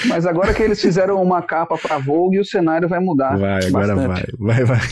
Mas 0.08 0.28
agora 0.28 0.54
que 0.54 0.62
eles 0.62 0.80
fizeram 0.80 1.22
uma 1.22 1.42
capa 1.42 1.76
para 1.78 1.98
Vogue, 1.98 2.40
o 2.40 2.46
cenário 2.46 2.88
vai 2.88 3.00
mudar. 3.00 3.38
Vai, 3.38 3.66
agora 3.66 3.96
bastante. 3.96 4.36
vai, 4.38 4.64
vai, 4.64 4.78
vai. 4.78 4.88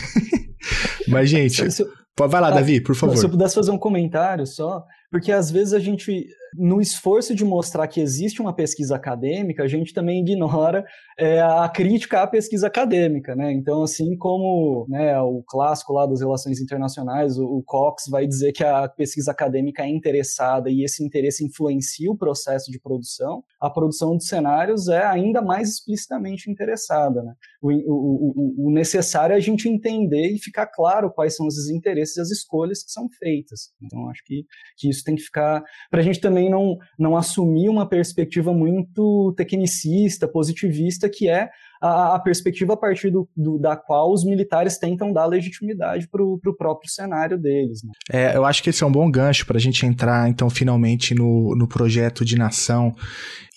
Mas, 1.07 1.29
gente, 1.29 1.71
se, 1.71 1.85
vai 2.17 2.41
lá, 2.41 2.47
ah, 2.47 2.51
Davi, 2.51 2.81
por 2.81 2.95
favor. 2.95 3.15
Se 3.15 3.25
eu 3.25 3.29
pudesse 3.29 3.55
fazer 3.55 3.71
um 3.71 3.77
comentário 3.77 4.45
só, 4.45 4.83
porque 5.11 5.31
às 5.31 5.51
vezes 5.51 5.73
a 5.73 5.79
gente 5.79 6.25
no 6.55 6.81
esforço 6.81 7.35
de 7.35 7.45
mostrar 7.45 7.87
que 7.87 7.99
existe 7.99 8.41
uma 8.41 8.53
pesquisa 8.53 8.95
acadêmica, 8.95 9.63
a 9.63 9.67
gente 9.67 9.93
também 9.93 10.21
ignora 10.21 10.85
é, 11.17 11.41
a 11.41 11.67
crítica 11.69 12.21
à 12.21 12.27
pesquisa 12.27 12.67
acadêmica, 12.67 13.35
né? 13.35 13.51
Então, 13.51 13.83
assim 13.83 14.17
como 14.17 14.85
né, 14.89 15.19
o 15.19 15.43
clássico 15.47 15.93
lá 15.93 16.05
das 16.05 16.21
relações 16.21 16.59
internacionais, 16.59 17.37
o, 17.37 17.45
o, 17.45 17.63
Cox 17.63 18.05
vai 18.09 18.25
dizer 18.25 18.51
que 18.51 18.63
a 18.63 18.87
pesquisa 18.87 19.31
acadêmica 19.31 19.83
é 19.83 19.89
interessada 19.89 20.69
e 20.69 20.83
esse 20.83 21.03
interesse 21.03 21.43
influencia 21.45 22.09
o 22.09 22.17
processo 22.17 22.71
de 22.71 22.79
produção, 22.79 23.43
a 23.59 23.69
produção 23.69 24.17
de 24.17 24.25
cenários 24.25 24.87
é 24.87 25.05
ainda 25.05 25.41
mais 25.41 25.69
explicitamente 25.69 26.49
interessada, 26.49 27.21
né? 27.21 27.33
O, 27.61 27.69
o, 27.71 28.67
o 28.67 28.71
necessário 28.71 29.33
é 29.33 29.37
a 29.37 29.41
gente 29.41 29.67
entender 29.67 30.33
e 30.33 30.39
ficar 30.39 30.67
claro 30.67 31.11
quais 31.11 31.35
são 31.35 31.47
esses 31.47 31.69
interesses 31.69 32.15
e 32.15 32.21
as 32.21 32.31
escolhas 32.31 32.83
que 32.83 32.91
são 32.91 33.07
feitas. 33.19 33.71
Então, 33.83 34.09
acho 34.09 34.23
que, 34.25 34.45
que 34.77 34.89
isso 34.89 35.03
tem 35.03 35.15
que 35.15 35.23
ficar... 35.23 35.61
Para 35.91 35.99
a 35.99 36.03
gente 36.03 36.21
também 36.21 36.38
também 36.39 36.49
não, 36.49 36.77
não 36.97 37.17
assumir 37.17 37.67
uma 37.67 37.87
perspectiva 37.87 38.53
muito 38.53 39.33
tecnicista, 39.35 40.27
positivista, 40.27 41.09
que 41.09 41.27
é 41.27 41.49
a, 41.81 42.15
a 42.15 42.19
perspectiva 42.19 42.73
a 42.73 42.77
partir 42.77 43.09
do, 43.09 43.27
do, 43.35 43.57
da 43.57 43.75
qual 43.75 44.11
os 44.13 44.25
militares 44.25 44.77
tentam 44.77 45.11
dar 45.13 45.25
legitimidade 45.25 46.07
para 46.07 46.23
o 46.23 46.39
próprio 46.57 46.89
cenário 46.89 47.37
deles. 47.37 47.81
Né? 47.83 47.91
É, 48.11 48.35
eu 48.35 48.45
acho 48.45 48.61
que 48.61 48.69
esse 48.69 48.83
é 48.83 48.87
um 48.87 48.91
bom 48.91 49.09
gancho 49.09 49.45
para 49.45 49.57
a 49.57 49.61
gente 49.61 49.85
entrar, 49.85 50.29
então, 50.29 50.49
finalmente 50.49 51.15
no, 51.15 51.55
no 51.55 51.67
projeto 51.67 52.25
de 52.25 52.37
nação 52.37 52.93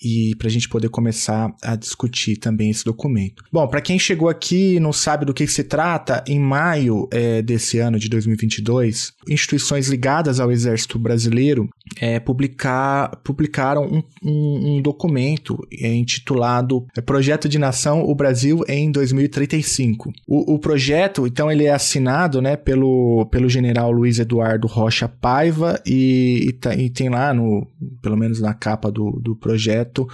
e 0.03 0.35
para 0.37 0.47
a 0.47 0.51
gente 0.51 0.67
poder 0.67 0.89
começar 0.89 1.53
a 1.61 1.75
discutir 1.75 2.37
também 2.37 2.69
esse 2.69 2.83
documento. 2.83 3.43
Bom, 3.51 3.67
para 3.67 3.81
quem 3.81 3.97
chegou 3.97 4.27
aqui 4.27 4.75
e 4.75 4.79
não 4.79 4.91
sabe 4.91 5.25
do 5.25 5.33
que, 5.33 5.45
que 5.45 5.51
se 5.51 5.63
trata, 5.63 6.23
em 6.27 6.39
maio 6.39 7.07
é, 7.11 7.41
desse 7.41 7.79
ano 7.79 7.97
de 7.97 8.09
2022, 8.09 9.13
instituições 9.29 9.87
ligadas 9.87 10.39
ao 10.39 10.51
Exército 10.51 10.99
Brasileiro 10.99 11.69
é, 11.99 12.19
publicar, 12.19 13.21
publicaram 13.23 13.85
um, 13.85 14.03
um, 14.23 14.75
um 14.75 14.81
documento 14.81 15.57
é, 15.71 15.93
intitulado 15.93 16.85
é, 16.97 17.01
Projeto 17.01 17.47
de 17.47 17.57
Nação 17.57 18.03
o 18.13 18.15
Brasil 18.15 18.61
em 18.67 18.91
2035. 18.91 20.13
O, 20.27 20.53
o, 20.53 20.59
projeto, 20.59 21.27
então, 21.27 21.51
ele 21.51 21.65
é 21.65 21.71
assinado 21.71 22.41
né, 22.41 22.55
pelo, 22.55 23.25
pelo 23.31 23.49
general 23.49 23.91
Luiz 23.91 24.19
Eduardo 24.19 24.67
Rocha 24.67 25.07
Paiva 25.07 25.81
e, 25.85 26.45
e, 26.47 26.53
tá, 26.53 26.75
e 26.75 26.89
tem 26.89 27.09
lá, 27.09 27.33
no, 27.33 27.67
pelo 28.01 28.15
menos 28.15 28.39
na 28.39 28.53
capa 28.53 28.91
do, 28.91 29.19
do 29.19 29.35
projeto, 29.35 30.07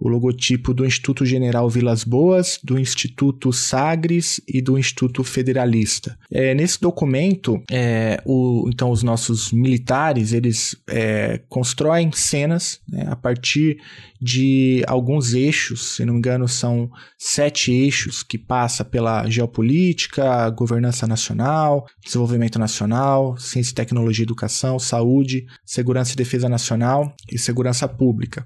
o 0.00 0.08
logotipo 0.08 0.72
do 0.72 0.86
Instituto 0.86 1.26
General 1.26 1.68
Vilas 1.68 2.02
Boas, 2.02 2.58
do 2.64 2.78
Instituto 2.78 3.52
Sagres 3.52 4.40
e 4.48 4.62
do 4.62 4.78
Instituto 4.78 5.22
Federalista. 5.22 6.18
É, 6.32 6.54
nesse 6.54 6.80
documento, 6.80 7.62
é, 7.70 8.20
o, 8.24 8.68
então 8.72 8.90
os 8.90 9.02
nossos 9.02 9.52
militares 9.52 10.32
eles 10.32 10.74
é, 10.88 11.40
constroem 11.48 12.10
cenas 12.12 12.80
né, 12.88 13.04
a 13.08 13.16
partir 13.16 13.78
de 14.20 14.82
alguns 14.86 15.34
eixos, 15.34 15.96
se 15.96 16.04
não 16.04 16.14
me 16.14 16.18
engano 16.18 16.46
são 16.46 16.90
sete 17.18 17.72
eixos 17.72 18.22
que 18.22 18.36
passa 18.36 18.84
pela 18.84 19.28
geopolítica, 19.28 20.48
governança 20.50 21.06
nacional, 21.06 21.86
desenvolvimento 22.04 22.58
nacional, 22.58 23.36
ciência 23.38 23.74
tecnologia 23.74 24.22
educação, 24.22 24.78
saúde, 24.78 25.46
segurança 25.64 26.12
e 26.12 26.16
defesa 26.16 26.48
nacional 26.48 27.14
e 27.30 27.38
segurança 27.38 27.88
pública. 27.88 28.44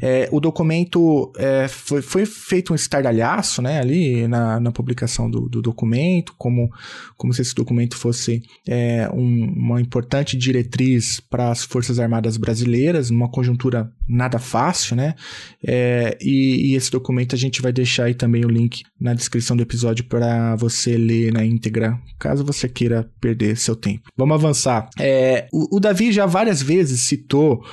É, 0.00 0.28
o 0.32 0.40
documento 0.40 0.83
é, 1.36 1.68
foi, 1.68 2.02
foi, 2.02 2.26
feito 2.26 2.72
um 2.72 2.76
estardalhaço 2.76 3.62
né, 3.62 3.78
ali 3.80 4.26
na, 4.28 4.58
na 4.60 4.72
publicação 4.72 5.30
do, 5.30 5.48
do, 5.48 5.62
documento, 5.62 6.34
como, 6.36 6.70
como 7.16 7.32
se 7.32 7.42
esse 7.42 7.54
documento 7.54 7.96
fosse 7.96 8.42
é, 8.66 9.08
um, 9.12 9.52
uma 9.56 9.80
importante 9.80 10.36
diretriz 10.36 11.20
para 11.20 11.50
as 11.50 11.64
Forças 11.64 11.98
Armadas 11.98 12.36
brasileiras, 12.36 13.10
numa 13.10 13.28
conjuntura 13.28 13.90
nada 14.08 14.38
fácil, 14.38 14.96
né? 14.96 15.14
É, 15.66 16.16
e, 16.20 16.72
e, 16.72 16.74
esse 16.74 16.90
documento 16.90 17.34
a 17.34 17.38
gente 17.38 17.62
vai 17.62 17.72
deixar 17.72 18.04
aí 18.04 18.14
também 18.14 18.44
o 18.44 18.48
link 18.48 18.82
na 19.00 19.14
descrição 19.14 19.56
do 19.56 19.62
episódio 19.62 20.04
para 20.04 20.54
você 20.56 20.96
ler 20.96 21.32
na 21.32 21.44
íntegra, 21.44 21.98
caso 22.18 22.44
você 22.44 22.68
queira 22.68 23.10
perder 23.20 23.56
seu 23.56 23.74
tempo. 23.74 24.10
Vamos 24.16 24.34
avançar. 24.34 24.88
É, 24.98 25.46
o, 25.52 25.76
o 25.76 25.80
Davi 25.80 26.12
já 26.12 26.26
várias 26.26 26.62
vezes 26.62 27.02
citou 27.02 27.64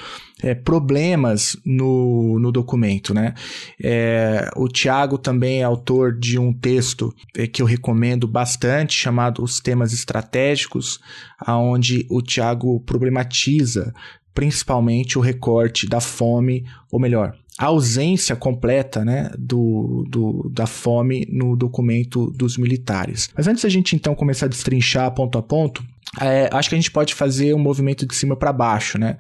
é, 0.41 0.55
problemas 0.55 1.55
no, 1.65 2.39
no 2.39 2.51
documento, 2.51 3.13
né? 3.13 3.33
É, 3.81 4.49
o 4.55 4.67
Tiago 4.67 5.17
também 5.17 5.61
é 5.61 5.63
autor 5.63 6.17
de 6.17 6.39
um 6.39 6.51
texto 6.51 7.13
é, 7.37 7.45
que 7.45 7.61
eu 7.61 7.65
recomendo 7.65 8.27
bastante, 8.27 8.93
chamado 8.93 9.43
Os 9.43 9.59
Temas 9.59 9.93
Estratégicos, 9.93 10.99
aonde 11.39 12.05
o 12.09 12.21
Tiago 12.21 12.79
problematiza 12.81 13.93
principalmente 14.33 15.17
o 15.17 15.21
recorte 15.21 15.87
da 15.87 15.99
fome, 15.99 16.65
ou 16.91 16.99
melhor, 16.99 17.35
a 17.57 17.65
ausência 17.65 18.35
completa 18.35 19.05
né, 19.05 19.31
do, 19.37 20.05
do, 20.09 20.49
da 20.49 20.65
fome 20.65 21.27
no 21.31 21.55
documento 21.55 22.31
dos 22.31 22.57
militares. 22.57 23.29
Mas 23.35 23.47
antes 23.47 23.63
da 23.63 23.69
gente 23.69 23.95
então 23.95 24.15
começar 24.15 24.47
a 24.47 24.49
destrinchar 24.49 25.11
ponto 25.11 25.37
a 25.37 25.43
ponto, 25.43 25.83
é, 26.19 26.49
acho 26.51 26.69
que 26.69 26.75
a 26.75 26.77
gente 26.77 26.91
pode 26.91 27.13
fazer 27.13 27.53
um 27.53 27.59
movimento 27.59 28.05
de 28.05 28.15
cima 28.15 28.35
para 28.35 28.51
baixo, 28.51 28.97
né? 28.97 29.17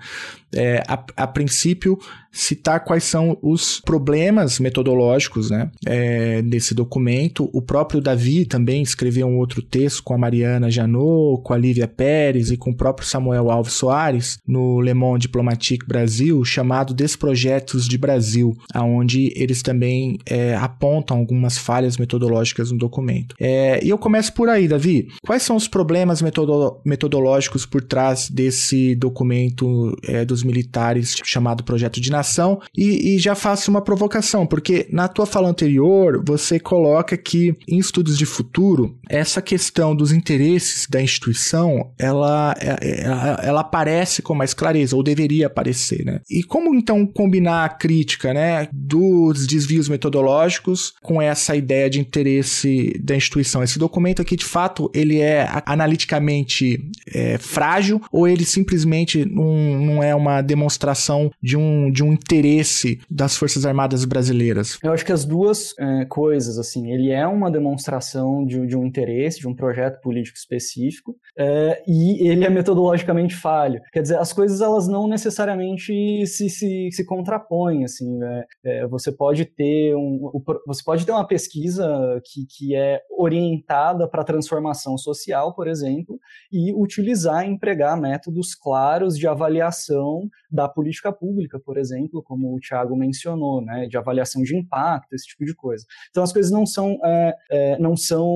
É, 0.55 0.83
a, 0.87 1.03
a, 1.17 1.27
princípio, 1.27 1.97
citar 2.31 2.83
quais 2.83 3.03
são 3.03 3.37
os 3.41 3.79
problemas 3.79 4.59
metodológicos 4.59 5.49
né, 5.49 5.71
é, 5.85 6.41
desse 6.41 6.73
documento. 6.73 7.49
O 7.53 7.61
próprio 7.61 8.01
Davi 8.01 8.45
também 8.45 8.81
escreveu 8.81 9.27
um 9.27 9.37
outro 9.37 9.61
texto 9.61 10.03
com 10.03 10.13
a 10.13 10.17
Mariana 10.17 10.69
Janot, 10.69 11.41
com 11.43 11.53
a 11.53 11.57
Lívia 11.57 11.87
Pérez 11.87 12.51
e 12.51 12.57
com 12.57 12.71
o 12.71 12.75
próprio 12.75 13.07
Samuel 13.07 13.49
Alves 13.49 13.73
Soares 13.73 14.37
no 14.47 14.81
Le 14.81 14.93
Monde 14.93 15.21
Diplomatique 15.21 15.85
Brasil, 15.85 16.43
chamado 16.43 16.93
Desprojetos 16.93 17.87
de 17.87 17.97
Brasil, 17.97 18.57
aonde 18.73 19.31
eles 19.35 19.61
também 19.61 20.17
é, 20.25 20.55
apontam 20.55 21.17
algumas 21.17 21.57
falhas 21.57 21.97
metodológicas 21.97 22.71
no 22.71 22.77
documento. 22.77 23.35
É, 23.39 23.83
e 23.83 23.89
eu 23.89 23.97
começo 23.97 24.33
por 24.33 24.49
aí, 24.49 24.67
Davi. 24.67 25.07
Quais 25.25 25.43
são 25.43 25.55
os 25.55 25.67
problemas 25.67 26.21
metodológicos 26.21 26.81
metodológicos 26.85 27.65
por 27.65 27.81
trás 27.81 28.29
desse 28.29 28.95
documento 28.95 29.95
é, 30.07 30.25
dos 30.41 30.43
militares 30.43 31.15
chamado 31.23 31.63
Projeto 31.63 32.01
de 32.01 32.11
Nação. 32.11 32.59
E, 32.75 33.15
e, 33.15 33.19
já 33.19 33.35
faço 33.35 33.69
uma 33.69 33.81
provocação, 33.81 34.45
porque 34.45 34.87
na 34.91 35.07
tua 35.07 35.25
fala 35.25 35.49
anterior 35.49 36.23
você 36.25 36.59
coloca 36.59 37.15
que 37.15 37.55
em 37.67 37.77
estudos 37.77 38.17
de 38.17 38.25
futuro 38.25 38.97
essa 39.09 39.41
questão 39.41 39.95
dos 39.95 40.11
interesses 40.11 40.87
da 40.89 41.01
instituição 41.01 41.91
ela, 41.99 42.55
ela, 42.59 42.79
é, 42.81 43.01
é, 43.01 43.47
ela 43.47 43.61
aparece 43.61 44.21
com 44.21 44.33
mais 44.33 44.53
clareza, 44.53 44.95
ou 44.95 45.03
deveria 45.03 45.47
aparecer, 45.47 46.03
né? 46.05 46.21
E 46.29 46.43
como 46.43 46.73
então 46.73 47.05
combinar 47.05 47.65
a 47.65 47.69
crítica 47.69 48.33
né, 48.33 48.67
dos 48.71 49.45
desvios 49.45 49.87
metodológicos 49.87 50.93
com 51.01 51.21
essa 51.21 51.55
ideia 51.55 51.89
de 51.89 51.99
interesse 51.99 52.99
da 53.03 53.15
instituição? 53.15 53.63
Esse 53.63 53.77
documento 53.77 54.21
aqui, 54.21 54.35
de 54.35 54.45
fato, 54.45 54.89
ele 54.93 55.19
é 55.19 55.47
analiticamente 55.65 56.79
é, 57.13 57.37
frágil 57.37 58.01
ou 58.11 58.27
ele 58.27 58.45
simplesmente 58.45 59.25
não, 59.25 59.79
não 59.79 60.03
é 60.03 60.15
uma 60.15 60.30
demonstração 60.39 61.31
de 61.41 61.57
um, 61.57 61.91
de 61.91 62.03
um 62.03 62.13
interesse 62.13 63.01
das 63.09 63.35
Forças 63.35 63.65
Armadas 63.65 64.05
brasileiras? 64.05 64.77
Eu 64.83 64.93
acho 64.93 65.03
que 65.03 65.11
as 65.11 65.25
duas 65.25 65.73
é, 65.77 66.05
coisas, 66.05 66.57
assim, 66.57 66.91
ele 66.91 67.09
é 67.11 67.25
uma 67.27 67.49
demonstração 67.49 68.45
de, 68.45 68.65
de 68.67 68.77
um 68.77 68.85
interesse, 68.85 69.39
de 69.39 69.47
um 69.47 69.55
projeto 69.55 69.99
político 69.99 70.37
específico, 70.37 71.15
é, 71.37 71.81
e 71.87 72.27
ele 72.27 72.45
é 72.45 72.49
metodologicamente 72.49 73.35
falho. 73.35 73.81
Quer 73.91 74.03
dizer, 74.03 74.17
as 74.17 74.31
coisas 74.31 74.61
elas 74.61 74.87
não 74.87 75.07
necessariamente 75.07 76.25
se, 76.27 76.49
se, 76.49 76.89
se 76.91 77.05
contrapõem, 77.05 77.83
assim, 77.83 78.17
né? 78.17 78.43
É, 78.63 78.87
você 78.87 79.11
pode 79.11 79.45
ter 79.45 79.95
um, 79.95 80.31
você 80.67 80.83
pode 80.83 81.05
ter 81.05 81.11
uma 81.11 81.25
pesquisa 81.25 82.21
que, 82.23 82.45
que 82.45 82.75
é 82.75 83.01
orientada 83.17 84.07
para 84.07 84.21
a 84.21 84.25
transformação 84.25 84.97
social, 84.97 85.55
por 85.55 85.67
exemplo, 85.67 86.19
e 86.51 86.73
utilizar 86.73 87.45
empregar 87.45 87.99
métodos 87.99 88.53
claros 88.53 89.17
de 89.17 89.27
avaliação 89.27 90.20
da 90.49 90.67
política 90.67 91.11
pública, 91.11 91.59
por 91.59 91.77
exemplo, 91.77 92.21
como 92.23 92.55
o 92.55 92.59
Tiago 92.59 92.95
mencionou, 92.95 93.61
né, 93.61 93.87
de 93.87 93.97
avaliação 93.97 94.41
de 94.43 94.55
impacto, 94.55 95.13
esse 95.13 95.27
tipo 95.27 95.45
de 95.45 95.55
coisa. 95.55 95.85
Então 96.09 96.23
as 96.23 96.33
coisas 96.33 96.51
não 96.51 96.65
são, 96.65 96.97
é, 97.03 97.35
é, 97.49 97.79
não 97.79 97.95
são 97.95 98.27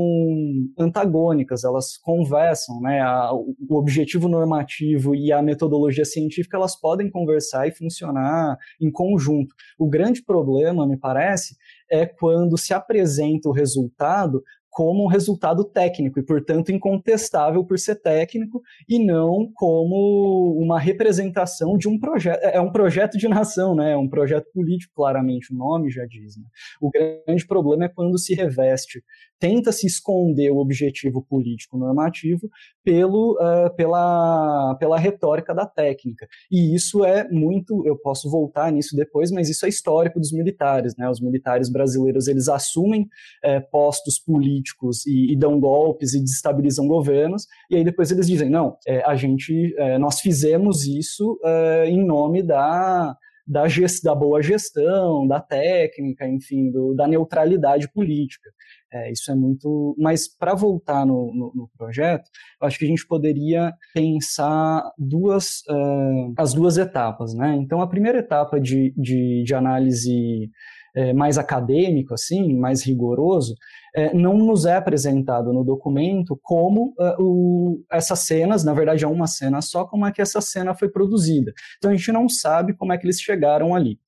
antagônicas, 0.78 1.64
elas 1.64 1.98
conversam, 1.98 2.80
né, 2.82 3.02
a, 3.02 3.32
o 3.34 3.76
objetivo 3.76 4.28
normativo 4.28 5.16
e 5.16 5.32
a 5.32 5.42
metodologia 5.42 6.06
científica 6.06 6.58
elas 6.58 6.80
podem 6.80 7.10
conversar 7.10 7.68
e 7.68 7.72
funcionar 7.72 8.58
em 8.80 8.92
conjunto. 8.92 9.54
O 9.78 9.90
grande 9.90 10.24
problema, 10.24 10.88
me 10.88 10.98
parece, 10.98 11.56
é 11.90 12.06
quando 12.06 12.58
se 12.58 12.74
apresenta 12.74 13.50
o 13.50 13.52
resultado 13.52 14.44
como 14.76 15.06
um 15.06 15.08
resultado 15.08 15.64
técnico 15.64 16.20
e, 16.20 16.22
portanto, 16.22 16.70
incontestável 16.70 17.64
por 17.64 17.80
ser 17.80 17.96
técnico 17.96 18.62
e 18.90 19.00
não 19.00 19.50
como 19.54 20.54
uma 20.62 20.78
representação 20.78 21.78
de 21.78 21.88
um 21.88 21.98
projeto. 21.98 22.44
É 22.44 22.60
um 22.60 22.70
projeto 22.70 23.18
de 23.18 23.26
nação, 23.30 23.74
né? 23.74 23.94
É 23.94 23.98
um 23.98 24.10
projeto 24.10 24.52
político, 24.54 24.92
claramente, 24.94 25.54
o 25.54 25.56
nome 25.56 25.90
já 25.90 26.06
diz. 26.06 26.36
Né? 26.36 26.44
O 26.82 26.92
grande 26.92 27.48
problema 27.48 27.86
é 27.86 27.88
quando 27.88 28.20
se 28.20 28.36
reveste, 28.36 29.02
tenta 29.40 29.72
se 29.72 29.88
esconder 29.88 30.52
o 30.52 30.58
objetivo 30.58 31.22
político 31.22 31.78
normativo 31.78 32.50
pelo, 32.84 33.34
uh, 33.34 33.76
pela, 33.76 34.76
pela 34.76 34.98
retórica 34.98 35.54
da 35.54 35.66
técnica. 35.66 36.28
E 36.52 36.76
isso 36.76 37.04
é 37.04 37.28
muito, 37.30 37.86
eu 37.86 37.98
posso 37.98 38.30
voltar 38.30 38.72
nisso 38.72 38.96
depois, 38.96 39.32
mas 39.32 39.50
isso 39.50 39.66
é 39.66 39.70
histórico 39.70 40.20
dos 40.20 40.32
militares, 40.32 40.96
né? 40.98 41.10
Os 41.10 41.20
militares 41.20 41.70
brasileiros, 41.70 42.28
eles 42.28 42.48
assumem 42.48 43.04
uh, 43.04 43.70
postos 43.72 44.20
políticos 44.20 45.06
e, 45.06 45.34
e, 45.34 45.36
dão 45.36 45.60
golpes 45.60 46.14
e 46.14 46.20
desestabilizam 46.20 46.88
governos, 46.88 47.48
e 47.70 47.76
aí 47.76 47.84
depois 47.84 48.12
eles 48.12 48.28
dizem, 48.28 48.50
não, 48.50 48.78
é, 48.88 49.04
a 49.04 49.16
gente, 49.16 49.74
é, 49.78 49.98
nós 49.98 50.20
fizemos 50.20 50.86
isso 50.86 51.40
é, 51.44 51.90
em 51.90 52.06
nome 52.06 52.42
da, 52.42 53.16
da, 53.46 53.68
gest, 53.68 54.04
da, 54.04 54.16
boa 54.16 54.41
gestão, 54.41 55.28
da 55.28 55.39
técnica, 55.39 56.28
enfim, 56.28 56.72
do, 56.72 56.93
da 56.93 57.08
neutralidade 57.08 57.91
política. 57.91 58.50
É, 58.91 59.12
isso 59.12 59.32
é 59.32 59.36
muito. 59.36 59.96
Mas 60.00 60.28
para 60.28 60.56
voltar 60.56 61.06
no, 61.06 61.34
no, 61.34 61.52
no, 61.54 61.70
projeto, 61.78 62.30
eu 62.62 62.68
acho 62.68 62.80
que 62.80 62.86
a 62.86 62.88
gente 62.88 63.06
poderia 63.06 63.74
pensar 63.93 64.89
duas, 64.98 65.62
uh, 65.70 66.34
as 66.38 66.54
duas 66.54 66.78
etapas. 66.78 67.34
Né? 67.34 67.56
Então, 67.56 67.82
a 67.82 67.88
primeira 67.88 68.20
etapa 68.20 68.60
de, 68.60 68.93
de, 68.96 69.43
de 69.43 69.54
análise 69.54 70.50
é, 70.96 71.14
mais 71.14 71.38
acadêmico, 71.38 72.14
assim, 72.14 72.58
mais 72.58 72.84
rigoroso, 72.84 73.56
é, 73.93 74.14
não 74.14 74.38
nos 74.38 74.66
é 74.66 74.76
apresentado 74.76 75.54
no 75.54 75.64
documento 75.64 76.39
como 76.41 76.93
uh, 77.00 77.22
o, 77.22 77.86
essas 77.91 78.20
cenas, 78.20 78.64
na 78.64 78.74
verdade 78.74 79.04
é 79.04 79.08
uma 79.08 79.28
cena 79.28 79.62
só, 79.62 79.86
como 79.86 80.06
é 80.06 80.12
que 80.12 80.22
essa 80.22 80.41
cena 80.41 80.74
foi 80.74 80.89
produzida. 80.89 81.54
Então 81.78 81.91
a 81.91 81.96
gente 81.96 82.12
não 82.12 82.28
sabe 82.28 82.74
como 82.74 82.93
é 82.93 82.98
que 82.98 83.06
eles 83.06 83.20
chegaram 83.20 83.76
ali. 83.76 84.00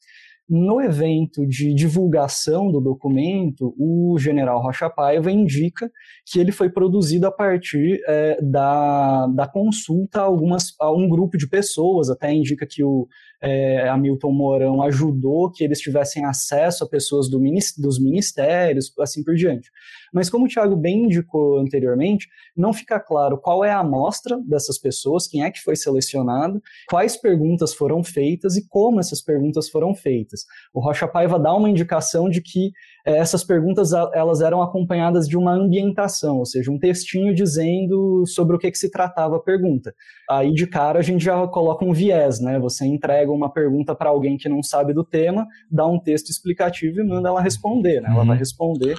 No 0.49 0.79
evento 0.79 1.45
de 1.45 1.73
divulgação 1.73 2.71
do 2.71 2.79
documento, 2.79 3.75
o 3.77 4.17
general 4.17 4.61
Rocha 4.61 4.89
Paiva 4.89 5.29
indica 5.29 5.91
que 6.25 6.39
ele 6.39 6.53
foi 6.53 6.69
produzido 6.69 7.27
a 7.27 7.31
partir 7.31 8.01
é, 8.07 8.41
da, 8.41 9.27
da 9.27 9.45
consulta 9.45 10.21
a, 10.21 10.23
algumas, 10.23 10.73
a 10.79 10.89
um 10.89 11.09
grupo 11.09 11.37
de 11.37 11.49
pessoas, 11.49 12.09
até 12.09 12.33
indica 12.33 12.65
que 12.65 12.81
o 12.81 13.09
é, 13.41 13.87
Hamilton 13.87 14.31
Mourão 14.31 14.81
ajudou 14.83 15.51
que 15.51 15.63
eles 15.63 15.79
tivessem 15.79 16.25
acesso 16.25 16.83
a 16.83 16.89
pessoas 16.89 17.29
do, 17.29 17.39
dos 17.77 17.99
ministérios, 17.99 18.91
assim 18.99 19.23
por 19.23 19.35
diante. 19.35 19.69
Mas 20.13 20.29
como 20.29 20.45
o 20.45 20.47
Thiago 20.47 20.75
bem 20.75 21.05
indicou 21.05 21.59
anteriormente, 21.59 22.27
não 22.55 22.73
fica 22.73 22.99
claro 22.99 23.37
qual 23.37 23.63
é 23.63 23.71
a 23.71 23.79
amostra 23.79 24.39
dessas 24.47 24.79
pessoas, 24.79 25.27
quem 25.27 25.43
é 25.43 25.51
que 25.51 25.59
foi 25.59 25.75
selecionado, 25.75 26.61
quais 26.89 27.17
perguntas 27.17 27.73
foram 27.73 28.03
feitas 28.03 28.55
e 28.55 28.67
como 28.67 28.99
essas 28.99 29.21
perguntas 29.21 29.69
foram 29.69 29.93
feitas. 29.93 30.45
O 30.73 30.79
Rocha 30.79 31.07
Paiva 31.07 31.39
dá 31.39 31.53
uma 31.53 31.69
indicação 31.69 32.29
de 32.29 32.41
que 32.41 32.71
essas 33.15 33.43
perguntas 33.43 33.91
elas 34.13 34.41
eram 34.41 34.61
acompanhadas 34.61 35.27
de 35.27 35.37
uma 35.37 35.53
ambientação, 35.53 36.39
ou 36.39 36.45
seja, 36.45 36.69
um 36.69 36.77
textinho 36.77 37.33
dizendo 37.33 38.25
sobre 38.25 38.55
o 38.55 38.59
que, 38.59 38.69
que 38.69 38.77
se 38.77 38.91
tratava 38.91 39.37
a 39.37 39.39
pergunta. 39.39 39.93
Aí 40.29 40.53
de 40.53 40.67
cara 40.67 40.99
a 40.99 41.01
gente 41.01 41.23
já 41.23 41.47
coloca 41.47 41.85
um 41.85 41.93
viés, 41.93 42.41
né? 42.41 42.59
Você 42.59 42.85
entrega 42.85 43.31
uma 43.31 43.51
pergunta 43.51 43.95
para 43.95 44.09
alguém 44.09 44.35
que 44.35 44.49
não 44.49 44.61
sabe 44.61 44.93
do 44.93 45.05
tema, 45.05 45.47
dá 45.71 45.87
um 45.87 45.99
texto 45.99 46.29
explicativo 46.29 46.99
e 46.99 47.07
manda 47.07 47.29
ela 47.29 47.41
responder, 47.41 48.01
né? 48.01 48.09
Ela 48.09 48.25
vai 48.25 48.35
uhum. 48.35 48.39
responder. 48.39 48.97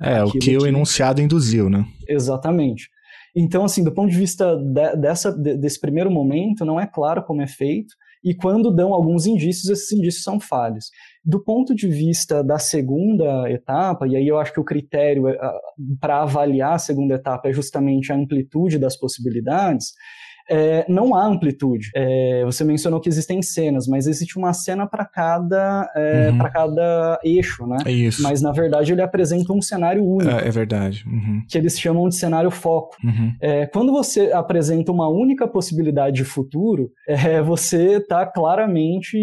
É, 0.00 0.24
o 0.24 0.30
que 0.30 0.56
o 0.56 0.66
enunciado 0.66 1.20
induziu, 1.20 1.70
né? 1.70 1.84
Exatamente. 2.08 2.88
Então, 3.36 3.64
assim, 3.64 3.84
do 3.84 3.92
ponto 3.92 4.10
de 4.10 4.18
vista 4.18 4.56
de, 4.56 4.96
dessa, 4.96 5.30
de, 5.30 5.56
desse 5.56 5.80
primeiro 5.80 6.10
momento, 6.10 6.64
não 6.64 6.80
é 6.80 6.86
claro 6.86 7.22
como 7.22 7.42
é 7.42 7.46
feito, 7.46 7.94
e 8.24 8.34
quando 8.34 8.74
dão 8.74 8.92
alguns 8.92 9.26
indícios, 9.26 9.68
esses 9.70 9.92
indícios 9.92 10.24
são 10.24 10.40
falhos. 10.40 10.90
Do 11.28 11.38
ponto 11.38 11.74
de 11.74 11.86
vista 11.86 12.42
da 12.42 12.58
segunda 12.58 13.50
etapa, 13.50 14.08
e 14.08 14.16
aí 14.16 14.26
eu 14.26 14.38
acho 14.38 14.50
que 14.50 14.60
o 14.60 14.64
critério 14.64 15.28
eh, 15.28 15.38
para 16.00 16.22
avaliar 16.22 16.72
a 16.72 16.78
segunda 16.78 17.16
etapa 17.16 17.50
é 17.50 17.52
justamente 17.52 18.10
a 18.10 18.16
amplitude 18.16 18.78
das 18.78 18.96
possibilidades, 18.96 19.92
é, 20.48 20.84
não 20.88 21.14
há 21.14 21.26
amplitude. 21.26 21.90
É, 21.94 22.42
você 22.44 22.64
mencionou 22.64 23.00
que 23.00 23.08
existem 23.08 23.42
cenas, 23.42 23.86
mas 23.86 24.06
existe 24.06 24.38
uma 24.38 24.52
cena 24.52 24.86
para 24.86 25.04
cada, 25.04 25.90
é, 25.94 26.30
uhum. 26.30 26.38
cada 26.38 27.20
eixo, 27.22 27.66
né? 27.66 27.76
É 27.84 27.92
isso. 27.92 28.22
Mas 28.22 28.40
na 28.40 28.52
verdade 28.52 28.92
ele 28.92 29.02
apresenta 29.02 29.52
um 29.52 29.60
cenário 29.60 30.04
único. 30.04 30.30
É, 30.30 30.48
é 30.48 30.50
verdade. 30.50 31.04
Uhum. 31.06 31.42
Que 31.48 31.58
eles 31.58 31.78
chamam 31.78 32.08
de 32.08 32.16
cenário 32.16 32.50
foco. 32.50 32.96
Uhum. 33.04 33.32
É, 33.40 33.66
quando 33.66 33.92
você 33.92 34.32
apresenta 34.32 34.90
uma 34.90 35.08
única 35.08 35.46
possibilidade 35.46 36.16
de 36.16 36.24
futuro, 36.24 36.90
é, 37.06 37.42
você 37.42 37.96
está 37.96 38.24
claramente 38.26 39.18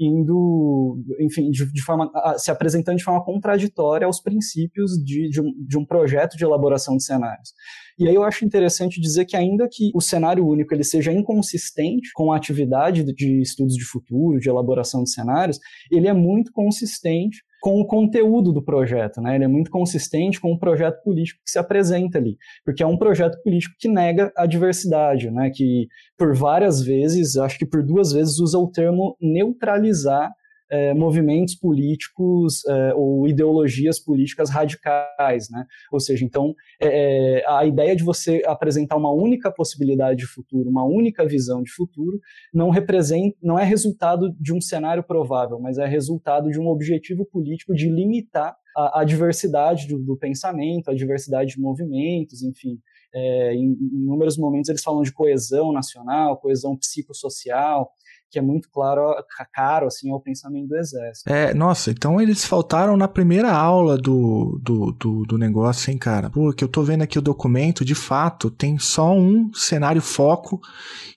indo, 0.00 0.98
enfim, 1.20 1.50
de, 1.50 1.70
de, 1.70 1.82
forma, 1.82 2.10
se 2.36 2.50
apresentando 2.50 2.96
de 2.96 3.04
forma 3.04 3.22
contraditória 3.24 4.06
aos 4.06 4.20
princípios 4.20 4.92
de, 5.04 5.28
de, 5.28 5.40
um, 5.40 5.52
de 5.66 5.78
um 5.78 5.84
projeto 5.84 6.36
de 6.36 6.44
elaboração 6.44 6.96
de 6.96 7.04
cenários. 7.04 7.50
E 7.98 8.08
aí 8.08 8.14
eu 8.14 8.24
acho 8.24 8.44
interessante 8.44 9.00
dizer 9.00 9.24
que 9.24 9.36
ainda 9.36 9.68
que 9.70 9.90
o 9.94 10.00
cenário 10.00 10.46
único 10.46 10.74
ele 10.74 10.84
seja 10.84 11.12
inconsistente 11.12 12.10
com 12.14 12.32
a 12.32 12.36
atividade 12.36 13.04
de 13.04 13.40
estudos 13.40 13.76
de 13.76 13.84
futuro, 13.84 14.40
de 14.40 14.48
elaboração 14.48 15.04
de 15.04 15.10
cenários, 15.10 15.58
ele 15.90 16.08
é 16.08 16.12
muito 16.12 16.50
consistente 16.52 17.38
com 17.64 17.80
o 17.80 17.86
conteúdo 17.86 18.52
do 18.52 18.62
projeto, 18.62 19.22
né? 19.22 19.36
Ele 19.36 19.44
é 19.44 19.48
muito 19.48 19.70
consistente 19.70 20.38
com 20.38 20.52
o 20.52 20.58
projeto 20.58 21.02
político 21.02 21.40
que 21.42 21.50
se 21.50 21.58
apresenta 21.58 22.18
ali, 22.18 22.36
porque 22.62 22.82
é 22.82 22.86
um 22.86 22.98
projeto 22.98 23.40
político 23.42 23.74
que 23.78 23.88
nega 23.88 24.30
a 24.36 24.44
diversidade, 24.44 25.30
né? 25.30 25.50
Que 25.54 25.86
por 26.18 26.36
várias 26.36 26.82
vezes, 26.82 27.38
acho 27.38 27.58
que 27.58 27.64
por 27.64 27.82
duas 27.82 28.12
vezes 28.12 28.38
usa 28.38 28.58
o 28.58 28.70
termo 28.70 29.16
neutralizar 29.18 30.30
é, 30.70 30.94
movimentos 30.94 31.54
políticos 31.54 32.64
é, 32.66 32.94
ou 32.94 33.28
ideologias 33.28 33.98
políticas 33.98 34.50
radicais, 34.50 35.48
né? 35.50 35.66
Ou 35.92 36.00
seja, 36.00 36.24
então 36.24 36.54
é, 36.80 37.40
é, 37.40 37.44
a 37.48 37.64
ideia 37.64 37.94
de 37.94 38.02
você 38.02 38.42
apresentar 38.46 38.96
uma 38.96 39.12
única 39.12 39.50
possibilidade 39.52 40.20
de 40.20 40.26
futuro, 40.26 40.68
uma 40.68 40.84
única 40.84 41.26
visão 41.26 41.62
de 41.62 41.70
futuro, 41.70 42.20
não 42.52 42.70
representa, 42.70 43.36
não 43.42 43.58
é 43.58 43.64
resultado 43.64 44.34
de 44.40 44.52
um 44.52 44.60
cenário 44.60 45.02
provável, 45.02 45.58
mas 45.60 45.78
é 45.78 45.86
resultado 45.86 46.50
de 46.50 46.58
um 46.58 46.68
objetivo 46.68 47.24
político 47.24 47.74
de 47.74 47.88
limitar 47.88 48.56
a, 48.76 49.00
a 49.00 49.04
diversidade 49.04 49.86
do, 49.86 49.98
do, 49.98 50.16
pensamento, 50.16 50.90
a 50.90 50.94
diversidade 50.94 51.54
de 51.54 51.60
movimentos, 51.60 52.42
enfim. 52.42 52.78
É, 53.14 53.54
em, 53.54 53.72
em 53.72 54.02
inúmeros 54.02 54.36
momentos 54.36 54.68
eles 54.68 54.82
falam 54.82 55.02
de 55.02 55.12
coesão 55.12 55.72
nacional, 55.72 56.36
coesão 56.36 56.76
psicossocial, 56.76 57.92
que 58.34 58.38
é 58.40 58.42
muito 58.42 58.68
claro, 58.68 59.14
caro 59.52 59.86
assim 59.86 60.10
ao 60.10 60.20
pensamento 60.20 60.66
do 60.66 60.76
exército. 60.76 61.32
É, 61.32 61.54
nossa, 61.54 61.92
então 61.92 62.20
eles 62.20 62.44
faltaram 62.44 62.96
na 62.96 63.06
primeira 63.06 63.52
aula 63.52 63.96
do, 63.96 64.58
do, 64.60 64.90
do, 64.90 65.22
do 65.22 65.38
negócio, 65.38 65.92
hein, 65.92 65.96
cara? 65.96 66.30
Pô, 66.30 66.52
que 66.52 66.64
eu 66.64 66.68
tô 66.68 66.82
vendo 66.82 67.02
aqui 67.02 67.16
o 67.16 67.22
documento, 67.22 67.84
de 67.84 67.94
fato, 67.94 68.50
tem 68.50 68.76
só 68.76 69.14
um 69.14 69.52
cenário 69.54 70.02
foco 70.02 70.60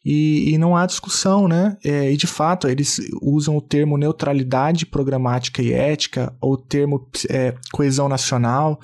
e, 0.06 0.54
e 0.54 0.58
não 0.60 0.78
há 0.78 0.86
discussão, 0.86 1.48
né? 1.48 1.76
É, 1.84 2.12
e 2.12 2.16
de 2.16 2.28
fato, 2.28 2.68
eles 2.68 3.00
usam 3.20 3.58
o 3.58 3.62
termo 3.62 3.98
neutralidade 3.98 4.86
programática 4.86 5.64
e 5.64 5.74
ética, 5.74 6.32
ou 6.40 6.54
o 6.54 6.58
termo 6.58 7.10
é, 7.32 7.56
coesão 7.72 8.08
nacional, 8.08 8.80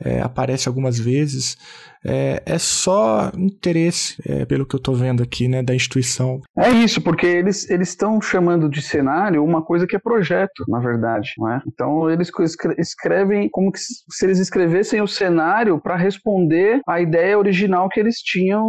é, 0.00 0.20
aparece 0.20 0.68
algumas 0.68 0.98
vezes 0.98 1.56
é, 2.04 2.40
é 2.46 2.58
só 2.58 3.32
interesse, 3.36 4.16
é, 4.24 4.44
pelo 4.44 4.64
que 4.64 4.76
eu 4.76 4.78
estou 4.78 4.94
vendo 4.94 5.22
aqui, 5.22 5.48
né, 5.48 5.62
da 5.62 5.74
instituição. 5.74 6.40
É 6.56 6.70
isso, 6.70 7.00
porque 7.00 7.26
eles 7.26 7.68
estão 7.68 8.20
chamando 8.20 8.68
de 8.68 8.80
cenário 8.80 9.42
uma 9.42 9.62
coisa 9.62 9.86
que 9.86 9.96
é 9.96 9.98
projeto, 9.98 10.64
na 10.68 10.78
verdade, 10.78 11.32
não 11.36 11.50
é? 11.50 11.60
Então 11.66 12.08
eles 12.08 12.30
escrevem 12.78 13.48
como 13.50 13.72
se 13.74 14.24
eles 14.24 14.38
escrevessem 14.38 15.02
o 15.02 15.08
cenário 15.08 15.80
para 15.80 15.96
responder 15.96 16.80
à 16.86 17.00
ideia 17.00 17.38
original 17.38 17.88
que 17.88 17.98
eles 17.98 18.16
tinham 18.18 18.64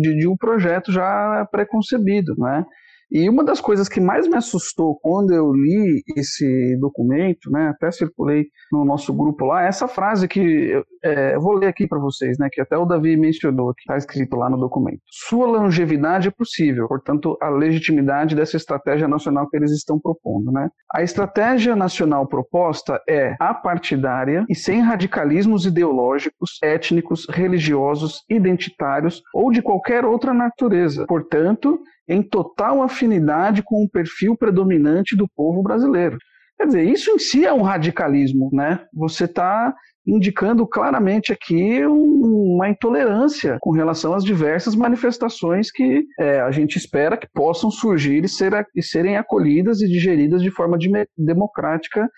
de, 0.00 0.18
de 0.18 0.28
um 0.28 0.36
projeto 0.36 0.92
já 0.92 1.46
pré-concebido, 1.50 2.34
não 2.36 2.48
é? 2.48 2.64
E 3.12 3.28
uma 3.28 3.44
das 3.44 3.60
coisas 3.60 3.90
que 3.90 4.00
mais 4.00 4.26
me 4.26 4.36
assustou 4.36 4.98
quando 5.02 5.34
eu 5.34 5.52
li 5.52 6.02
esse 6.16 6.78
documento, 6.80 7.50
né, 7.50 7.68
até 7.68 7.90
circulei 7.90 8.46
no 8.72 8.86
nosso 8.86 9.12
grupo 9.12 9.44
lá, 9.44 9.64
é 9.64 9.68
essa 9.68 9.86
frase 9.86 10.26
que 10.26 10.40
eu, 10.40 10.82
é, 11.04 11.34
eu 11.34 11.40
vou 11.40 11.54
ler 11.54 11.66
aqui 11.66 11.86
para 11.86 11.98
vocês, 11.98 12.38
né, 12.38 12.48
que 12.50 12.60
até 12.60 12.76
o 12.76 12.84
Davi 12.84 13.16
mencionou, 13.16 13.74
que 13.74 13.82
está 13.82 13.96
escrito 13.96 14.36
lá 14.36 14.48
no 14.48 14.56
documento. 14.56 15.00
Sua 15.10 15.46
longevidade 15.46 16.28
é 16.28 16.30
possível, 16.30 16.86
portanto, 16.88 17.36
a 17.40 17.48
legitimidade 17.48 18.34
dessa 18.34 18.56
estratégia 18.56 19.08
nacional 19.08 19.48
que 19.48 19.56
eles 19.56 19.72
estão 19.72 19.98
propondo. 19.98 20.52
Né? 20.52 20.68
A 20.92 21.02
estratégia 21.02 21.74
nacional 21.74 22.26
proposta 22.26 23.00
é 23.08 23.34
apartidária 23.40 24.44
e 24.48 24.54
sem 24.54 24.80
radicalismos 24.80 25.66
ideológicos, 25.66 26.58
étnicos, 26.62 27.26
religiosos, 27.28 28.22
identitários 28.28 29.22
ou 29.34 29.50
de 29.50 29.62
qualquer 29.62 30.04
outra 30.04 30.32
natureza. 30.32 31.06
Portanto, 31.06 31.80
em 32.08 32.22
total 32.22 32.82
afinidade 32.82 33.62
com 33.62 33.84
o 33.84 33.88
perfil 33.88 34.36
predominante 34.36 35.16
do 35.16 35.28
povo 35.34 35.62
brasileiro. 35.62 36.18
Quer 36.58 36.66
dizer, 36.66 36.84
isso 36.84 37.10
em 37.10 37.18
si 37.18 37.44
é 37.44 37.52
um 37.52 37.62
radicalismo, 37.62 38.48
né? 38.52 38.84
Você 38.94 39.24
está 39.24 39.74
indicando 40.06 40.66
claramente 40.66 41.32
aqui 41.32 41.84
uma 41.86 42.68
intolerância 42.68 43.58
com 43.60 43.70
relação 43.70 44.14
às 44.14 44.24
diversas 44.24 44.74
manifestações 44.74 45.70
que 45.70 46.04
é, 46.18 46.40
a 46.40 46.50
gente 46.50 46.76
espera 46.76 47.16
que 47.16 47.28
possam 47.32 47.70
surgir 47.70 48.24
e, 48.24 48.28
ser, 48.28 48.52
e 48.74 48.82
serem 48.82 49.16
acolhidas 49.16 49.80
e 49.80 49.88
digeridas 49.88 50.42
de 50.42 50.50
forma 50.50 50.76
de, 50.76 50.90
democrática 51.16 52.08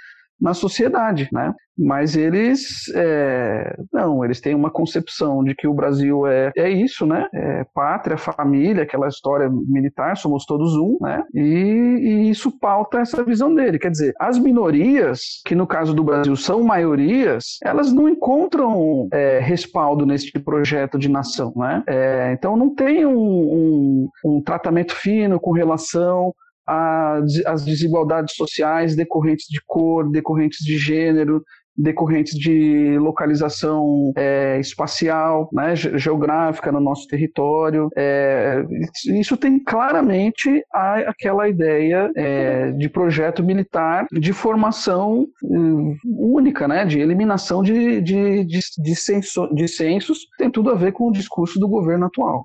na 0.41 0.55
sociedade, 0.55 1.29
né? 1.33 1.53
Mas 1.77 2.17
eles 2.17 2.85
é, 2.95 3.77
não, 3.93 4.25
eles 4.25 4.41
têm 4.41 4.55
uma 4.55 4.71
concepção 4.71 5.43
de 5.43 5.55
que 5.55 5.67
o 5.67 5.75
Brasil 5.75 6.25
é, 6.27 6.53
é 6.57 6.71
isso, 6.71 7.05
né? 7.05 7.27
É 7.33 7.65
pátria, 7.75 8.17
família, 8.17 8.85
aquela 8.85 9.09
história 9.09 9.51
militar, 9.51 10.17
somos 10.17 10.45
todos 10.45 10.75
um, 10.77 10.99
né? 11.01 11.25
E, 11.35 11.41
e, 11.41 12.31
isso 12.31 12.57
pauta 12.59 13.01
essa 13.01 13.25
visão 13.25 13.53
dele. 13.53 13.79
Quer 13.79 13.91
dizer, 13.91 14.15
as 14.21 14.39
minorias, 14.39 15.41
que 15.45 15.55
no 15.55 15.67
caso 15.67 15.93
do 15.93 16.05
Brasil 16.05 16.37
são 16.37 16.63
maiorias, 16.63 17.59
elas 17.65 17.93
não 17.93 18.09
encontram 18.09 19.09
é, 19.13 19.41
respaldo 19.41 20.07
neste 20.07 20.39
projeto 20.39 20.97
de 20.97 21.09
nação, 21.09 21.53
né? 21.57 21.83
É, 21.89 22.33
então 22.33 22.57
não 22.57 22.73
tem 22.73 23.05
um, 23.05 23.19
um, 23.19 24.09
um 24.25 24.43
tratamento 24.43 24.95
fino 24.95 25.41
com 25.41 25.51
relação 25.51 26.33
as 26.67 27.65
desigualdades 27.65 28.35
sociais 28.35 28.97
decorrentes 28.97 29.47
de 29.49 29.61
cor, 29.67 30.11
decorrentes 30.11 30.65
de 30.65 30.79
gênero, 30.79 31.43
decorrentes 31.77 32.39
de 32.39 32.97
localização 32.99 34.13
é, 34.17 34.59
espacial, 34.61 35.49
né, 35.53 35.75
geográfica 35.75 36.71
no 36.71 36.81
nosso 36.81 37.07
território. 37.09 37.89
É, 37.97 38.65
isso 39.07 39.37
tem 39.37 39.59
claramente 39.59 40.65
a, 40.73 40.99
aquela 41.11 41.49
ideia 41.49 42.11
é, 42.17 42.71
de 42.73 42.89
projeto 42.89 43.43
militar 43.43 44.07
de 44.13 44.33
formação 44.33 45.27
hum, 45.43 45.97
única, 46.05 46.69
né, 46.69 46.85
de 46.85 47.01
eliminação 47.01 47.63
de, 47.63 48.01
de, 48.01 48.45
de, 48.45 48.61
de, 48.79 48.95
censo, 48.95 49.53
de 49.53 49.67
censos, 49.67 50.21
tem 50.39 50.51
tudo 50.51 50.71
a 50.71 50.75
ver 50.75 50.93
com 50.93 51.09
o 51.09 51.13
discurso 51.13 51.59
do 51.59 51.69
governo 51.69 52.07
atual. 52.07 52.45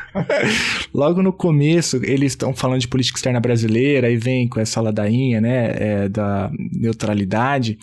logo 0.93 1.21
no 1.21 1.31
começo, 1.31 1.97
eles 2.03 2.33
estão 2.33 2.53
falando 2.53 2.81
de 2.81 2.87
política 2.87 3.17
externa 3.17 3.39
brasileira, 3.39 4.07
aí 4.07 4.17
vem 4.17 4.47
com 4.47 4.59
essa 4.59 4.81
ladainha, 4.81 5.39
né, 5.39 5.71
é, 5.75 6.09
da 6.09 6.51
neutralidade, 6.71 7.77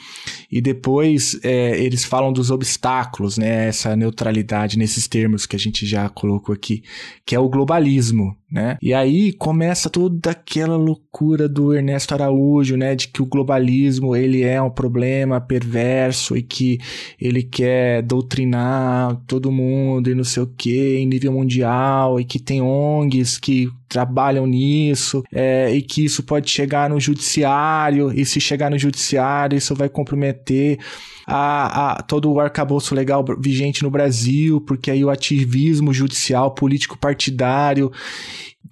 e 0.50 0.60
depois 0.60 1.38
é, 1.42 1.78
eles 1.82 2.04
falam 2.04 2.32
dos 2.32 2.50
obstáculos, 2.50 3.38
né, 3.38 3.68
essa 3.68 3.96
neutralidade 3.96 4.78
nesses 4.78 5.06
termos 5.06 5.46
que 5.46 5.56
a 5.56 5.58
gente 5.58 5.86
já 5.86 6.08
colocou 6.08 6.54
aqui, 6.54 6.82
que 7.24 7.34
é 7.34 7.38
o 7.38 7.48
globalismo, 7.48 8.36
né? 8.50 8.78
E 8.80 8.94
aí 8.94 9.32
começa 9.32 9.90
toda 9.90 10.30
aquela 10.30 10.76
loucura 10.76 11.46
do 11.46 11.74
Ernesto 11.74 12.14
Araújo, 12.14 12.76
né, 12.76 12.94
de 12.94 13.08
que 13.08 13.20
o 13.20 13.26
globalismo 13.26 14.16
ele 14.16 14.42
é 14.42 14.60
um 14.60 14.70
problema 14.70 15.38
perverso 15.38 16.34
e 16.34 16.42
que 16.42 16.78
ele 17.20 17.42
quer 17.42 18.02
doutrinar 18.02 19.16
todo 19.26 19.52
mundo 19.52 20.10
e 20.10 20.14
não 20.14 20.24
sei 20.24 20.42
o 20.42 20.46
que 20.46 20.96
em 20.96 21.06
nível 21.06 21.32
mundial 21.32 22.17
e 22.20 22.24
que 22.24 22.38
tem 22.38 22.60
ONGs 22.62 23.38
que 23.38 23.68
trabalham 23.88 24.46
nisso 24.46 25.22
é, 25.32 25.72
e 25.72 25.82
que 25.82 26.04
isso 26.04 26.22
pode 26.22 26.50
chegar 26.50 26.90
no 26.90 27.00
judiciário 27.00 28.12
e 28.12 28.24
se 28.24 28.40
chegar 28.40 28.70
no 28.70 28.78
judiciário 28.78 29.56
isso 29.56 29.74
vai 29.74 29.88
comprometer 29.88 30.78
a, 31.26 31.92
a, 31.92 32.02
todo 32.02 32.32
o 32.32 32.40
arcabouço 32.40 32.94
legal 32.94 33.22
vigente 33.38 33.82
no 33.82 33.90
Brasil, 33.90 34.62
porque 34.62 34.90
aí 34.90 35.04
o 35.04 35.10
ativismo 35.10 35.92
judicial, 35.92 36.54
político 36.54 36.98
partidário 36.98 37.92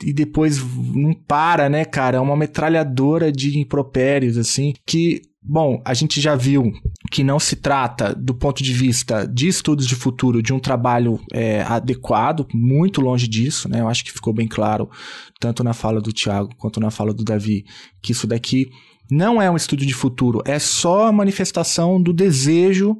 e 0.02 0.12
depois 0.12 0.58
não 0.94 1.12
para, 1.12 1.68
né, 1.68 1.84
cara? 1.84 2.16
É 2.16 2.20
uma 2.20 2.36
metralhadora 2.36 3.30
de 3.30 3.58
impropérios, 3.58 4.38
assim, 4.38 4.74
que 4.86 5.22
Bom, 5.48 5.80
a 5.84 5.94
gente 5.94 6.20
já 6.20 6.34
viu 6.34 6.72
que 7.12 7.22
não 7.22 7.38
se 7.38 7.54
trata, 7.54 8.12
do 8.12 8.34
ponto 8.34 8.64
de 8.64 8.72
vista 8.72 9.24
de 9.24 9.46
estudos 9.46 9.86
de 9.86 9.94
futuro, 9.94 10.42
de 10.42 10.52
um 10.52 10.58
trabalho 10.58 11.20
é, 11.32 11.62
adequado, 11.62 12.48
muito 12.52 13.00
longe 13.00 13.28
disso, 13.28 13.68
né? 13.68 13.80
Eu 13.80 13.86
acho 13.86 14.04
que 14.04 14.10
ficou 14.10 14.32
bem 14.32 14.48
claro, 14.48 14.90
tanto 15.38 15.62
na 15.62 15.72
fala 15.72 16.00
do 16.00 16.12
Tiago 16.12 16.50
quanto 16.58 16.80
na 16.80 16.90
fala 16.90 17.14
do 17.14 17.22
Davi, 17.22 17.64
que 18.02 18.10
isso 18.10 18.26
daqui 18.26 18.68
não 19.08 19.40
é 19.40 19.48
um 19.48 19.54
estudo 19.54 19.86
de 19.86 19.94
futuro, 19.94 20.42
é 20.44 20.58
só 20.58 21.06
a 21.06 21.12
manifestação 21.12 22.02
do 22.02 22.12
desejo 22.12 22.96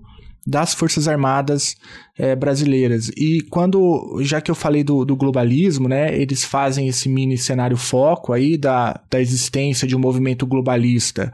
das 0.46 0.72
Forças 0.72 1.08
Armadas 1.08 1.74
é, 2.16 2.36
brasileiras. 2.36 3.08
E 3.16 3.40
quando, 3.50 4.20
já 4.22 4.40
que 4.40 4.48
eu 4.48 4.54
falei 4.54 4.84
do, 4.84 5.04
do, 5.04 5.16
globalismo, 5.16 5.88
né, 5.88 6.16
eles 6.16 6.44
fazem 6.44 6.86
esse 6.86 7.08
mini 7.08 7.36
cenário 7.36 7.76
foco 7.76 8.32
aí 8.32 8.56
da, 8.56 9.00
da 9.10 9.20
existência 9.20 9.88
de 9.88 9.96
um 9.96 9.98
movimento 9.98 10.46
globalista 10.46 11.32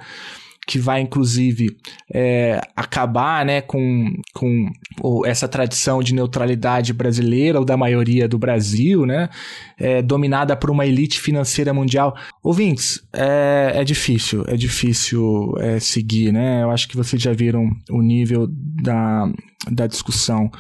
que 0.67 0.79
vai 0.79 1.01
inclusive 1.01 1.77
é, 2.13 2.61
acabar 2.77 3.45
né, 3.45 3.61
com, 3.61 4.13
com 4.33 4.71
essa 5.27 5.49
tradição 5.49 6.03
de 6.03 6.15
neutralidade 6.15 6.93
brasileira 6.93 7.59
ou 7.59 7.65
da 7.65 7.77
maioria 7.77 8.29
do 8.29 8.39
Brasil, 8.39 9.05
né, 9.05 9.29
é, 9.79 10.01
dominada 10.01 10.57
por 10.57 10.71
uma 10.71 10.87
elite 10.87 11.21
financeira 11.21 11.75
mundial. 11.75 12.15
Ouvintes, 12.43 13.03
é, 13.13 13.73
é 13.75 13.85
difícil, 13.85 14.45
é 14.47 14.57
difícil 14.57 15.55
é, 15.59 15.81
seguir, 15.81 16.33
né? 16.33 16.63
Eu 16.63 16.71
acho 16.71 16.89
que 16.89 16.97
vocês 16.97 17.21
já 17.21 17.33
viram 17.33 17.71
o 17.91 18.01
nível 18.01 18.47
da, 18.49 19.31
da 19.71 19.87
discussão. 19.87 20.51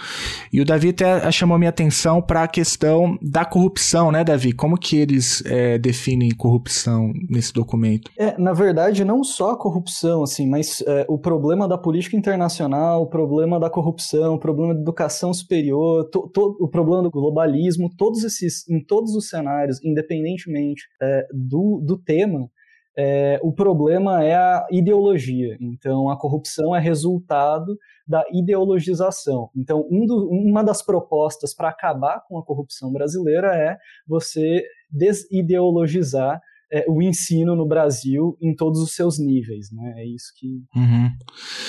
E 0.52 0.60
o 0.60 0.64
Davi 0.64 0.90
até 0.90 1.30
chamou 1.32 1.58
minha 1.58 1.70
atenção 1.70 2.22
para 2.22 2.44
a 2.44 2.48
questão 2.48 3.18
da 3.20 3.44
corrupção, 3.44 4.12
né, 4.12 4.22
Davi? 4.22 4.52
Como 4.52 4.78
que 4.78 4.96
eles 4.96 5.42
é, 5.46 5.78
definem 5.78 6.30
corrupção 6.30 7.12
nesse 7.28 7.52
documento? 7.52 8.10
É, 8.16 8.38
na 8.38 8.52
verdade, 8.52 9.04
não 9.04 9.24
só 9.24 9.52
a 9.52 9.58
corrupção, 9.58 10.22
assim, 10.22 10.48
mas 10.48 10.82
é, 10.86 11.04
o 11.08 11.18
problema 11.18 11.66
da 11.66 11.76
política 11.76 12.16
internacional, 12.16 13.02
o 13.02 13.06
problema 13.06 13.58
da 13.58 13.70
corrupção, 13.70 14.34
o 14.34 14.38
problema 14.38 14.74
da 14.74 14.80
educação 14.80 15.32
superior, 15.32 16.08
to, 16.10 16.28
to, 16.28 16.56
o 16.60 16.68
problema 16.68 17.02
do 17.02 17.10
globalismo, 17.10 17.90
todos 17.96 18.24
esses, 18.24 18.68
em 18.68 18.82
todos 18.84 19.14
os 19.14 19.28
cenários, 19.28 19.82
independentemente 19.84 20.82
é, 21.00 21.26
do, 21.32 21.80
do 21.84 21.98
tema, 21.98 22.48
é, 22.96 23.40
o 23.42 23.52
problema 23.52 24.22
é 24.22 24.34
a 24.34 24.66
ideologia. 24.70 25.56
Então, 25.60 26.10
a 26.10 26.18
corrupção 26.18 26.74
é 26.74 26.80
resultado 26.80 27.78
da 28.06 28.24
ideologização. 28.32 29.48
Então, 29.56 29.86
um 29.90 30.04
do, 30.06 30.28
uma 30.28 30.62
das 30.62 30.82
propostas 30.82 31.54
para 31.54 31.68
acabar 31.68 32.22
com 32.28 32.38
a 32.38 32.44
corrupção 32.44 32.92
brasileira 32.92 33.54
é 33.56 33.76
você 34.06 34.64
desideologizar 34.90 36.40
é, 36.70 36.84
o 36.88 37.02
ensino 37.02 37.54
no 37.56 37.66
Brasil 37.66 38.36
em 38.40 38.54
todos 38.54 38.80
os 38.80 38.94
seus 38.94 39.18
níveis. 39.18 39.70
Né? 39.72 39.94
É 39.96 40.06
isso 40.06 40.32
que. 40.36 40.62
Uhum. 40.76 41.06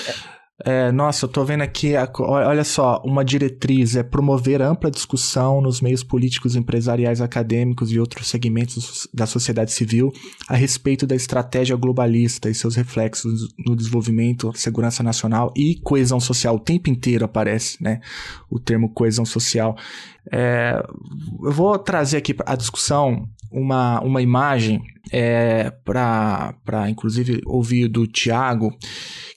É. 0.08 0.43
É, 0.62 0.92
nossa, 0.92 1.24
eu 1.24 1.28
tô 1.28 1.44
vendo 1.44 1.62
aqui, 1.62 1.94
olha 2.20 2.62
só, 2.62 3.02
uma 3.04 3.24
diretriz 3.24 3.96
é 3.96 4.04
promover 4.04 4.62
ampla 4.62 4.88
discussão 4.88 5.60
nos 5.60 5.80
meios 5.80 6.04
políticos, 6.04 6.54
empresariais, 6.54 7.20
acadêmicos 7.20 7.90
e 7.90 7.98
outros 7.98 8.28
segmentos 8.28 9.08
da 9.12 9.26
sociedade 9.26 9.72
civil 9.72 10.12
a 10.48 10.54
respeito 10.54 11.08
da 11.08 11.16
estratégia 11.16 11.74
globalista 11.74 12.48
e 12.48 12.54
seus 12.54 12.76
reflexos 12.76 13.52
no 13.66 13.74
desenvolvimento, 13.74 14.52
segurança 14.54 15.02
nacional 15.02 15.52
e 15.56 15.80
coesão 15.82 16.20
social. 16.20 16.54
O 16.54 16.60
tempo 16.60 16.88
inteiro 16.88 17.24
aparece, 17.24 17.82
né, 17.82 18.00
o 18.48 18.60
termo 18.60 18.88
coesão 18.90 19.24
social. 19.24 19.76
É, 20.32 20.80
eu 21.42 21.52
vou 21.52 21.76
trazer 21.80 22.18
aqui 22.18 22.34
a 22.46 22.54
discussão 22.54 23.28
uma, 23.54 24.00
uma 24.00 24.20
imagem 24.20 24.82
é, 25.12 25.70
para, 25.84 26.90
inclusive, 26.90 27.40
ouvir 27.46 27.86
do 27.86 28.04
Tiago, 28.04 28.76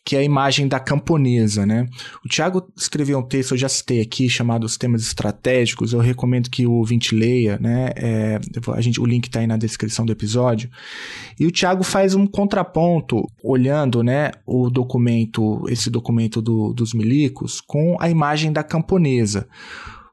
que 0.03 0.15
é 0.15 0.19
a 0.19 0.23
imagem 0.23 0.67
da 0.67 0.79
camponesa, 0.79 1.65
né? 1.65 1.85
O 2.25 2.27
Tiago 2.27 2.67
escreveu 2.75 3.19
um 3.19 3.21
texto, 3.21 3.51
eu 3.51 3.57
já 3.57 3.69
citei 3.69 4.01
aqui, 4.01 4.27
chamado 4.27 4.63
Os 4.63 4.77
Temas 4.77 5.03
Estratégicos, 5.03 5.93
eu 5.93 5.99
recomendo 5.99 6.49
que 6.49 6.65
o 6.65 6.71
ouvinte 6.71 7.13
leia, 7.13 7.59
né? 7.61 7.91
É, 7.95 8.39
a 8.73 8.81
gente, 8.81 8.99
o 8.99 9.05
link 9.05 9.25
está 9.25 9.41
aí 9.41 9.47
na 9.47 9.57
descrição 9.57 10.05
do 10.05 10.11
episódio. 10.11 10.69
E 11.39 11.45
o 11.45 11.51
Tiago 11.51 11.83
faz 11.83 12.15
um 12.15 12.25
contraponto, 12.25 13.29
olhando, 13.43 14.01
né, 14.01 14.31
o 14.45 14.69
documento, 14.69 15.63
esse 15.69 15.89
documento 15.89 16.41
do, 16.41 16.73
dos 16.73 16.93
milicos, 16.93 17.61
com 17.61 17.97
a 17.99 18.09
imagem 18.09 18.51
da 18.51 18.63
camponesa. 18.63 19.47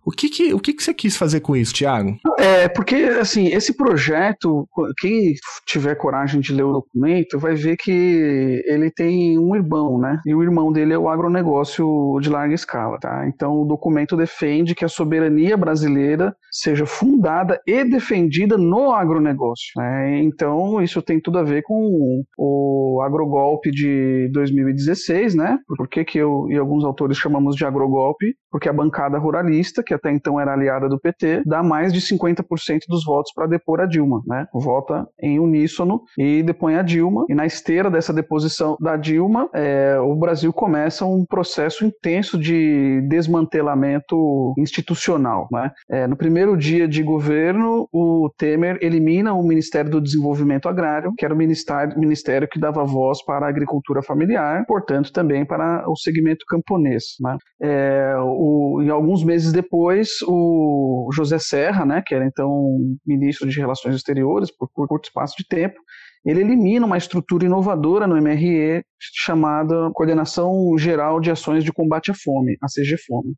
O 0.05 0.11
que 0.11 0.28
que, 0.28 0.52
o 0.52 0.59
que 0.59 0.72
que 0.72 0.82
você 0.82 0.92
quis 0.92 1.16
fazer 1.16 1.40
com 1.40 1.57
isso, 1.57 1.72
Tiago? 1.72 2.16
É, 2.38 2.68
porque, 2.68 2.96
assim, 2.96 3.46
esse 3.46 3.74
projeto, 3.74 4.68
quem 4.98 5.34
tiver 5.66 5.94
coragem 5.94 6.40
de 6.40 6.52
ler 6.52 6.64
o 6.64 6.72
documento, 6.72 7.38
vai 7.38 7.55
ver 7.55 7.76
que 7.76 8.62
ele 8.66 8.90
tem 8.90 9.38
um 9.38 9.57
irmão, 9.57 9.98
né? 9.98 10.20
E 10.26 10.34
o 10.34 10.42
irmão 10.42 10.70
dele 10.70 10.92
é 10.92 10.98
o 10.98 11.09
agronegócio 11.09 12.18
de 12.20 12.28
larga 12.28 12.55
escala, 12.55 12.98
tá? 12.98 13.26
Então, 13.26 13.62
o 13.62 13.64
documento 13.64 14.16
defende 14.16 14.74
que 14.74 14.84
a 14.84 14.88
soberania 14.88 15.57
brasileira 15.57 16.34
seja 16.50 16.84
fundada 16.84 17.61
e 17.66 17.84
defendida 17.84 18.59
no 18.59 18.92
agronegócio, 18.92 19.72
né? 19.76 20.22
Então, 20.22 20.82
isso 20.82 21.00
tem 21.00 21.20
tudo 21.20 21.38
a 21.38 21.42
ver 21.42 21.62
com 21.62 22.22
o 22.36 23.00
agrogolpe 23.02 23.70
de 23.70 24.28
2016, 24.32 25.34
né? 25.34 25.59
Por 25.76 25.88
que 25.88 26.05
que 26.05 26.18
eu 26.18 26.46
e 26.50 26.57
alguns 26.57 26.84
autores 26.84 27.16
chamamos 27.16 27.57
de 27.57 27.64
agrogolpe? 27.64 28.34
Porque 28.50 28.68
a 28.68 28.72
bancada 28.72 29.18
ruralista, 29.18 29.82
que 29.82 29.93
até 29.95 30.11
então 30.11 30.40
era 30.40 30.53
aliada 30.53 30.88
do 30.88 30.99
PT, 30.99 31.42
dá 31.47 31.62
mais 31.62 31.92
de 31.92 32.01
50% 32.01 32.80
dos 32.88 33.05
votos 33.05 33.32
para 33.34 33.47
depor 33.47 33.80
a 33.80 33.86
Dilma, 33.86 34.22
né? 34.26 34.47
Vota 34.53 35.07
em 35.20 35.38
uníssono 35.38 36.03
e 36.18 36.42
depõe 36.42 36.76
a 36.76 36.82
Dilma. 36.82 37.24
E 37.28 37.34
na 37.34 37.47
esteira 37.47 37.90
dessa 37.90 38.12
deposição 38.12 38.76
da 38.80 38.97
Dilma, 38.97 39.49
é, 39.55 39.99
o 40.01 40.14
Brasil 40.14 40.53
começa 40.53 41.05
um 41.05 41.24
processo 41.24 41.84
intenso 41.84 42.38
de 42.38 43.01
desmantelamento 43.09 44.55
institucional, 44.59 45.49
né? 45.51 45.70
É, 45.90 46.07
no 46.07 46.16
primeiro 46.16 46.57
dia 46.57 46.88
de 46.88 47.03
governo, 47.03 47.88
o 47.92 48.30
Temer 48.36 48.78
elimina 48.80 49.32
o 49.32 49.42
Ministério 49.42 49.90
do 49.90 50.01
Desenvolvimento 50.01 50.68
Agrário, 50.68 51.12
que 51.16 51.24
era 51.24 51.34
o 51.34 51.36
ministério, 51.36 51.99
ministério 51.99 52.49
que 52.49 52.59
dava 52.59 52.84
voz 52.84 53.24
para 53.24 53.47
a 53.47 53.49
agricultura 53.49 54.03
familiar, 54.03 54.64
portanto 54.66 55.12
também 55.12 55.45
para 55.45 55.84
o 55.88 55.97
segmento 55.97 56.45
camponês, 56.49 57.05
né? 57.20 57.36
É, 57.62 58.14
o, 58.18 58.80
em 58.82 58.90
alguns 58.90 59.24
meses 59.24 59.53
depois 59.53 59.84
depois, 59.85 60.09
o 60.26 61.11
José 61.12 61.39
Serra, 61.39 61.85
né, 61.85 62.03
que 62.05 62.14
era 62.14 62.24
então 62.24 62.78
ministro 63.07 63.47
de 63.47 63.61
Relações 63.61 63.95
Exteriores 63.95 64.51
por, 64.51 64.66
por 64.74 64.89
curto 64.89 65.09
espaço 65.09 65.35
de 65.37 65.47
tempo, 65.47 65.76
ele 66.24 66.41
elimina 66.41 66.87
uma 66.87 66.97
estrutura 66.97 67.45
inovadora 67.45 68.07
no 68.07 68.16
MRE 68.16 68.82
chamada 68.99 69.91
Coordenação 69.93 70.74
Geral 70.78 71.20
de 71.20 71.30
Ações 71.30 71.62
de 71.62 71.70
Combate 71.70 72.11
à 72.11 72.14
Fome, 72.14 72.57
a 72.62 72.66
CGFOME, 72.66 73.35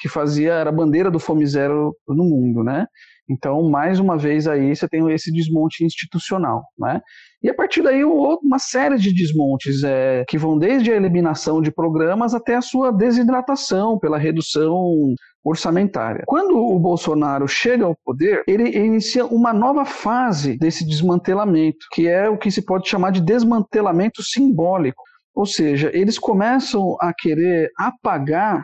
que 0.00 0.08
fazia 0.08 0.54
era 0.54 0.70
a 0.70 0.72
bandeira 0.72 1.12
do 1.12 1.20
fome 1.20 1.46
zero 1.46 1.96
no 2.08 2.24
mundo, 2.24 2.64
né? 2.64 2.86
Então, 3.28 3.70
mais 3.70 3.98
uma 3.98 4.18
vez 4.18 4.46
aí 4.46 4.74
você 4.74 4.86
tem 4.86 5.10
esse 5.10 5.32
desmonte 5.32 5.84
institucional, 5.84 6.62
né? 6.78 7.00
E 7.42 7.48
a 7.48 7.54
partir 7.54 7.82
daí 7.82 8.04
uma 8.04 8.58
série 8.58 8.96
de 8.96 9.12
desmontes 9.14 9.82
é, 9.82 10.24
que 10.28 10.38
vão 10.38 10.58
desde 10.58 10.92
a 10.92 10.96
eliminação 10.96 11.60
de 11.60 11.70
programas 11.70 12.34
até 12.34 12.54
a 12.54 12.62
sua 12.62 12.90
desidratação 12.90 13.98
pela 13.98 14.18
redução 14.18 15.14
orçamentária. 15.44 16.24
Quando 16.26 16.56
o 16.56 16.78
Bolsonaro 16.78 17.46
chega 17.46 17.84
ao 17.84 17.96
poder, 18.04 18.42
ele 18.46 18.76
inicia 18.76 19.26
uma 19.26 19.52
nova 19.52 19.84
fase 19.84 20.56
desse 20.56 20.86
desmantelamento, 20.86 21.86
que 21.92 22.08
é 22.08 22.28
o 22.28 22.38
que 22.38 22.50
se 22.50 22.62
pode 22.62 22.88
chamar 22.88 23.10
de 23.10 23.20
desmantelamento 23.20 24.22
simbólico. 24.22 25.02
Ou 25.34 25.44
seja, 25.44 25.90
eles 25.92 26.18
começam 26.18 26.96
a 27.00 27.12
querer 27.12 27.68
apagar 27.76 28.62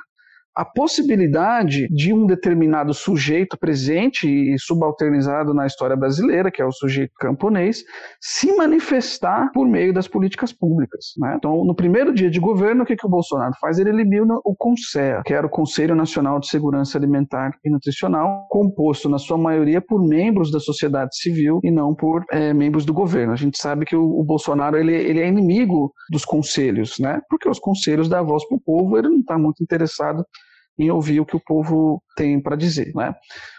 a 0.60 0.64
possibilidade 0.64 1.88
de 1.88 2.12
um 2.12 2.26
determinado 2.26 2.92
sujeito 2.92 3.56
presente 3.56 4.28
e 4.28 4.58
subalternizado 4.58 5.54
na 5.54 5.66
história 5.66 5.96
brasileira, 5.96 6.50
que 6.50 6.60
é 6.60 6.66
o 6.66 6.70
sujeito 6.70 7.14
camponês, 7.18 7.82
se 8.20 8.54
manifestar 8.54 9.50
por 9.54 9.66
meio 9.66 9.90
das 9.94 10.06
políticas 10.06 10.52
públicas. 10.52 11.14
Né? 11.16 11.34
Então, 11.38 11.64
no 11.64 11.74
primeiro 11.74 12.12
dia 12.12 12.30
de 12.30 12.38
governo, 12.38 12.82
o 12.82 12.86
que, 12.86 12.94
que 12.94 13.06
o 13.06 13.08
Bolsonaro 13.08 13.54
faz? 13.58 13.78
Ele 13.78 13.88
elimina 13.88 14.34
o 14.44 14.54
CONSEA, 14.54 15.22
que 15.24 15.32
era 15.32 15.46
o 15.46 15.50
Conselho 15.50 15.94
Nacional 15.94 16.38
de 16.38 16.48
Segurança 16.48 16.98
Alimentar 16.98 17.52
e 17.64 17.70
Nutricional, 17.70 18.46
composto 18.50 19.08
na 19.08 19.16
sua 19.16 19.38
maioria 19.38 19.80
por 19.80 20.06
membros 20.06 20.50
da 20.50 20.60
sociedade 20.60 21.16
civil 21.16 21.60
e 21.64 21.70
não 21.70 21.94
por 21.94 22.22
é, 22.30 22.52
membros 22.52 22.84
do 22.84 22.92
governo. 22.92 23.32
A 23.32 23.36
gente 23.36 23.56
sabe 23.56 23.86
que 23.86 23.96
o, 23.96 24.04
o 24.04 24.22
Bolsonaro 24.22 24.76
ele, 24.76 24.94
ele, 24.94 25.20
é 25.20 25.26
inimigo 25.26 25.90
dos 26.10 26.26
conselhos, 26.26 26.98
né? 26.98 27.18
porque 27.30 27.48
os 27.48 27.58
conselhos 27.58 28.10
dão 28.10 28.26
voz 28.26 28.46
para 28.46 28.58
o 28.58 28.60
povo, 28.60 28.98
ele 28.98 29.08
não 29.08 29.20
está 29.20 29.38
muito 29.38 29.62
interessado 29.62 30.22
em 30.80 30.90
ouvir 30.90 31.20
o 31.20 31.26
que 31.26 31.36
o 31.36 31.42
povo 31.44 32.02
tem 32.16 32.40
para 32.40 32.56
dizer. 32.56 32.92
Né? 32.94 33.14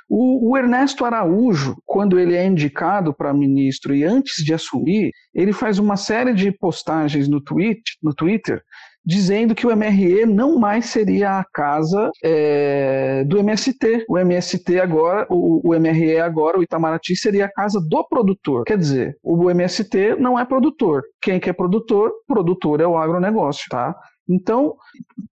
O, 0.10 0.52
o, 0.52 0.58
Ernesto 0.58 1.06
Araújo, 1.06 1.76
quando 1.86 2.20
ele 2.20 2.36
é 2.36 2.46
indicado 2.46 3.14
para 3.14 3.34
ministro 3.34 3.96
e 3.96 4.04
antes 4.04 4.44
de 4.44 4.54
assumir, 4.54 5.12
ele 5.34 5.54
faz 5.54 5.80
uma 5.80 5.96
série 5.96 6.34
de 6.34 6.52
postagens 6.52 7.30
no, 7.30 7.42
tweet, 7.42 7.82
no 8.02 8.14
Twitter 8.14 8.62
dizendo 9.06 9.56
que 9.56 9.66
o 9.66 9.76
MRE 9.76 10.26
não 10.26 10.58
mais 10.58 10.86
seria 10.86 11.40
a 11.40 11.44
casa 11.44 12.12
é, 12.24 13.24
do 13.24 13.40
MST. 13.40 14.06
O 14.08 14.18
MST 14.18 14.80
agora, 14.80 15.26
o, 15.30 15.70
o, 15.70 15.80
MRE 15.80 16.20
agora, 16.20 16.60
o 16.60 16.64
Itamaraty, 16.64 17.16
seria 17.16 17.46
a 17.46 17.52
casa 17.52 17.80
do 17.82 18.08
produtor. 18.08 18.64
Quer 18.64 18.78
dizer, 18.78 19.18
o 19.24 19.50
MST 19.50 20.16
não 20.20 20.40
é 20.40 20.46
produtor. 20.46 21.02
Quem 21.22 21.40
que 21.40 21.50
é 21.50 21.54
produtor? 21.54 22.12
Produtor 22.28 22.80
é 22.80 22.88
o 22.88 22.98
agronegócio, 22.98 23.66
tá? 23.70 23.96
Então, 24.30 24.76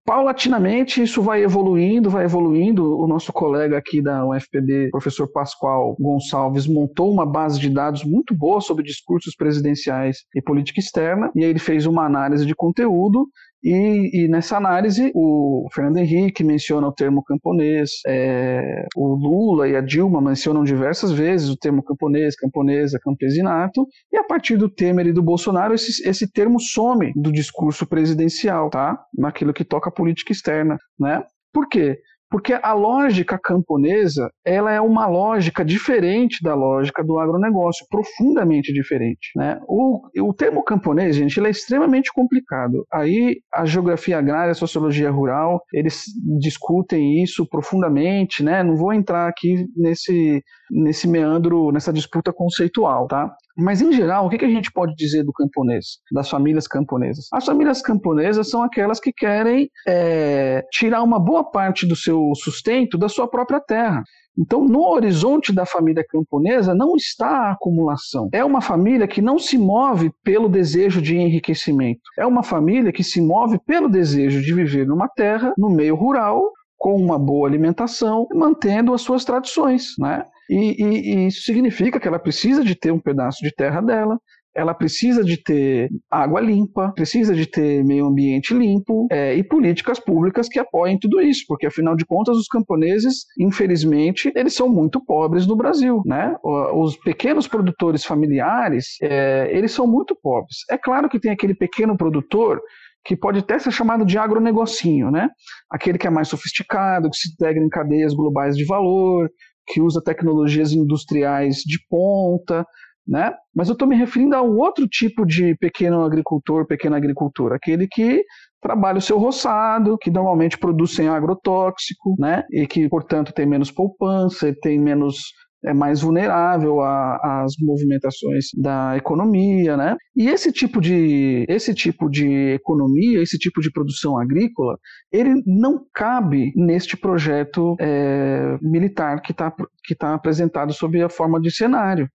paulatinamente, 0.06 1.02
isso 1.02 1.22
vai 1.22 1.44
evoluindo, 1.44 2.10
vai 2.10 2.26
evoluindo. 2.26 2.98
O 2.98 3.08
nosso 3.08 3.32
colega 3.32 3.78
aqui 3.78 4.02
da 4.02 4.26
UFPB, 4.26 4.90
professor 4.92 5.32
Pascoal 5.32 5.96
Gonçalves, 6.00 6.68
montou 6.68 7.12
uma 7.12 7.26
base 7.26 7.60
de 7.60 7.70
dados 7.70 8.04
muito 8.04 8.36
boa 8.36 8.60
sobre 8.60 8.84
discursos 8.84 9.36
presidenciais 9.36 10.18
e 10.36 10.42
política 10.42 10.80
externa, 10.80 11.32
e 11.36 11.44
aí 11.44 11.50
ele 11.50 11.60
fez 11.60 11.86
uma 11.86 12.06
análise 12.06 12.46
de 12.46 12.56
conteúdo 12.56 13.28
E, 13.64 14.24
e, 14.24 14.28
nessa 14.30 14.55
análise, 14.55 15.12
o 15.14 15.68
Fernando 15.74 15.97
Henrique 15.97 16.43
menciona 16.43 16.88
o 16.88 16.93
termo 16.93 17.24
camponês, 17.24 17.91
é, 18.07 18.86
o 18.95 19.07
Lula 19.16 19.68
e 19.68 19.76
a 19.76 19.82
Dilma 19.82 20.22
mencionam 20.22 20.64
diversas 20.64 21.12
vezes 21.12 21.49
o 21.49 21.57
termo 21.57 21.84
camponês, 21.84 22.36
camponesa, 22.36 22.99
campesinato, 23.03 23.86
e 24.12 24.18
a 24.18 24.24
partir 24.24 24.55
do 24.55 24.70
Temer 24.70 25.07
e 25.07 25.14
do 25.14 25.22
Bolsonaro, 25.22 25.74
esse, 25.74 26.07
esse 26.07 26.32
termo 26.32 26.60
some 26.60 27.12
do 27.16 27.32
discurso 27.32 27.86
presidencial, 27.86 28.70
tá? 28.70 28.97
Naquilo 29.18 29.53
que 29.53 29.66
toca 29.66 29.89
a 29.89 29.93
política 29.93 30.32
externa, 30.32 30.78
né? 30.97 31.22
Por 31.51 31.68
quê? 31.68 31.99
Porque 32.30 32.53
a 32.53 32.73
lógica 32.73 33.39
camponesa, 33.41 34.30
ela 34.45 34.71
é 34.71 34.80
uma 34.80 35.07
lógica 35.07 35.65
diferente 35.65 36.43
da 36.43 36.53
lógica 36.53 37.03
do 37.03 37.19
agronegócio, 37.19 37.86
profundamente 37.89 38.71
diferente. 38.71 39.32
Né? 39.36 39.59
O, 39.67 40.01
o 40.21 40.34
termo 40.34 40.63
camponês, 40.63 41.15
gente, 41.15 41.39
ele 41.39 41.47
é 41.47 41.51
extremamente 41.51 42.11
complicado. 42.13 42.86
Aí 42.93 43.38
a 43.53 43.65
geografia 43.65 44.17
agrária, 44.17 44.51
a 44.51 44.55
sociologia 44.55 45.09
rural, 45.09 45.61
eles 45.73 46.03
discutem 46.39 47.23
isso 47.23 47.47
profundamente, 47.47 48.43
né? 48.43 48.63
Não 48.63 48.75
vou 48.75 48.93
entrar 48.93 49.27
aqui 49.27 49.65
nesse, 49.75 50.43
nesse 50.69 51.07
meandro, 51.07 51.71
nessa 51.71 51.91
disputa 51.91 52.32
conceitual, 52.32 53.07
tá? 53.07 53.34
Mas, 53.60 53.82
em 53.82 53.91
geral, 53.91 54.26
o 54.26 54.30
que 54.30 54.43
a 54.43 54.49
gente 54.49 54.72
pode 54.72 54.95
dizer 54.95 55.24
do 55.24 55.34
camponês, 55.34 55.97
das 56.12 56.30
famílias 56.30 56.68
camponesas? 56.68 57.26
As 57.34 57.45
famílias 57.45 57.82
camponesas 57.82 58.49
são 58.49 58.64
aquelas 58.64 58.99
que 58.99 59.12
querem 59.12 59.70
é, 59.88 60.64
tirar 60.72 61.03
uma 61.03 61.20
boa 61.20 61.43
parte 61.43 61.86
do 61.86 61.95
seu 61.95 62.32
sustento 62.36 62.97
da 62.97 63.10
sua 63.10 63.28
própria 63.28 63.60
terra. 63.60 64.03
Então, 64.38 64.64
no 64.64 64.88
horizonte 64.88 65.51
da 65.51 65.66
família 65.66 66.05
camponesa 66.07 66.74
não 66.74 66.95
está 66.95 67.28
a 67.28 67.51
acumulação. 67.51 68.30
É 68.32 68.43
uma 68.45 68.62
família 68.62 69.05
que 69.05 69.22
não 69.22 69.38
se 69.38 69.57
move 69.57 70.12
pelo 70.24 70.47
desejo 70.47 71.01
de 71.01 71.18
enriquecimento. 71.18 71.99
É 72.18 72.26
uma 72.26 72.41
família 72.41 72.93
que 72.93 73.03
se 73.03 73.22
move 73.22 73.60
pelo 73.66 73.89
desejo 73.89 74.41
de 74.41 74.53
viver 74.53 74.88
numa 74.88 75.10
terra, 75.10 75.53
no 75.57 75.70
meio 75.70 75.95
rural, 75.95 76.41
com 76.78 76.95
uma 76.95 77.20
boa 77.20 77.49
alimentação, 77.49 78.26
mantendo 78.34 78.93
as 78.93 79.01
suas 79.01 79.26
tradições, 79.26 79.89
né? 79.99 80.24
E, 80.50 80.84
e, 80.84 81.14
e, 81.14 81.28
isso 81.28 81.43
significa 81.43 82.00
que 82.00 82.08
ela 82.08 82.20
precisa 82.20 82.64
de 82.64 82.76
ter 82.76 82.91
um 82.91 83.00
pedaço 83.00 83.43
de 83.43 83.54
terra 83.54 83.82
dela, 83.82 84.18
ela 84.56 84.74
precisa 84.74 85.24
de 85.24 85.41
ter 85.41 85.89
água 86.10 86.41
limpa, 86.41 86.91
precisa 86.93 87.36
de 87.36 87.45
ter 87.45 87.84
meio 87.84 88.08
ambiente 88.08 88.54
limpo 88.54 89.08
é, 89.12 89.36
e 89.36 89.43
políticas 89.43 90.00
públicas 90.00 90.50
que 90.50 90.60
apoiem 90.60 90.97
tudo 91.00 91.22
isso, 91.22 91.43
porque 91.47 91.68
afinal 91.68 91.95
de 91.95 92.06
contas 92.06 92.36
os 92.36 92.47
camponeses, 92.47 93.26
infelizmente, 93.38 94.32
eles 94.36 94.54
são 94.54 94.68
muito 94.68 95.04
pobres 95.06 95.45
no 95.45 95.56
Brasil, 95.56 96.02
né? 96.06 96.36
Os 96.43 96.97
pequenos 96.97 97.47
produtores 97.47 98.04
familiares, 98.04 98.97
é, 99.02 99.50
eles 99.52 99.72
são 99.72 99.88
muito 99.88 100.16
pobres. 100.16 100.58
É 100.70 100.78
claro 100.78 101.08
que 101.08 101.20
tem 101.20 101.32
aquele 101.32 101.54
pequeno 101.54 101.95
produtor 101.95 102.60
que 103.06 103.16
pode 103.16 103.39
até 103.39 103.58
ser 103.58 103.72
chamado 103.72 104.06
de 104.06 104.18
agronegocinho, 104.18 105.10
né? 105.10 105.30
Aquele 105.72 105.97
que 105.97 106.08
é 106.08 106.10
mais 106.10 106.28
sofisticado, 106.28 107.10
que 107.10 107.18
se 107.18 107.32
integra 107.32 107.64
em 107.64 107.70
cadeias 107.70 108.14
globais 108.14 108.58
de 108.58 108.66
valor, 108.66 109.30
que 109.70 109.82
usa 109.82 110.01
tecnologias 110.03 110.74
industriais 110.74 111.57
de 111.57 111.78
ponta, 111.89 112.65
né? 113.07 113.34
Mas 113.55 113.67
eu 113.67 113.74
estou 113.74 113.88
me 113.88 113.95
referindo 113.95 114.36
a 114.36 114.41
um 114.41 114.57
outro 114.57 114.88
tipo 114.88 115.26
de 115.26 115.55
pequeno 115.55 116.03
agricultor, 116.03 116.65
pequena 116.67 116.97
agricultura, 116.97 117.55
aquele 117.55 117.88
que 117.88 118.24
trabalha 118.61 118.97
o 118.97 119.01
seu 119.01 119.17
roçado, 119.17 119.97
que 119.97 120.11
normalmente 120.11 120.57
produz 120.57 120.95
sem 120.95 121.07
agrotóxico, 121.07 122.15
né? 122.20 122.43
E 122.51 122.67
que, 122.67 122.88
portanto, 122.89 123.34
tem 123.34 123.45
menos 123.45 123.72
poupança, 123.72 124.53
tem 124.61 124.80
menos 124.80 125.34
é 125.64 125.74
mais 125.74 126.01
vulnerável 126.01 126.82
às 126.82 127.53
movimentações 127.60 128.45
da 128.55 128.95
economia, 128.95 129.76
né? 129.76 129.97
E 130.16 130.30
esse 130.30 130.51
tipo 130.51 130.80
de 130.80 131.45
esse 131.49 131.74
tipo 131.74 132.10
de 132.10 132.53
economia, 132.53 133.22
esse 133.22 133.38
tipo 133.38 133.62
de 133.62 133.72
produção 133.72 134.18
agrícola, 134.18 134.78
ele 135.12 135.41
não 135.45 135.86
cabe 135.93 136.53
neste 136.55 136.95
projeto 136.95 137.76
é, 137.80 138.57
militar 138.62 139.22
que 139.22 139.32
está 139.32 139.53
que 139.84 139.95
tá 139.95 140.14
apresentado 140.14 140.74
sob 140.74 141.01
a 141.01 141.10
forma 141.10 141.39
de 141.39 141.51
cenário. 141.51 142.10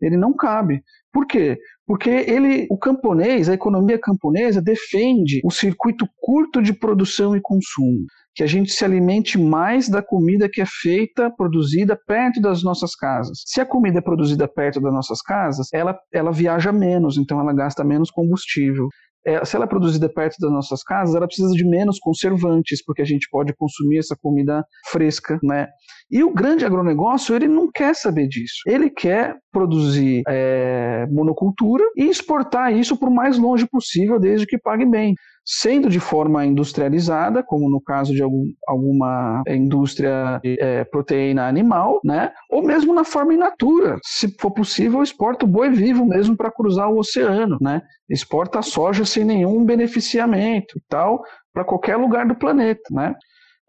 Ele 0.00 0.16
não 0.16 0.34
cabe. 0.34 0.82
Por 1.12 1.26
quê? 1.26 1.58
Porque 1.86 2.10
ele, 2.10 2.66
o 2.70 2.78
camponês, 2.78 3.48
a 3.48 3.54
economia 3.54 3.98
camponesa 3.98 4.60
defende 4.60 5.40
o 5.42 5.50
circuito 5.50 6.06
curto 6.20 6.62
de 6.62 6.72
produção 6.72 7.34
e 7.34 7.40
consumo 7.40 8.06
que 8.38 8.44
a 8.44 8.46
gente 8.46 8.70
se 8.70 8.84
alimente 8.84 9.36
mais 9.36 9.88
da 9.88 10.00
comida 10.00 10.48
que 10.48 10.60
é 10.60 10.64
feita, 10.64 11.28
produzida 11.28 11.98
perto 12.06 12.40
das 12.40 12.62
nossas 12.62 12.94
casas. 12.94 13.42
Se 13.44 13.60
a 13.60 13.66
comida 13.66 13.98
é 13.98 14.00
produzida 14.00 14.46
perto 14.46 14.80
das 14.80 14.92
nossas 14.92 15.20
casas, 15.20 15.66
ela, 15.74 15.98
ela 16.14 16.30
viaja 16.30 16.70
menos, 16.70 17.18
então 17.18 17.40
ela 17.40 17.52
gasta 17.52 17.82
menos 17.82 18.12
combustível. 18.12 18.86
É, 19.26 19.44
se 19.44 19.56
ela 19.56 19.64
é 19.64 19.68
produzida 19.68 20.08
perto 20.08 20.36
das 20.40 20.52
nossas 20.52 20.84
casas, 20.84 21.16
ela 21.16 21.26
precisa 21.26 21.52
de 21.52 21.68
menos 21.68 21.98
conservantes, 21.98 22.80
porque 22.84 23.02
a 23.02 23.04
gente 23.04 23.26
pode 23.28 23.52
consumir 23.56 23.98
essa 23.98 24.14
comida 24.16 24.64
fresca, 24.88 25.36
né? 25.42 25.66
E 26.08 26.22
o 26.22 26.32
grande 26.32 26.64
agronegócio, 26.64 27.34
ele 27.34 27.48
não 27.48 27.68
quer 27.68 27.96
saber 27.96 28.28
disso. 28.28 28.62
Ele 28.68 28.88
quer 28.88 29.34
produzir 29.50 30.22
é, 30.28 31.08
monocultura 31.10 31.82
e 31.96 32.04
exportar 32.04 32.72
isso 32.72 32.94
o 32.94 33.10
mais 33.10 33.36
longe 33.36 33.66
possível, 33.68 34.20
desde 34.20 34.46
que 34.46 34.56
pague 34.58 34.86
bem 34.86 35.14
sendo 35.50 35.88
de 35.88 35.98
forma 35.98 36.44
industrializada, 36.44 37.42
como 37.42 37.70
no 37.70 37.80
caso 37.80 38.12
de 38.12 38.22
algum, 38.22 38.44
alguma 38.66 39.42
indústria 39.48 40.38
de 40.42 40.58
é, 40.60 40.84
proteína 40.84 41.48
animal, 41.48 42.02
né? 42.04 42.32
ou 42.50 42.62
mesmo 42.62 42.92
na 42.92 43.02
forma 43.02 43.32
in 43.32 43.38
natura. 43.38 43.96
Se 44.04 44.28
for 44.38 44.50
possível, 44.50 45.02
exporta 45.02 45.46
o 45.46 45.48
boi 45.48 45.70
vivo 45.70 46.04
mesmo 46.04 46.36
para 46.36 46.50
cruzar 46.50 46.90
o 46.90 46.98
oceano, 46.98 47.56
né? 47.62 47.80
exporta 48.10 48.58
a 48.58 48.62
soja 48.62 49.06
sem 49.06 49.24
nenhum 49.24 49.64
beneficiamento 49.64 50.76
e 50.76 50.82
tal, 50.86 51.22
para 51.50 51.64
qualquer 51.64 51.96
lugar 51.96 52.28
do 52.28 52.34
planeta. 52.34 52.82
Né? 52.90 53.14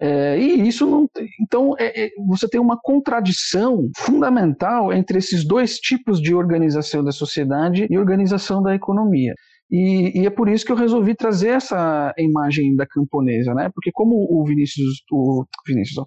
É, 0.01 0.38
e 0.38 0.67
isso 0.67 0.86
não. 0.86 1.07
Então, 1.41 1.75
é, 1.80 2.07
é, 2.07 2.09
você 2.27 2.47
tem 2.49 2.59
uma 2.59 2.77
contradição 2.82 3.89
fundamental 3.95 4.91
entre 4.91 5.17
esses 5.17 5.45
dois 5.45 5.77
tipos 5.77 6.21
de 6.21 6.36
organização 6.36 7.01
da 7.05 7.13
sociedade 7.13 7.88
e 7.89 7.97
organização 7.97 8.61
da 8.61 8.75
economia. 8.75 9.34
E, 9.72 10.22
e, 10.22 10.26
é 10.26 10.30
por 10.30 10.49
isso 10.49 10.65
que 10.65 10.72
eu 10.72 10.76
resolvi 10.76 11.13
trazer 11.13 11.49
essa 11.49 12.13
imagem 12.17 12.76
da 12.76 12.88
camponesa, 12.88 13.53
né? 13.53 13.70
Porque 13.74 13.91
como 13.93 14.15
o 14.15 14.43
Vinícius, 14.43 15.03
o 15.11 15.45
Vinícius, 15.67 16.05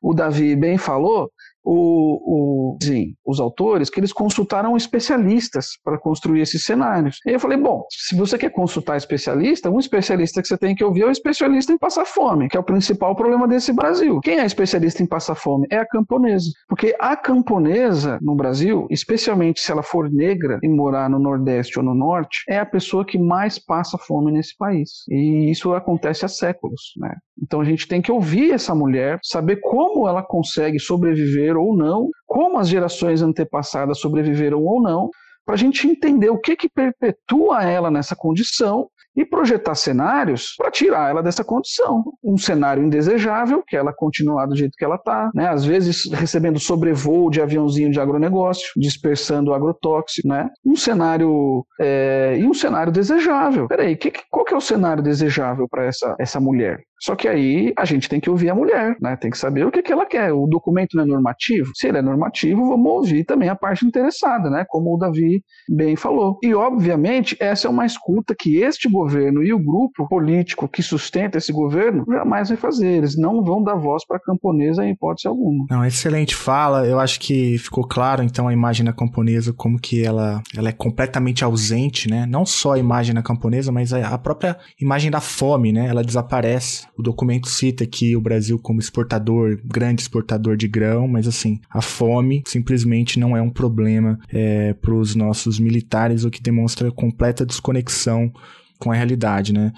o 0.00 0.14
Davi 0.14 0.54
bem 0.54 0.78
falou, 0.78 1.28
o, 1.64 2.74
o, 2.74 2.78
sim, 2.82 3.14
os 3.24 3.40
autores 3.40 3.90
que 3.90 4.00
eles 4.00 4.12
consultaram 4.12 4.76
especialistas 4.76 5.78
para 5.84 5.98
construir 5.98 6.40
esses 6.40 6.64
cenários. 6.64 7.18
E 7.26 7.30
eu 7.30 7.40
falei, 7.40 7.58
bom, 7.58 7.84
se 7.90 8.16
você 8.16 8.38
quer 8.38 8.50
consultar 8.50 8.96
especialista, 8.96 9.70
um 9.70 9.78
especialista 9.78 10.40
que 10.40 10.48
você 10.48 10.58
tem 10.58 10.74
que 10.74 10.84
ouvir 10.84 11.02
é 11.02 11.06
o 11.06 11.10
especialista 11.10 11.72
em 11.72 11.78
passar 11.78 12.04
fome, 12.04 12.48
que 12.48 12.56
é 12.56 12.60
o 12.60 12.64
principal 12.64 13.14
problema 13.14 13.46
desse 13.46 13.72
Brasil. 13.72 14.20
Quem 14.20 14.38
é 14.38 14.46
especialista 14.46 15.02
em 15.02 15.06
passar 15.06 15.34
fome? 15.34 15.66
É 15.70 15.78
a 15.78 15.86
camponesa. 15.86 16.50
Porque 16.68 16.94
a 16.98 17.16
camponesa 17.16 18.18
no 18.20 18.34
Brasil, 18.34 18.86
especialmente 18.90 19.60
se 19.60 19.70
ela 19.70 19.82
for 19.82 20.10
negra 20.10 20.58
e 20.62 20.68
morar 20.68 21.08
no 21.08 21.18
Nordeste 21.18 21.78
ou 21.78 21.84
no 21.84 21.94
Norte, 21.94 22.42
é 22.48 22.58
a 22.58 22.66
pessoa 22.66 23.04
que 23.04 23.18
mais 23.18 23.58
passa 23.58 23.98
fome 23.98 24.32
nesse 24.32 24.56
país. 24.56 25.04
E 25.08 25.50
isso 25.50 25.74
acontece 25.74 26.24
há 26.24 26.28
séculos, 26.28 26.92
né? 26.96 27.14
Então 27.42 27.60
a 27.60 27.64
gente 27.64 27.88
tem 27.88 28.02
que 28.02 28.12
ouvir 28.12 28.52
essa 28.52 28.74
mulher, 28.74 29.18
saber 29.22 29.56
como 29.56 30.06
ela 30.06 30.22
consegue 30.22 30.78
sobreviver 30.78 31.49
ou 31.56 31.76
não, 31.76 32.08
como 32.26 32.58
as 32.58 32.68
gerações 32.68 33.22
antepassadas 33.22 33.98
sobreviveram 33.98 34.62
ou 34.62 34.82
não, 34.82 35.10
para 35.44 35.54
a 35.54 35.58
gente 35.58 35.86
entender 35.86 36.30
o 36.30 36.38
que, 36.38 36.56
que 36.56 36.68
perpetua 36.68 37.64
ela 37.64 37.90
nessa 37.90 38.14
condição 38.14 38.88
e 39.16 39.24
projetar 39.24 39.74
cenários 39.74 40.54
para 40.56 40.70
tirar 40.70 41.10
ela 41.10 41.22
dessa 41.22 41.44
condição. 41.44 42.04
Um 42.22 42.36
cenário 42.36 42.82
indesejável, 42.82 43.62
que 43.66 43.76
ela 43.76 43.92
continuar 43.92 44.46
do 44.46 44.56
jeito 44.56 44.74
que 44.76 44.84
ela 44.84 44.96
está, 44.96 45.30
né? 45.34 45.48
às 45.48 45.64
vezes 45.64 46.10
recebendo 46.12 46.58
sobrevoo 46.58 47.30
de 47.30 47.40
aviãozinho 47.40 47.90
de 47.90 48.00
agronegócio, 48.00 48.68
dispersando 48.76 49.52
agrotóxico, 49.52 50.28
né? 50.28 50.48
um 50.64 50.76
cenário 50.76 51.64
é... 51.80 52.36
e 52.38 52.46
um 52.46 52.54
cenário 52.54 52.92
desejável. 52.92 53.68
Peraí, 53.68 53.96
que, 53.96 54.12
qual 54.30 54.44
que 54.44 54.54
é 54.54 54.56
o 54.56 54.60
cenário 54.60 55.02
desejável 55.02 55.68
para 55.68 55.84
essa, 55.84 56.14
essa 56.18 56.40
mulher? 56.40 56.80
Só 57.02 57.16
que 57.16 57.26
aí 57.26 57.72
a 57.78 57.84
gente 57.86 58.08
tem 58.08 58.20
que 58.20 58.28
ouvir 58.28 58.50
a 58.50 58.54
mulher, 58.54 58.94
né? 59.00 59.16
Tem 59.16 59.30
que 59.30 59.38
saber 59.38 59.66
o 59.66 59.70
que, 59.70 59.82
que 59.82 59.92
ela 59.92 60.04
quer. 60.04 60.32
O 60.32 60.46
documento 60.46 60.94
não 60.94 61.04
é 61.04 61.06
normativo? 61.06 61.70
Se 61.74 61.88
ele 61.88 61.96
é 61.96 62.02
normativo, 62.02 62.68
vamos 62.68 62.92
ouvir 62.92 63.24
também 63.24 63.48
a 63.48 63.56
parte 63.56 63.86
interessada, 63.86 64.50
né? 64.50 64.66
Como 64.68 64.94
o 64.94 64.98
Davi 64.98 65.42
bem 65.68 65.96
falou. 65.96 66.38
E, 66.42 66.54
obviamente, 66.54 67.36
essa 67.40 67.66
é 67.66 67.70
uma 67.70 67.86
escuta 67.86 68.34
que 68.38 68.58
este 68.58 68.88
governo 69.00 69.42
e 69.42 69.52
o 69.52 69.58
grupo 69.58 70.06
político 70.08 70.68
que 70.68 70.82
sustenta 70.82 71.38
esse 71.38 71.52
governo 71.52 72.04
jamais 72.08 72.48
vai 72.48 72.56
fazer. 72.56 72.86
Eles 72.86 73.16
não 73.16 73.42
vão 73.42 73.62
dar 73.62 73.74
voz 73.74 74.06
para 74.06 74.16
a 74.16 74.20
camponesa 74.20 74.84
em 74.84 74.92
hipótese 74.92 75.26
alguma. 75.28 75.66
Não, 75.70 75.84
excelente 75.84 76.34
fala. 76.34 76.86
Eu 76.86 76.98
acho 76.98 77.18
que 77.20 77.58
ficou 77.58 77.84
claro, 77.84 78.22
então, 78.22 78.48
a 78.48 78.52
imagem 78.52 78.84
da 78.84 78.92
camponesa, 78.92 79.52
como 79.52 79.78
que 79.78 80.04
ela, 80.04 80.42
ela 80.56 80.68
é 80.68 80.72
completamente 80.72 81.44
ausente, 81.44 82.08
né? 82.08 82.26
Não 82.26 82.44
só 82.44 82.72
a 82.72 82.78
imagem 82.78 83.14
da 83.14 83.22
camponesa, 83.22 83.72
mas 83.72 83.92
a 83.92 84.18
própria 84.18 84.56
imagem 84.80 85.10
da 85.10 85.20
fome, 85.20 85.72
né? 85.72 85.86
Ela 85.86 86.04
desaparece. 86.04 86.86
O 86.96 87.02
documento 87.02 87.48
cita 87.48 87.84
aqui 87.84 88.16
o 88.16 88.20
Brasil 88.20 88.58
como 88.58 88.80
exportador, 88.80 89.58
grande 89.64 90.02
exportador 90.02 90.56
de 90.56 90.68
grão, 90.68 91.08
mas 91.08 91.26
assim, 91.26 91.60
a 91.70 91.80
fome 91.80 92.42
simplesmente 92.46 93.18
não 93.18 93.36
é 93.36 93.42
um 93.42 93.50
problema 93.50 94.18
é, 94.32 94.74
para 94.74 94.94
os 94.94 95.14
nossos 95.14 95.58
militares, 95.58 96.24
o 96.24 96.30
que 96.30 96.42
demonstra 96.42 96.90
completa 96.90 97.46
desconexão 97.46 98.32
com 98.80 98.90
a 98.90 98.94
realidade, 98.94 99.52
né? 99.52 99.72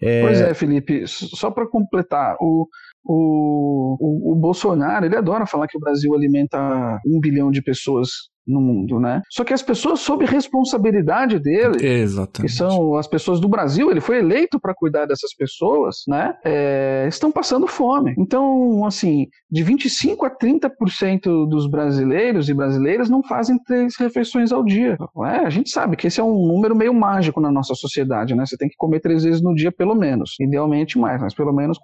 É... 0.00 0.22
Pois 0.22 0.40
é, 0.40 0.54
Felipe, 0.54 1.06
só 1.06 1.50
para 1.50 1.68
completar, 1.68 2.36
o, 2.40 2.66
o, 3.04 3.96
o, 4.00 4.32
o, 4.32 4.34
Bolsonaro, 4.34 5.04
ele 5.04 5.16
adora 5.16 5.46
falar 5.46 5.68
que 5.68 5.76
o 5.76 5.80
Brasil 5.80 6.14
alimenta 6.14 6.58
um 7.06 7.20
bilhão 7.20 7.50
de 7.50 7.62
pessoas 7.62 8.08
no 8.46 8.60
mundo, 8.60 9.00
né? 9.00 9.22
Só 9.30 9.44
que 9.44 9.52
as 9.52 9.62
pessoas 9.62 10.00
sob 10.00 10.24
responsabilidade 10.24 11.38
dele, 11.38 11.84
Exatamente. 11.84 12.42
que 12.42 12.48
são 12.48 12.96
as 12.96 13.06
pessoas 13.06 13.40
do 13.40 13.48
Brasil, 13.48 13.90
ele 13.90 14.00
foi 14.00 14.18
eleito 14.18 14.60
para 14.60 14.74
cuidar 14.74 15.06
dessas 15.06 15.34
pessoas, 15.34 16.02
né? 16.06 16.34
É, 16.44 17.06
estão 17.08 17.32
passando 17.32 17.66
fome. 17.66 18.14
Então, 18.18 18.84
assim, 18.84 19.26
de 19.50 19.62
25 19.62 20.24
a 20.24 20.30
30% 20.30 21.48
dos 21.48 21.68
brasileiros 21.68 22.48
e 22.48 22.54
brasileiras 22.54 23.10
não 23.10 23.22
fazem 23.22 23.58
três 23.64 23.94
refeições 23.98 24.52
ao 24.52 24.64
dia. 24.64 24.96
É, 25.24 25.46
a 25.46 25.50
gente 25.50 25.70
sabe 25.70 25.96
que 25.96 26.06
esse 26.06 26.20
é 26.20 26.24
um 26.24 26.46
número 26.46 26.76
meio 26.76 26.94
mágico 26.94 27.40
na 27.40 27.50
nossa 27.50 27.74
sociedade, 27.74 28.34
né? 28.34 28.44
Você 28.46 28.56
tem 28.56 28.68
que 28.68 28.76
comer 28.76 29.00
três 29.00 29.24
vezes 29.24 29.42
no 29.42 29.54
dia, 29.54 29.72
pelo 29.72 29.94
menos. 29.94 30.34
Idealmente 30.40 30.98
mais, 30.98 31.20
mas 31.20 31.34
pelo 31.34 31.52
menos 31.52 31.78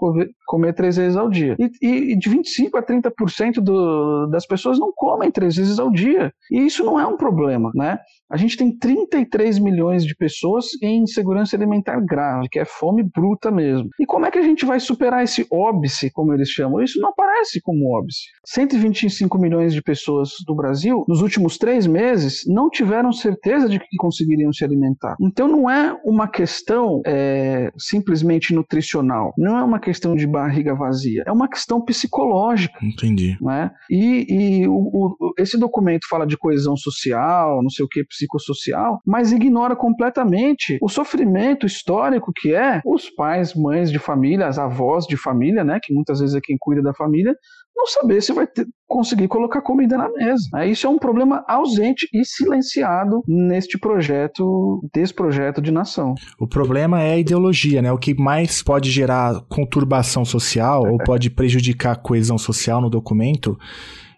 comer 0.47 0.73
três 0.75 0.97
vezes 0.97 1.17
ao 1.17 1.29
dia. 1.29 1.57
E, 1.59 2.13
e 2.13 2.19
de 2.19 2.29
25 2.29 2.77
a 2.77 2.83
30% 2.83 3.55
do, 3.61 4.27
das 4.27 4.47
pessoas 4.47 4.79
não 4.79 4.93
comem 4.95 5.31
três 5.31 5.57
vezes 5.57 5.79
ao 5.79 5.91
dia. 5.91 6.33
E 6.53 6.67
isso 6.67 6.85
não 6.85 7.01
é 7.01 7.07
um 7.07 7.17
problema, 7.17 7.71
né? 7.75 7.99
A 8.33 8.37
gente 8.39 8.57
tem 8.57 8.75
33 8.75 9.59
milhões 9.59 10.07
de 10.07 10.17
pessoas 10.17 10.69
em 10.83 11.03
insegurança 11.03 11.55
alimentar 11.55 12.01
grave, 12.01 12.49
que 12.49 12.59
é 12.59 12.65
fome 12.65 13.03
bruta 13.03 13.51
mesmo. 13.51 13.91
E 14.01 14.07
como 14.07 14.25
é 14.25 14.31
que 14.31 14.39
a 14.39 14.43
gente 14.43 14.65
vai 14.65 14.81
superar 14.81 15.23
esse 15.23 15.47
óbice, 15.51 16.11
como 16.11 16.33
eles 16.33 16.49
chamam? 16.49 16.83
Isso 16.83 16.99
não 16.99 17.11
aparece 17.11 17.61
como 17.61 17.95
óbice. 17.95 18.23
125 18.47 19.39
milhões 19.39 19.75
de 19.75 19.83
pessoas 19.83 20.31
do 20.47 20.55
Brasil, 20.55 21.05
nos 21.07 21.21
últimos 21.21 21.59
três 21.59 21.87
meses, 21.87 22.43
não 22.47 22.71
tiveram 22.71 23.13
certeza 23.13 23.69
de 23.69 23.79
que 23.79 23.97
conseguiriam 23.99 24.51
se 24.51 24.65
alimentar. 24.65 25.15
Então 25.21 25.47
não 25.47 25.69
é 25.69 25.95
uma 26.03 26.27
questão 26.27 27.03
é, 27.05 27.71
simplesmente 27.77 28.55
nutricional, 28.55 29.35
não 29.37 29.59
é 29.59 29.63
uma 29.63 29.79
questão 29.79 30.17
de 30.17 30.27
barriga 30.27 30.75
vazia, 30.75 31.23
é 31.27 31.33
uma 31.33 31.49
questão 31.49 31.85
psicológica. 31.85 32.79
Entendi. 32.83 33.37
Né? 33.43 33.71
E, 33.91 34.63
e 34.63 34.69
o, 34.69 34.73
o, 34.73 35.35
esse 35.39 35.59
documento 35.59 36.09
fala 36.09 36.27
de 36.27 36.39
coesão 36.39 36.77
social, 36.77 37.63
não 37.63 37.69
sei 37.69 37.85
o 37.85 37.89
que, 37.89 38.03
psicossocial, 38.23 39.01
mas 39.07 39.33
ignora 39.33 39.75
completamente 39.75 40.79
o 40.81 40.89
sofrimento 40.89 41.67
histórico 41.67 42.33
que 42.35 42.55
é 42.55 42.81
os 42.85 43.11
pais, 43.11 43.55
mães 43.55 43.91
de 43.91 43.99
família, 43.99 44.47
as 44.47 44.59
avós 44.59 45.07
de 45.07 45.17
família, 45.17 45.65
né, 45.65 45.79
que 45.83 45.93
muitas 45.93 46.21
vezes 46.21 46.35
é 46.35 46.41
quem 46.43 46.57
cuida 46.59 46.83
da 46.83 46.95
família, 46.95 47.35
não 47.75 47.87
saber 47.87 48.21
se 48.21 48.33
vai 48.33 48.47
ter, 48.47 48.67
conseguir 48.87 49.29
colocar 49.29 49.63
comida 49.63 49.97
na 49.97 50.09
mesa. 50.11 50.45
Né? 50.53 50.69
Isso 50.69 50.87
é 50.87 50.91
um 50.91 50.99
problema 50.99 51.43
ausente 51.49 52.07
e 52.13 52.25
silenciado 52.25 53.23
neste 53.27 53.79
projeto, 53.79 54.81
desse 54.95 55.15
projeto 55.15 55.61
de 55.61 55.73
nação. 55.73 56.15
O 56.39 56.47
problema 56.47 57.01
é 57.01 57.15
a 57.15 57.19
ideologia, 57.19 57.81
né? 57.81 57.91
O 57.91 57.99
que 57.99 58.15
mais 58.15 58.63
pode 58.63 58.91
gerar 58.91 59.41
conturbação 59.49 60.25
social 60.25 60.87
ou 60.87 60.99
pode 61.05 61.31
prejudicar 61.31 61.93
a 61.93 61.97
coesão 61.97 62.37
social 62.37 62.81
no 62.81 62.91
documento 62.91 63.59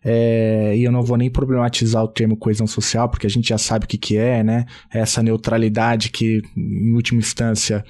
é, 0.05 0.76
e 0.76 0.84
eu 0.84 0.92
não 0.92 1.02
vou 1.02 1.16
nem 1.16 1.30
problematizar 1.30 2.05
o 2.05 2.09
termo 2.09 2.36
coesão 2.36 2.66
social, 2.66 3.09
porque 3.09 3.26
a 3.26 3.30
gente 3.30 3.48
já 3.48 3.57
sabe 3.57 3.86
o 3.86 3.88
que, 3.88 3.96
que 3.96 4.18
é, 4.18 4.44
né? 4.44 4.66
Essa 4.92 5.22
neutralidade 5.22 6.11
que, 6.11 6.42
em 6.55 6.92
última 6.92 7.20
instância, 7.20 7.82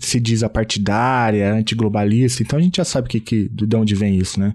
se 0.00 0.18
diz 0.18 0.42
apartidária, 0.42 1.52
antiglobalista. 1.52 2.42
Então 2.42 2.58
a 2.58 2.62
gente 2.62 2.78
já 2.78 2.84
sabe 2.84 3.08
que, 3.08 3.20
que, 3.20 3.48
de 3.48 3.76
onde 3.76 3.94
vem 3.94 4.16
isso, 4.16 4.40
né? 4.40 4.54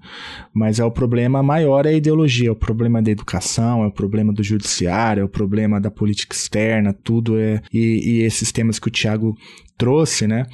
Mas 0.52 0.80
é 0.80 0.86
o 0.86 0.90
problema 0.90 1.44
maior 1.44 1.86
é 1.86 1.90
a 1.90 1.94
ideologia, 1.94 2.50
é 2.50 2.52
o 2.52 2.56
problema 2.56 3.02
da 3.02 3.12
educação, 3.12 3.84
é 3.84 3.88
o 3.88 3.92
problema 3.92 4.34
do 4.34 4.44
judiciário, 4.44 5.22
é 5.22 5.24
o 5.24 5.30
problema 5.30 5.80
da 5.80 5.92
política 5.92 6.36
externa, 6.36 6.92
tudo 6.92 7.38
é. 7.38 7.62
E, 7.72 8.20
e 8.20 8.22
esses 8.24 8.52
temas 8.52 8.80
que 8.80 8.88
o 8.88 8.92
Tiago 8.92 9.38
trouxe, 9.78 10.26
né? 10.26 10.48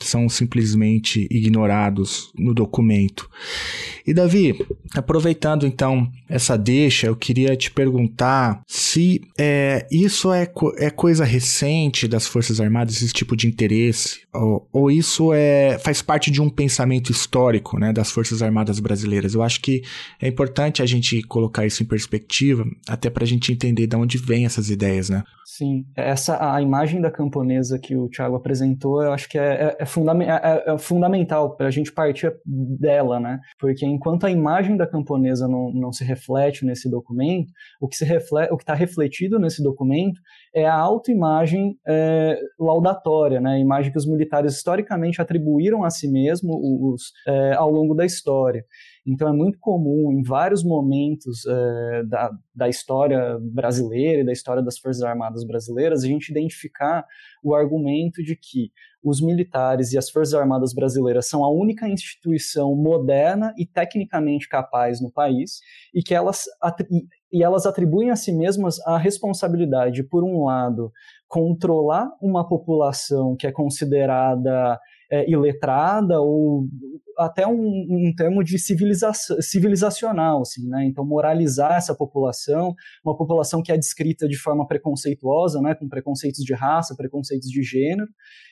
São 0.00 0.28
simplesmente 0.28 1.26
ignorados 1.30 2.30
no 2.38 2.52
documento. 2.52 3.28
E 4.06 4.12
Davi, 4.12 4.54
aproveitando 4.94 5.66
então 5.66 6.10
essa 6.28 6.56
deixa, 6.56 7.06
eu 7.06 7.16
queria 7.16 7.56
te 7.56 7.70
perguntar 7.70 8.62
se 8.66 9.22
é, 9.38 9.86
isso 9.90 10.32
é, 10.32 10.48
é 10.76 10.90
coisa 10.90 11.24
recente 11.24 12.06
das 12.06 12.26
Forças 12.26 12.60
Armadas, 12.60 13.02
esse 13.02 13.12
tipo 13.12 13.34
de 13.34 13.46
interesse, 13.46 14.20
ou, 14.32 14.68
ou 14.72 14.90
isso 14.90 15.32
é, 15.32 15.78
faz 15.78 16.02
parte 16.02 16.30
de 16.30 16.42
um 16.42 16.50
pensamento 16.50 17.10
histórico 17.10 17.78
né, 17.78 17.92
das 17.92 18.10
Forças 18.10 18.42
Armadas 18.42 18.78
brasileiras. 18.78 19.34
Eu 19.34 19.42
acho 19.42 19.60
que 19.60 19.82
é 20.20 20.28
importante 20.28 20.82
a 20.82 20.86
gente 20.86 21.22
colocar 21.22 21.66
isso 21.66 21.82
em 21.82 21.86
perspectiva, 21.86 22.66
até 22.86 23.08
para 23.08 23.24
a 23.24 23.26
gente 23.26 23.50
entender 23.50 23.86
de 23.86 23.96
onde 23.96 24.18
vêm 24.18 24.44
essas 24.44 24.68
ideias, 24.68 25.08
né? 25.08 25.24
Sim, 25.56 25.86
essa 25.96 26.54
a 26.54 26.60
imagem 26.60 27.00
da 27.00 27.10
camponesa 27.10 27.78
que 27.78 27.96
o 27.96 28.10
Thiago 28.10 28.36
apresentou, 28.36 29.02
eu 29.02 29.10
acho 29.10 29.26
que 29.26 29.38
é, 29.38 29.54
é, 29.54 29.76
é, 29.78 29.86
fundam, 29.86 30.20
é, 30.20 30.26
é, 30.26 30.74
é 30.74 30.78
fundamental 30.78 31.56
para 31.56 31.68
a 31.68 31.70
gente 31.70 31.90
partir 31.90 32.30
dela, 32.44 33.18
né? 33.18 33.40
Porque 33.58 33.86
enquanto 33.86 34.26
a 34.26 34.30
imagem 34.30 34.76
da 34.76 34.86
camponesa 34.86 35.48
não, 35.48 35.72
não 35.72 35.92
se 35.94 36.04
reflete 36.04 36.66
nesse 36.66 36.90
documento, 36.90 37.50
o 37.80 37.88
que 37.88 37.96
se 37.96 38.04
reflete, 38.04 38.52
o 38.52 38.58
que 38.58 38.64
está 38.64 38.74
refletido 38.74 39.38
nesse 39.38 39.62
documento 39.62 40.20
é 40.54 40.66
a 40.66 40.76
autoimagem 40.76 41.78
é, 41.88 42.38
laudatória, 42.60 43.40
né? 43.40 43.52
A 43.52 43.58
imagem 43.58 43.90
que 43.90 43.98
os 43.98 44.06
militares 44.06 44.56
historicamente 44.56 45.22
atribuíram 45.22 45.84
a 45.84 45.88
si 45.88 46.06
mesmos 46.06 47.12
é, 47.26 47.54
ao 47.54 47.70
longo 47.70 47.94
da 47.94 48.04
história. 48.04 48.62
Então 49.06 49.28
é 49.28 49.32
muito 49.32 49.58
comum 49.60 50.12
em 50.12 50.22
vários 50.22 50.64
momentos 50.64 51.46
é, 51.46 52.02
da, 52.04 52.30
da 52.54 52.68
história 52.68 53.38
brasileira 53.40 54.22
e 54.22 54.24
da 54.24 54.32
história 54.32 54.62
das 54.62 54.78
Forças 54.78 55.02
Armadas 55.02 55.46
brasileiras 55.46 56.02
a 56.02 56.06
gente 56.06 56.30
identificar 56.30 57.06
o 57.42 57.54
argumento 57.54 58.22
de 58.22 58.34
que 58.34 58.72
os 59.02 59.22
militares 59.22 59.92
e 59.92 59.98
as 59.98 60.10
Forças 60.10 60.34
Armadas 60.34 60.74
brasileiras 60.74 61.28
são 61.28 61.44
a 61.44 61.50
única 61.50 61.88
instituição 61.88 62.74
moderna 62.74 63.54
e 63.56 63.64
tecnicamente 63.64 64.48
capaz 64.48 65.00
no 65.00 65.12
país 65.12 65.60
e 65.94 66.02
que 66.02 66.12
elas 66.12 66.44
e 67.32 67.42
elas 67.42 67.66
atribuem 67.66 68.10
a 68.10 68.16
si 68.16 68.32
mesmas 68.32 68.80
a 68.86 68.96
responsabilidade, 68.96 70.02
por 70.02 70.24
um 70.24 70.44
lado, 70.44 70.92
controlar 71.28 72.08
uma 72.20 72.48
população 72.48 73.36
que 73.36 73.46
é 73.46 73.52
considerada 73.52 74.78
é, 75.10 75.30
iletrada 75.30 76.20
ou 76.20 76.66
até 77.16 77.46
um, 77.46 77.54
um 77.54 78.12
termo 78.14 78.44
de 78.44 78.58
civilização, 78.58 79.40
civilizacional, 79.40 80.42
assim, 80.42 80.68
né? 80.68 80.84
Então, 80.84 81.04
moralizar 81.04 81.76
essa 81.76 81.94
população, 81.94 82.74
uma 83.04 83.16
população 83.16 83.62
que 83.62 83.72
é 83.72 83.76
descrita 83.76 84.28
de 84.28 84.36
forma 84.36 84.66
preconceituosa, 84.66 85.60
né? 85.62 85.74
Com 85.74 85.88
preconceitos 85.88 86.44
de 86.44 86.52
raça, 86.52 86.94
preconceitos 86.94 87.48
de 87.48 87.62
gênero, 87.62 88.08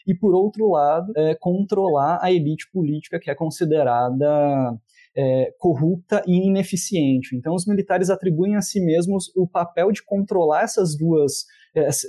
e, 0.07 0.15
por 0.15 0.35
outro 0.35 0.71
lado, 0.71 1.13
é, 1.17 1.35
controlar 1.35 2.19
a 2.23 2.33
elite 2.33 2.71
política 2.73 3.21
que 3.21 3.31
é 3.31 3.35
considerada 3.35 4.79
é, 5.17 5.53
corrupta 5.59 6.23
e 6.27 6.47
ineficiente. 6.47 7.37
Então, 7.37 7.55
os 7.55 7.67
militares 7.67 8.09
atribuem 8.09 8.57
a 8.57 8.63
si 8.63 8.81
mesmos 8.81 9.31
o 9.37 9.47
papel 9.47 9.93
de 9.93 10.03
controlar 10.03 10.63
essas 10.63 10.97
duas, 10.97 11.45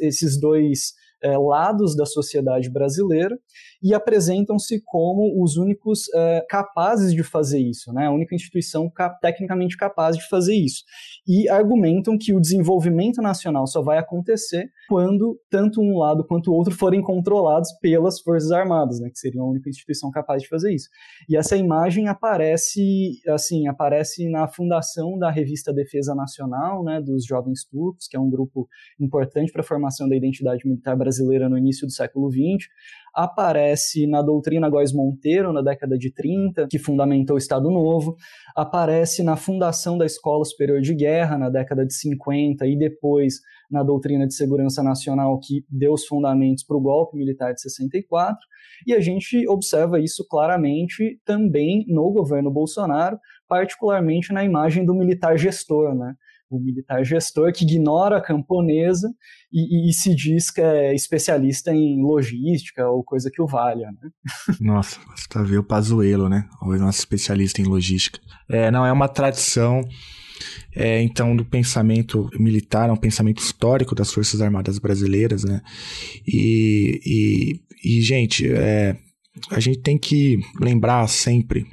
esses 0.01 0.39
dois 0.39 0.93
é, 1.21 1.37
lados 1.37 1.95
da 1.95 2.05
sociedade 2.05 2.69
brasileira 2.69 3.37
e 3.85 3.93
apresentam-se 3.93 4.81
como 4.83 5.43
os 5.43 5.57
únicos 5.57 6.11
é, 6.15 6.43
capazes 6.49 7.13
de 7.13 7.21
fazer 7.21 7.59
isso, 7.59 7.93
né? 7.93 8.07
a 8.07 8.11
única 8.11 8.33
instituição 8.33 8.89
cap 8.89 9.21
tecnicamente 9.21 9.77
capaz 9.77 10.17
de 10.17 10.27
fazer 10.27 10.55
isso. 10.55 10.83
E 11.27 11.47
argumentam 11.47 12.17
que 12.17 12.33
o 12.33 12.41
desenvolvimento 12.41 13.21
nacional 13.21 13.67
só 13.67 13.83
vai 13.83 13.99
acontecer 13.99 14.71
quando 14.89 15.39
tanto 15.51 15.81
um 15.81 15.99
lado 15.99 16.25
quanto 16.25 16.49
o 16.49 16.55
outro 16.55 16.73
forem 16.73 16.99
controlados 16.99 17.69
pelas 17.79 18.19
Forças 18.19 18.51
Armadas, 18.51 18.99
né? 18.99 19.07
que 19.11 19.19
seria 19.19 19.41
a 19.41 19.45
única 19.45 19.69
instituição 19.69 20.09
capaz 20.09 20.41
de 20.41 20.49
fazer 20.49 20.73
isso. 20.73 20.89
E 21.29 21.37
essa 21.37 21.55
imagem 21.55 22.07
aparece, 22.07 23.21
assim, 23.27 23.67
aparece 23.67 24.27
na 24.27 24.47
fundação 24.47 25.15
da 25.15 25.29
revista 25.29 25.71
Defesa 25.71 26.15
Nacional, 26.15 26.83
né, 26.83 26.99
dos 26.99 27.23
Jovens 27.23 27.63
Turcos, 27.63 28.07
que 28.07 28.17
é 28.17 28.19
um 28.19 28.31
grupo 28.31 28.67
importante 28.99 29.51
para 29.51 29.61
a 29.61 29.65
formação 29.65 30.09
da 30.09 30.15
identidade 30.15 30.67
militar 30.67 30.97
brasileira 30.97 31.47
no 31.47 31.55
início 31.55 31.85
do 31.85 31.93
século 31.93 32.31
XX, 32.31 32.67
aparece 33.15 34.05
na 34.05 34.21
doutrina 34.21 34.69
Góes 34.69 34.91
Monteiro, 34.91 35.53
na 35.53 35.61
década 35.61 35.97
de 35.97 36.11
30, 36.11 36.67
que 36.69 36.77
fundamentou 36.77 37.35
o 37.35 37.39
Estado 37.39 37.71
Novo, 37.71 38.17
aparece 38.55 39.23
na 39.23 39.37
fundação 39.37 39.97
da 39.97 40.05
Escola 40.05 40.43
Superior 40.43 40.81
de 40.81 40.93
Guerra, 40.93 41.37
na 41.37 41.49
década 41.49 41.85
de 41.85 41.93
50, 41.93 42.67
e 42.67 42.77
depois 42.77 43.35
na 43.71 43.83
doutrina 43.83 44.27
de 44.27 44.35
segurança 44.35 44.83
nacional, 44.83 45.39
que 45.39 45.63
deu 45.69 45.93
os 45.93 46.05
fundamentos 46.05 46.63
para 46.63 46.75
o 46.75 46.81
golpe 46.81 47.17
militar 47.17 47.53
de 47.53 47.61
64, 47.61 48.37
e 48.85 48.93
a 48.93 48.99
gente 48.99 49.47
observa 49.47 49.99
isso 49.99 50.27
claramente 50.27 51.19
também 51.25 51.85
no 51.87 52.11
governo 52.11 52.51
Bolsonaro, 52.51 53.17
particularmente 53.47 54.33
na 54.33 54.43
imagem 54.43 54.85
do 54.85 54.93
militar 54.93 55.37
gestor, 55.37 55.95
né? 55.95 56.15
O 56.49 56.59
militar 56.59 57.03
gestor 57.03 57.51
que 57.51 57.63
ignora 57.63 58.17
a 58.17 58.21
camponesa 58.21 59.09
e, 59.51 59.87
e, 59.87 59.89
e, 59.89 59.93
se 59.93 60.13
diz 60.13 60.51
que 60.51 60.61
é 60.61 60.93
especialista 60.93 61.73
em 61.73 62.01
logística 62.01 62.87
ou 62.87 63.03
coisa 63.03 63.29
que 63.31 63.41
o 63.41 63.47
valha, 63.47 63.87
né? 63.91 64.09
Nossa, 64.59 64.99
você 65.15 65.27
tá 65.29 65.41
vendo 65.41 65.59
o 65.59 65.63
Pazuello, 65.63 66.29
né? 66.29 66.47
O 66.61 66.75
nosso 66.75 66.99
especialista 66.99 67.61
em 67.61 67.65
logística. 67.65 68.19
É, 68.49 68.69
não, 68.69 68.85
é 68.85 68.91
uma 68.91 69.07
tradição 69.07 69.81
é, 70.75 71.01
então, 71.01 71.35
do 71.35 71.45
pensamento 71.45 72.29
militar, 72.37 72.89
é 72.89 72.91
um 72.91 72.97
pensamento 72.97 73.39
histórico 73.39 73.95
das 73.95 74.11
Forças 74.11 74.41
Armadas 74.41 74.77
brasileiras, 74.77 75.43
né? 75.43 75.61
E, 76.27 77.61
E, 77.83 78.01
gente, 78.01 78.51
é, 78.51 78.97
a 79.51 79.59
gente 79.59 79.79
tem 79.79 79.97
que 79.97 80.39
lembrar 80.59 81.07
sempre 81.07 81.67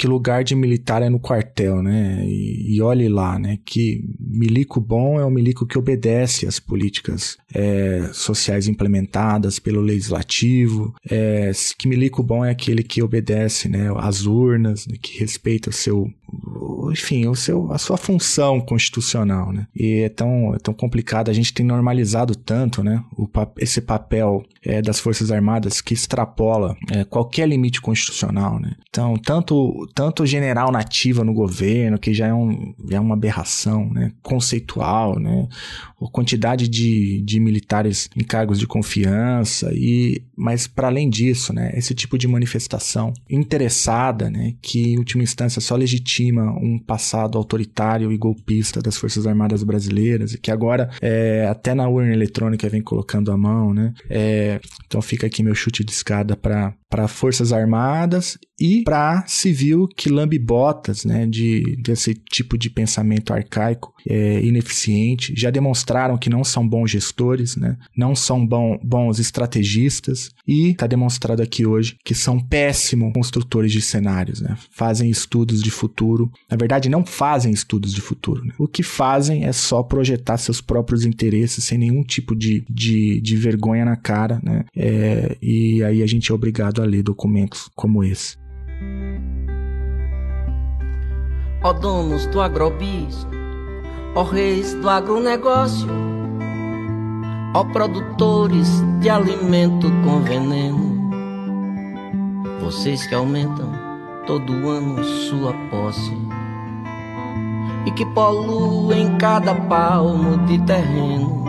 que 0.00 0.06
lugar 0.06 0.42
de 0.42 0.54
militar 0.54 1.02
é 1.02 1.10
no 1.10 1.20
quartel, 1.20 1.82
né? 1.82 2.24
E, 2.26 2.74
e 2.74 2.80
olhe 2.80 3.06
lá, 3.06 3.38
né? 3.38 3.58
Que 3.66 4.02
milico 4.18 4.80
bom 4.80 5.20
é 5.20 5.24
o 5.26 5.30
milico 5.30 5.66
que 5.66 5.76
obedece 5.76 6.46
às 6.46 6.58
políticas 6.58 7.36
é, 7.54 8.08
sociais 8.10 8.66
implementadas 8.66 9.58
pelo 9.58 9.82
legislativo. 9.82 10.94
É, 11.06 11.52
que 11.78 11.86
milico 11.86 12.22
bom 12.22 12.42
é 12.42 12.50
aquele 12.50 12.82
que 12.82 13.02
obedece, 13.02 13.68
né? 13.68 13.90
Às 13.98 14.24
urnas, 14.24 14.86
né, 14.86 14.96
que 14.98 15.18
respeita 15.18 15.68
o 15.68 15.72
seu 15.72 16.10
enfim, 16.90 17.26
o 17.26 17.34
seu, 17.34 17.72
a 17.72 17.78
sua 17.78 17.96
função 17.96 18.60
constitucional, 18.60 19.52
né? 19.52 19.66
E 19.74 20.00
é 20.00 20.08
tão, 20.08 20.54
é 20.54 20.58
tão 20.58 20.74
complicado, 20.74 21.30
a 21.30 21.32
gente 21.32 21.52
tem 21.52 21.64
normalizado 21.64 22.34
tanto, 22.34 22.82
né? 22.82 23.02
O, 23.16 23.28
esse 23.58 23.80
papel 23.80 24.42
é, 24.62 24.82
das 24.82 24.98
Forças 24.98 25.30
Armadas 25.30 25.80
que 25.80 25.94
extrapola 25.94 26.76
é, 26.90 27.04
qualquer 27.04 27.48
limite 27.48 27.80
constitucional, 27.80 28.58
né? 28.58 28.74
Então, 28.88 29.14
tanto, 29.16 29.88
tanto 29.94 30.26
general 30.26 30.70
nativa 30.72 31.24
no 31.24 31.32
governo, 31.32 31.98
que 31.98 32.12
já 32.12 32.26
é, 32.26 32.34
um, 32.34 32.74
é 32.90 32.98
uma 32.98 33.14
aberração, 33.14 33.88
né? 33.92 34.12
Conceitual, 34.22 35.18
né? 35.18 35.48
A 36.00 36.10
quantidade 36.10 36.68
de, 36.68 37.22
de 37.22 37.40
militares 37.40 38.08
em 38.16 38.24
cargos 38.24 38.58
de 38.58 38.66
confiança 38.66 39.70
e, 39.74 40.22
mas 40.36 40.66
para 40.66 40.88
além 40.88 41.08
disso, 41.08 41.52
né? 41.52 41.72
Esse 41.74 41.94
tipo 41.94 42.18
de 42.18 42.26
manifestação 42.26 43.12
interessada, 43.28 44.30
né? 44.30 44.54
Que 44.62 44.92
em 44.92 44.98
última 44.98 45.22
instância 45.22 45.60
só 45.60 45.76
legitima 45.76 46.19
um 46.32 46.78
passado 46.78 47.38
autoritário 47.38 48.12
e 48.12 48.16
golpista 48.16 48.80
das 48.80 48.96
Forças 48.96 49.26
Armadas 49.26 49.62
brasileiras 49.62 50.34
e 50.34 50.38
que 50.38 50.50
agora 50.50 50.90
é, 51.00 51.46
até 51.48 51.74
na 51.74 51.88
urna 51.88 52.12
eletrônica 52.12 52.68
vem 52.68 52.82
colocando 52.82 53.32
a 53.32 53.36
mão, 53.36 53.72
né? 53.72 53.94
É, 54.08 54.60
então 54.86 55.00
fica 55.00 55.26
aqui 55.26 55.42
meu 55.42 55.54
chute 55.54 55.84
de 55.84 55.92
escada 55.92 56.36
para 56.36 56.74
para 56.90 57.06
Forças 57.06 57.52
Armadas 57.52 58.36
e 58.60 58.82
para 58.82 59.24
civil 59.26 59.88
que 59.88 60.10
lambe 60.10 60.38
botas, 60.38 61.04
né, 61.04 61.26
de 61.26 61.76
desse 61.82 62.12
tipo 62.14 62.58
de 62.58 62.68
pensamento 62.68 63.32
arcaico, 63.32 63.94
é, 64.06 64.44
ineficiente. 64.44 65.32
Já 65.34 65.50
demonstraram 65.50 66.18
que 66.18 66.28
não 66.28 66.44
são 66.44 66.68
bons 66.68 66.90
gestores, 66.90 67.56
né, 67.56 67.78
não 67.96 68.14
são 68.14 68.44
bom, 68.46 68.78
bons 68.82 69.18
estrategistas 69.18 70.30
e 70.46 70.70
está 70.70 70.86
demonstrado 70.86 71.40
aqui 71.40 71.64
hoje 71.64 71.96
que 72.04 72.14
são 72.14 72.38
péssimos 72.38 73.12
construtores 73.14 73.72
de 73.72 73.80
cenários, 73.80 74.40
né, 74.42 74.58
fazem 74.70 75.08
estudos 75.08 75.62
de 75.62 75.70
futuro. 75.70 76.30
Na 76.50 76.56
verdade, 76.56 76.88
não 76.88 77.06
fazem 77.06 77.52
estudos 77.52 77.94
de 77.94 78.00
futuro. 78.00 78.44
Né? 78.44 78.52
O 78.58 78.66
que 78.66 78.82
fazem 78.82 79.44
é 79.44 79.52
só 79.52 79.82
projetar 79.82 80.36
seus 80.36 80.60
próprios 80.60 81.06
interesses 81.06 81.64
sem 81.64 81.78
nenhum 81.78 82.02
tipo 82.02 82.34
de, 82.34 82.64
de, 82.68 83.20
de 83.20 83.36
vergonha 83.36 83.84
na 83.84 83.96
cara, 83.96 84.40
né, 84.42 84.64
é, 84.76 85.38
e 85.40 85.82
aí 85.82 86.02
a 86.02 86.06
gente 86.06 86.30
é 86.30 86.34
obrigado 86.34 86.79
a 86.80 86.86
ler 86.86 87.02
documentos 87.02 87.70
como 87.74 88.02
esse. 88.02 88.36
Ó 91.62 91.72
donos 91.74 92.26
do 92.26 92.40
agrobis, 92.40 93.26
ó 94.14 94.22
reis 94.22 94.72
do 94.74 94.88
agronegócio, 94.88 95.90
ó 97.54 97.64
produtores 97.64 98.82
de 99.00 99.10
alimento 99.10 99.88
com 100.02 100.20
veneno, 100.20 101.10
vocês 102.60 103.06
que 103.06 103.14
aumentam 103.14 103.70
todo 104.26 104.70
ano 104.70 105.04
sua 105.04 105.52
posse 105.70 106.16
e 107.86 107.90
que 107.90 108.06
poluem 108.06 109.18
cada 109.18 109.54
palmo 109.54 110.38
de 110.46 110.58
terreno 110.64 111.44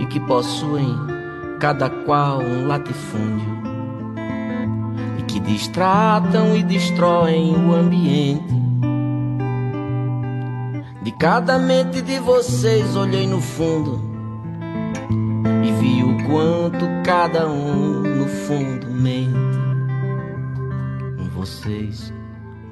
e 0.00 0.06
que 0.06 0.18
possuem 0.20 0.96
cada 1.60 1.90
qual 1.90 2.40
um 2.40 2.66
latifúndio 2.66 3.57
que 5.38 5.40
distratam 5.40 6.56
e 6.56 6.62
destroem 6.62 7.54
o 7.54 7.72
ambiente. 7.72 8.54
De 11.02 11.12
cada 11.12 11.58
mente 11.58 12.02
de 12.02 12.18
vocês 12.18 12.96
olhei 12.96 13.26
no 13.26 13.40
fundo 13.40 14.00
e 15.64 15.72
vi 15.80 16.02
o 16.02 16.26
quanto 16.26 16.86
cada 17.04 17.48
um 17.48 18.02
no 18.02 18.26
fundo 18.26 18.88
mente. 18.90 19.58
Vocês 21.34 22.12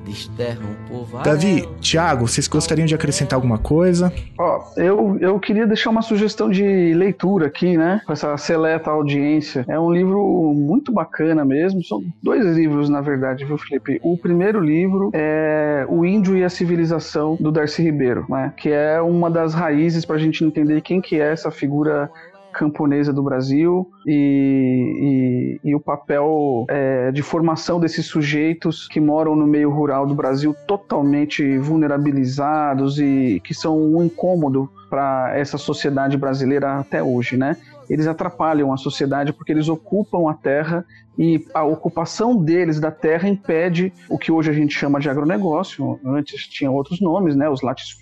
desterram 0.06 0.76
povo. 0.88 1.18
Davi, 1.22 1.68
Thiago, 1.80 2.28
vocês 2.28 2.46
gostariam 2.46 2.86
de 2.86 2.94
acrescentar 2.94 3.36
alguma 3.36 3.58
coisa? 3.58 4.12
Ó, 4.38 4.62
eu, 4.76 5.18
eu 5.20 5.38
queria 5.40 5.66
deixar 5.66 5.90
uma 5.90 6.02
sugestão 6.02 6.48
de 6.48 6.94
leitura 6.94 7.46
aqui, 7.46 7.76
né? 7.76 8.00
Com 8.06 8.12
essa 8.12 8.36
seleta 8.36 8.90
audiência. 8.90 9.64
É 9.68 9.78
um 9.78 9.90
livro 9.90 10.52
muito 10.54 10.92
bacana 10.92 11.44
mesmo. 11.44 11.82
São 11.84 12.02
dois 12.22 12.44
livros, 12.46 12.88
na 12.88 13.00
verdade, 13.00 13.44
viu, 13.44 13.58
Felipe? 13.58 14.00
O 14.02 14.16
primeiro 14.16 14.60
livro 14.60 15.10
é 15.12 15.84
O 15.88 16.04
Índio 16.04 16.36
e 16.36 16.44
a 16.44 16.48
Civilização, 16.48 17.36
do 17.40 17.50
Darcy 17.50 17.82
Ribeiro, 17.82 18.24
né? 18.28 18.52
Que 18.56 18.70
é 18.70 19.00
uma 19.00 19.28
das 19.28 19.54
raízes 19.54 20.04
para 20.04 20.16
a 20.16 20.20
gente 20.20 20.44
entender 20.44 20.80
quem 20.80 21.00
que 21.00 21.20
é 21.20 21.32
essa 21.32 21.50
figura 21.50 22.10
camponesa 22.56 23.12
do 23.12 23.22
Brasil 23.22 23.90
e, 24.06 25.58
e, 25.62 25.70
e 25.70 25.74
o 25.74 25.80
papel 25.80 26.64
é, 26.68 27.12
de 27.12 27.22
formação 27.22 27.78
desses 27.78 28.06
sujeitos 28.06 28.88
que 28.88 28.98
moram 28.98 29.36
no 29.36 29.46
meio 29.46 29.70
rural 29.70 30.06
do 30.06 30.14
Brasil 30.14 30.56
totalmente 30.66 31.58
vulnerabilizados 31.58 32.98
e 32.98 33.40
que 33.44 33.52
são 33.52 33.78
um 33.78 34.02
incômodo 34.02 34.70
para 34.88 35.36
essa 35.36 35.58
sociedade 35.58 36.16
brasileira 36.16 36.78
até 36.78 37.02
hoje, 37.02 37.36
né? 37.36 37.56
Eles 37.90 38.06
atrapalham 38.06 38.72
a 38.72 38.76
sociedade 38.76 39.32
porque 39.32 39.52
eles 39.52 39.68
ocupam 39.68 40.30
a 40.30 40.34
terra 40.34 40.84
e 41.18 41.44
a 41.54 41.64
ocupação 41.64 42.36
deles 42.36 42.80
da 42.80 42.90
terra 42.90 43.28
impede 43.28 43.92
o 44.08 44.18
que 44.18 44.32
hoje 44.32 44.50
a 44.50 44.52
gente 44.52 44.74
chama 44.74 44.98
de 44.98 45.08
agronegócio. 45.08 46.00
Antes 46.04 46.46
tinha 46.46 46.70
outros 46.70 47.00
nomes, 47.00 47.36
né? 47.36 47.48
Os 47.48 47.60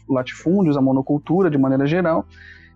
latifúndios, 0.09 0.77
a 0.77 0.81
monocultura 0.81 1.51
de 1.51 1.59
maneira 1.59 1.87
geral 1.87 2.27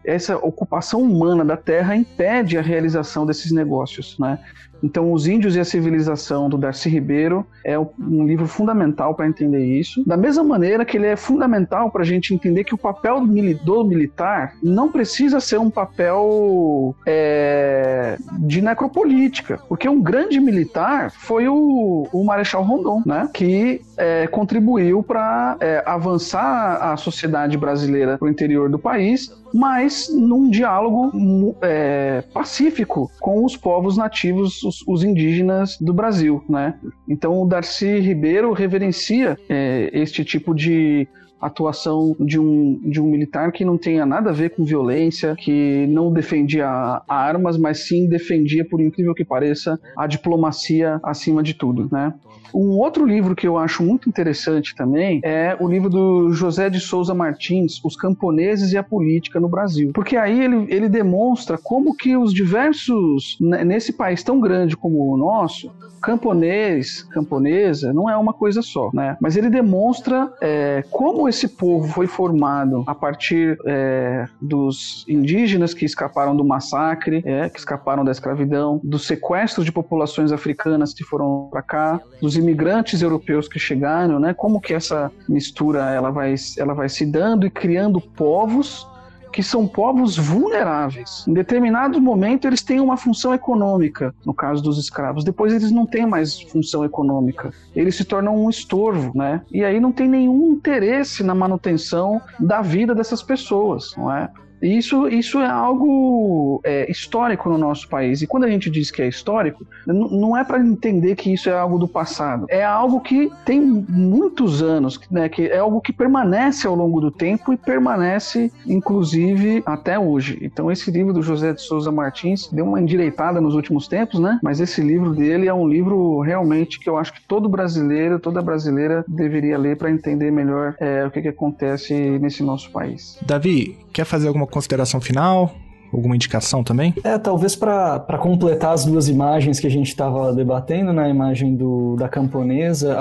essa 0.08 0.38
ocupação 0.38 1.02
humana 1.02 1.44
da 1.44 1.56
terra 1.56 1.94
impede 1.94 2.56
a 2.56 2.62
realização 2.62 3.26
desses 3.26 3.52
negócios, 3.52 4.18
né? 4.18 4.38
Então, 4.82 5.12
Os 5.12 5.26
Índios 5.26 5.56
e 5.56 5.60
a 5.60 5.64
Civilização, 5.64 6.48
do 6.48 6.56
Darcy 6.56 6.88
Ribeiro, 6.88 7.44
é 7.64 7.78
um 7.78 8.26
livro 8.26 8.46
fundamental 8.46 9.14
para 9.14 9.26
entender 9.26 9.64
isso. 9.64 10.02
Da 10.06 10.16
mesma 10.16 10.44
maneira 10.44 10.84
que 10.84 10.96
ele 10.96 11.06
é 11.06 11.16
fundamental 11.16 11.90
para 11.90 12.02
a 12.02 12.06
gente 12.06 12.34
entender 12.34 12.64
que 12.64 12.74
o 12.74 12.78
papel 12.78 13.20
do 13.20 13.84
militar 13.84 14.54
não 14.62 14.90
precisa 14.90 15.40
ser 15.40 15.58
um 15.58 15.70
papel 15.70 16.94
é, 17.06 18.16
de 18.38 18.62
necropolítica, 18.62 19.60
porque 19.68 19.88
um 19.88 20.00
grande 20.00 20.40
militar 20.40 21.10
foi 21.10 21.48
o, 21.48 22.06
o 22.12 22.24
Marechal 22.24 22.62
Rondon, 22.62 23.02
né? 23.04 23.28
que 23.32 23.80
é, 23.96 24.26
contribuiu 24.26 25.02
para 25.02 25.56
é, 25.60 25.82
avançar 25.84 26.92
a 26.92 26.96
sociedade 26.96 27.56
brasileira 27.56 28.16
para 28.16 28.26
o 28.26 28.30
interior 28.30 28.70
do 28.70 28.78
país, 28.78 29.30
mas 29.52 30.08
num 30.14 30.48
diálogo 30.48 31.56
é, 31.62 32.22
pacífico 32.32 33.10
com 33.20 33.44
os 33.44 33.56
povos 33.56 33.96
nativos 33.96 34.62
os, 34.68 34.84
os, 34.86 35.02
indígenas 35.02 35.76
do 35.80 35.92
Brasil, 35.92 36.42
né? 36.48 36.74
Então 37.08 37.42
o 37.42 37.46
Darcy 37.46 37.98
Ribeiro 37.98 38.52
reverencia 38.52 39.38
é, 39.48 39.90
este 39.92 40.24
tipo 40.24 40.54
de 40.54 41.08
atuação 41.40 42.16
de 42.18 42.38
um, 42.38 42.80
de 42.82 43.00
um 43.00 43.06
militar 43.06 43.52
que 43.52 43.64
não 43.64 43.78
tenha 43.78 44.04
nada 44.04 44.30
a 44.30 44.32
ver 44.32 44.50
com 44.50 44.64
violência, 44.64 45.36
que 45.36 45.86
não 45.88 46.12
defendia 46.12 46.66
armas, 47.08 47.56
mas 47.56 47.86
sim 47.86 48.08
defendia, 48.08 48.66
por 48.68 48.80
incrível 48.80 49.14
que 49.14 49.24
pareça, 49.24 49.78
a 49.96 50.06
diplomacia 50.06 50.98
acima 51.02 51.42
de 51.42 51.54
tudo, 51.54 51.88
né? 51.92 52.12
Um 52.54 52.78
outro 52.78 53.04
livro 53.06 53.34
que 53.34 53.46
eu 53.46 53.56
acho 53.58 53.82
muito 53.82 54.08
interessante 54.08 54.74
também 54.74 55.20
é 55.24 55.56
o 55.60 55.68
livro 55.68 55.88
do 55.88 56.32
José 56.32 56.70
de 56.70 56.80
Souza 56.80 57.14
Martins, 57.14 57.80
Os 57.84 57.96
Camponeses 57.96 58.72
e 58.72 58.78
a 58.78 58.82
Política 58.82 59.40
no 59.40 59.48
Brasil. 59.48 59.92
Porque 59.94 60.16
aí 60.16 60.42
ele, 60.42 60.66
ele 60.68 60.88
demonstra 60.88 61.58
como 61.58 61.94
que 61.94 62.16
os 62.16 62.32
diversos, 62.32 63.36
né, 63.40 63.64
nesse 63.64 63.92
país 63.92 64.22
tão 64.22 64.40
grande 64.40 64.76
como 64.76 65.12
o 65.12 65.16
nosso, 65.16 65.70
camponês, 66.00 67.02
camponesa, 67.02 67.92
não 67.92 68.08
é 68.08 68.16
uma 68.16 68.32
coisa 68.32 68.62
só, 68.62 68.90
né? 68.92 69.16
Mas 69.20 69.36
ele 69.36 69.50
demonstra 69.50 70.32
é, 70.40 70.84
como 70.90 71.28
esse 71.28 71.48
povo 71.48 71.88
foi 71.88 72.06
formado 72.06 72.84
a 72.86 72.94
partir 72.94 73.58
é, 73.66 74.26
dos 74.40 75.04
indígenas 75.08 75.74
que 75.74 75.84
escaparam 75.84 76.36
do 76.36 76.44
massacre, 76.44 77.22
é, 77.24 77.48
que 77.48 77.58
escaparam 77.58 78.04
da 78.04 78.12
escravidão, 78.12 78.80
dos 78.82 79.06
sequestros 79.06 79.64
de 79.64 79.72
populações 79.72 80.32
africanas 80.32 80.94
que 80.94 81.04
foram 81.04 81.48
para 81.50 81.62
cá, 81.62 82.00
dos 82.20 82.36
imigrantes 82.38 83.02
europeus 83.02 83.48
que 83.48 83.58
chegaram, 83.58 84.18
né? 84.18 84.32
Como 84.32 84.60
que 84.60 84.72
essa 84.72 85.10
mistura 85.28 85.90
ela 85.90 86.10
vai, 86.10 86.34
ela 86.56 86.74
vai 86.74 86.88
se 86.88 87.04
dando 87.04 87.46
e 87.46 87.50
criando 87.50 88.00
povos 88.00 88.86
que 89.32 89.42
são 89.42 89.66
povos 89.66 90.16
vulneráveis. 90.16 91.24
Em 91.28 91.32
determinado 91.32 92.00
momento, 92.00 92.46
eles 92.46 92.62
têm 92.62 92.80
uma 92.80 92.96
função 92.96 93.34
econômica, 93.34 94.14
no 94.24 94.34
caso 94.34 94.62
dos 94.62 94.78
escravos. 94.78 95.24
Depois, 95.24 95.52
eles 95.52 95.70
não 95.70 95.86
têm 95.86 96.06
mais 96.06 96.40
função 96.40 96.84
econômica. 96.84 97.52
Eles 97.74 97.94
se 97.94 98.04
tornam 98.04 98.34
um 98.36 98.50
estorvo, 98.50 99.12
né? 99.14 99.42
E 99.52 99.64
aí 99.64 99.78
não 99.80 99.92
tem 99.92 100.08
nenhum 100.08 100.52
interesse 100.52 101.22
na 101.22 101.34
manutenção 101.34 102.20
da 102.40 102.62
vida 102.62 102.94
dessas 102.94 103.22
pessoas, 103.22 103.94
não 103.96 104.10
é? 104.12 104.30
Isso, 104.60 105.08
isso 105.08 105.38
é 105.38 105.46
algo 105.46 106.60
é, 106.64 106.90
histórico 106.90 107.48
no 107.48 107.58
nosso 107.58 107.88
país. 107.88 108.22
E 108.22 108.26
quando 108.26 108.44
a 108.44 108.50
gente 108.50 108.70
diz 108.70 108.90
que 108.90 109.02
é 109.02 109.08
histórico, 109.08 109.66
não 109.86 110.36
é 110.36 110.44
para 110.44 110.60
entender 110.60 111.16
que 111.16 111.32
isso 111.32 111.48
é 111.48 111.58
algo 111.58 111.78
do 111.78 111.88
passado. 111.88 112.46
É 112.48 112.64
algo 112.64 113.00
que 113.00 113.30
tem 113.44 113.60
muitos 113.60 114.62
anos, 114.62 114.98
né, 115.10 115.28
que 115.28 115.46
é 115.46 115.58
algo 115.58 115.80
que 115.80 115.92
permanece 115.92 116.66
ao 116.66 116.74
longo 116.74 117.00
do 117.00 117.10
tempo 117.10 117.52
e 117.52 117.56
permanece, 117.56 118.52
inclusive, 118.66 119.62
até 119.64 119.98
hoje. 119.98 120.38
Então, 120.42 120.70
esse 120.70 120.90
livro 120.90 121.12
do 121.12 121.22
José 121.22 121.52
de 121.52 121.62
Souza 121.62 121.90
Martins 121.92 122.48
deu 122.52 122.64
uma 122.64 122.80
endireitada 122.80 123.40
nos 123.40 123.54
últimos 123.54 123.88
tempos, 123.88 124.20
né? 124.20 124.38
Mas 124.42 124.60
esse 124.60 124.80
livro 124.80 125.14
dele 125.14 125.48
é 125.48 125.54
um 125.54 125.68
livro 125.68 126.20
realmente 126.20 126.78
que 126.78 126.88
eu 126.88 126.96
acho 126.96 127.12
que 127.12 127.20
todo 127.26 127.48
brasileiro, 127.48 128.18
toda 128.18 128.42
brasileira 128.42 129.04
deveria 129.06 129.58
ler 129.58 129.76
para 129.76 129.90
entender 129.90 130.30
melhor 130.30 130.74
é, 130.80 131.06
o 131.06 131.10
que, 131.10 131.22
que 131.22 131.28
acontece 131.28 131.94
nesse 132.18 132.42
nosso 132.42 132.70
país. 132.70 133.18
Davi, 133.22 133.76
quer 133.92 134.04
fazer 134.04 134.28
alguma 134.28 134.46
consideração 134.50 135.00
final? 135.00 135.52
Alguma 135.92 136.14
indicação 136.14 136.62
também? 136.62 136.94
É, 137.02 137.16
talvez 137.16 137.56
para 137.56 138.18
completar 138.20 138.74
as 138.74 138.84
duas 138.84 139.08
imagens 139.08 139.58
que 139.58 139.66
a 139.66 139.70
gente 139.70 139.88
estava 139.88 140.34
debatendo, 140.34 140.92
na 140.92 141.04
né, 141.04 141.10
imagem 141.10 141.56
do, 141.56 141.96
da 141.96 142.08
camponesa, 142.08 142.94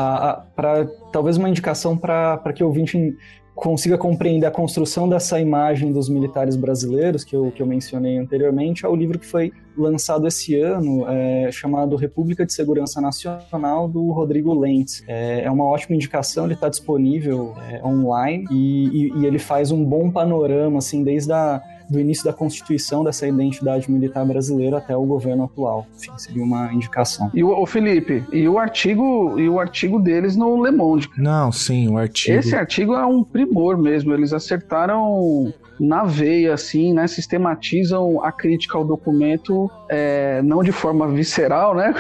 para 0.56 0.88
talvez 1.12 1.36
uma 1.36 1.50
indicação 1.50 1.98
para 1.98 2.54
que 2.56 2.64
o 2.64 2.68
ouvinte 2.68 3.14
consiga 3.58 3.98
compreender 3.98 4.46
a 4.46 4.52
construção 4.52 5.10
dessa 5.10 5.40
imagem 5.40 5.92
dos 5.92 6.08
militares 6.08 6.56
brasileiros 6.56 7.24
que 7.24 7.36
eu, 7.36 7.52
que 7.52 7.60
eu 7.60 7.66
mencionei 7.66 8.16
anteriormente, 8.18 8.86
é 8.86 8.88
o 8.88 8.96
livro 8.96 9.18
que 9.18 9.26
foi 9.26 9.52
lançado 9.76 10.28
esse 10.28 10.56
ano, 10.56 11.08
é, 11.08 11.52
chamado 11.52 11.96
República 11.96 12.46
de 12.46 12.54
Segurança 12.54 13.02
Nacional, 13.02 13.88
do 13.88 14.12
Rodrigo 14.12 14.54
Lentz. 14.54 15.04
É, 15.08 15.42
é 15.44 15.52
uma 15.52 15.66
ótima 15.66 15.96
indicação, 15.96 16.46
ele 16.46 16.54
está 16.54 16.70
disponível 16.70 17.56
é, 17.72 17.84
online 17.84 18.46
e, 18.52 18.90
e, 18.90 19.22
e 19.22 19.26
ele 19.26 19.40
faz 19.40 19.72
um 19.72 19.84
bom 19.84 20.12
panorama, 20.12 20.78
assim, 20.78 21.04
desde 21.04 21.34
a 21.34 21.62
do 21.90 22.00
início 22.00 22.24
da 22.24 22.34
constituição 22.34 23.04
dessa 23.04 23.28
identidade 23.28 23.90
militar 23.90 24.26
brasileira 24.26 24.78
até 24.78 24.96
o 24.96 25.04
governo 25.04 25.46
atual. 25.46 25.86
Enfim, 25.96 26.12
seria 26.18 26.44
uma 26.44 26.72
indicação. 26.74 27.32
E 27.34 27.44
o, 27.44 27.50
o 27.50 27.66
Felipe, 27.66 28.24
e 28.32 28.48
o 28.48 28.58
artigo 28.60 29.40
e 29.40 29.48
o 29.50 29.60
artigo 29.60 30.00
deles 30.00 30.36
no 30.36 30.64
Le 30.64 30.72
Monde. 30.72 31.10
Não, 31.18 31.52
sim, 31.52 31.88
o 31.90 31.98
artigo. 31.98 32.38
Esse 32.38 32.56
artigo 32.56 32.94
é 32.94 33.06
um 33.06 33.24
primor 33.24 33.78
mesmo. 33.78 34.14
Eles 34.14 34.34
acertaram 34.34 35.54
na 35.80 36.04
veia, 36.04 36.54
assim, 36.54 36.94
né? 36.94 37.08
Sistematizam 37.08 38.24
a 38.24 38.32
crítica 38.32 38.78
ao 38.78 38.86
documento, 38.86 39.70
é, 39.90 40.42
não 40.42 40.64
de 40.64 40.72
forma 40.72 41.08
visceral, 41.08 41.76
né? 41.76 41.94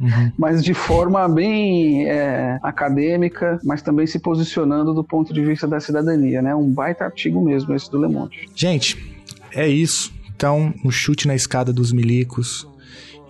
Uhum. 0.00 0.32
mas 0.38 0.64
de 0.64 0.74
forma 0.74 1.28
bem 1.28 2.08
é, 2.08 2.58
acadêmica, 2.62 3.58
mas 3.64 3.82
também 3.82 4.06
se 4.06 4.18
posicionando 4.18 4.94
do 4.94 5.04
ponto 5.04 5.32
de 5.32 5.44
vista 5.44 5.66
da 5.66 5.80
cidadania, 5.80 6.40
né? 6.42 6.54
Um 6.54 6.70
baita 6.70 7.04
artigo 7.04 7.40
mesmo, 7.40 7.74
esse 7.74 7.90
do 7.90 8.00
Le 8.00 8.08
Monde. 8.08 8.48
Gente, 8.54 9.17
é 9.52 9.68
isso. 9.68 10.12
Então, 10.34 10.72
um 10.84 10.90
chute 10.90 11.26
na 11.26 11.34
escada 11.34 11.72
dos 11.72 11.92
milicos. 11.92 12.66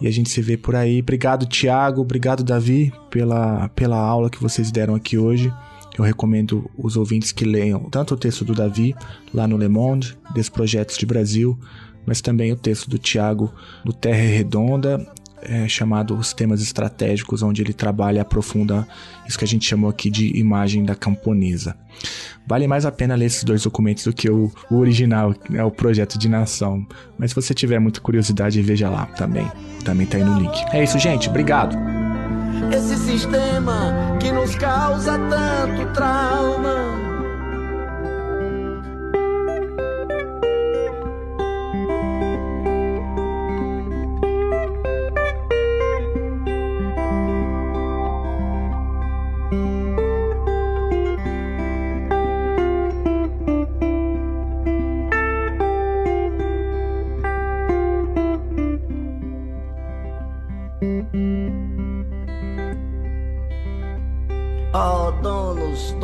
E 0.01 0.07
a 0.07 0.11
gente 0.11 0.31
se 0.31 0.41
vê 0.41 0.57
por 0.57 0.77
aí. 0.77 1.01
Obrigado, 1.01 1.47
Tiago. 1.47 2.01
Obrigado, 2.01 2.45
Davi, 2.45 2.93
pela, 3.11 3.69
pela 3.71 3.97
aula 3.97 4.31
que 4.31 4.41
vocês 4.41 4.71
deram 4.71 4.95
aqui 4.95 5.19
hoje. 5.19 5.53
Eu 5.99 6.05
recomendo 6.05 6.71
os 6.77 6.97
ouvintes 6.97 7.33
que 7.33 7.45
leiam 7.45 7.81
tanto 7.91 8.14
o 8.14 8.16
texto 8.16 8.45
do 8.45 8.55
Davi, 8.55 8.95
lá 9.35 9.49
no 9.49 9.57
Le 9.57 9.66
Monde, 9.69 10.16
dos 10.33 10.49
projetos 10.49 10.97
de 10.97 11.05
Brasil, 11.05 11.59
mas 12.07 12.21
também 12.21 12.53
o 12.53 12.57
texto 12.57 12.89
do 12.89 12.99
Tiago 12.99 13.53
no 13.85 13.93
Terra 13.93 14.23
Redonda 14.23 15.05
é, 15.43 15.68
chamado 15.68 16.16
Os 16.16 16.32
Temas 16.32 16.62
Estratégicos, 16.62 17.43
onde 17.43 17.62
ele 17.62 17.72
trabalha 17.72 18.18
e 18.18 18.20
aprofunda 18.20 18.86
isso 19.26 19.39
que 19.39 19.45
a 19.45 19.49
gente 19.49 19.66
chamou 19.66 19.91
aqui 19.91 20.11
de 20.11 20.36
imagem 20.39 20.84
da 20.84 20.95
camponesa. 20.95 21.76
Vale 22.47 22.66
mais 22.66 22.86
a 22.86 22.93
pena 22.93 23.14
ler 23.14 23.26
esses 23.26 23.45
dois 23.45 23.62
documentos 23.62 24.05
do 24.05 24.12
que 24.12 24.30
o, 24.30 24.51
o 24.70 24.76
original, 24.76 25.34
né, 25.51 25.62
o 25.62 25.70
projeto 25.70 26.18
de 26.18 26.28
nação. 26.28 26.86
Mas 27.18 27.30
se 27.30 27.34
você 27.34 27.53
tiver 27.53 27.78
muita 27.78 28.01
curiosidade, 28.01 28.61
veja 28.62 28.89
lá 28.89 29.07
também. 29.07 29.51
Também 29.84 30.07
tá 30.07 30.16
aí 30.16 30.24
no 30.24 30.39
link. 30.39 30.57
É 30.72 30.82
isso, 30.82 30.99
gente. 30.99 31.28
Obrigado. 31.28 31.76
Esse 32.72 32.97
sistema 32.97 34.16
que 34.20 34.32
nos 34.32 34.55
causa 34.55 35.18
tanto 35.18 35.93
trauma 35.93 36.98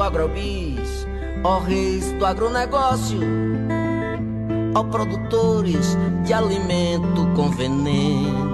agrobis, 0.02 1.06
ó 1.42 1.58
reis 1.58 2.12
do 2.12 2.26
agronegócio, 2.26 3.20
ó 4.74 4.84
produtores 4.84 5.96
de 6.24 6.32
alimento 6.32 7.26
com 7.34 7.50
veneno 7.50 8.53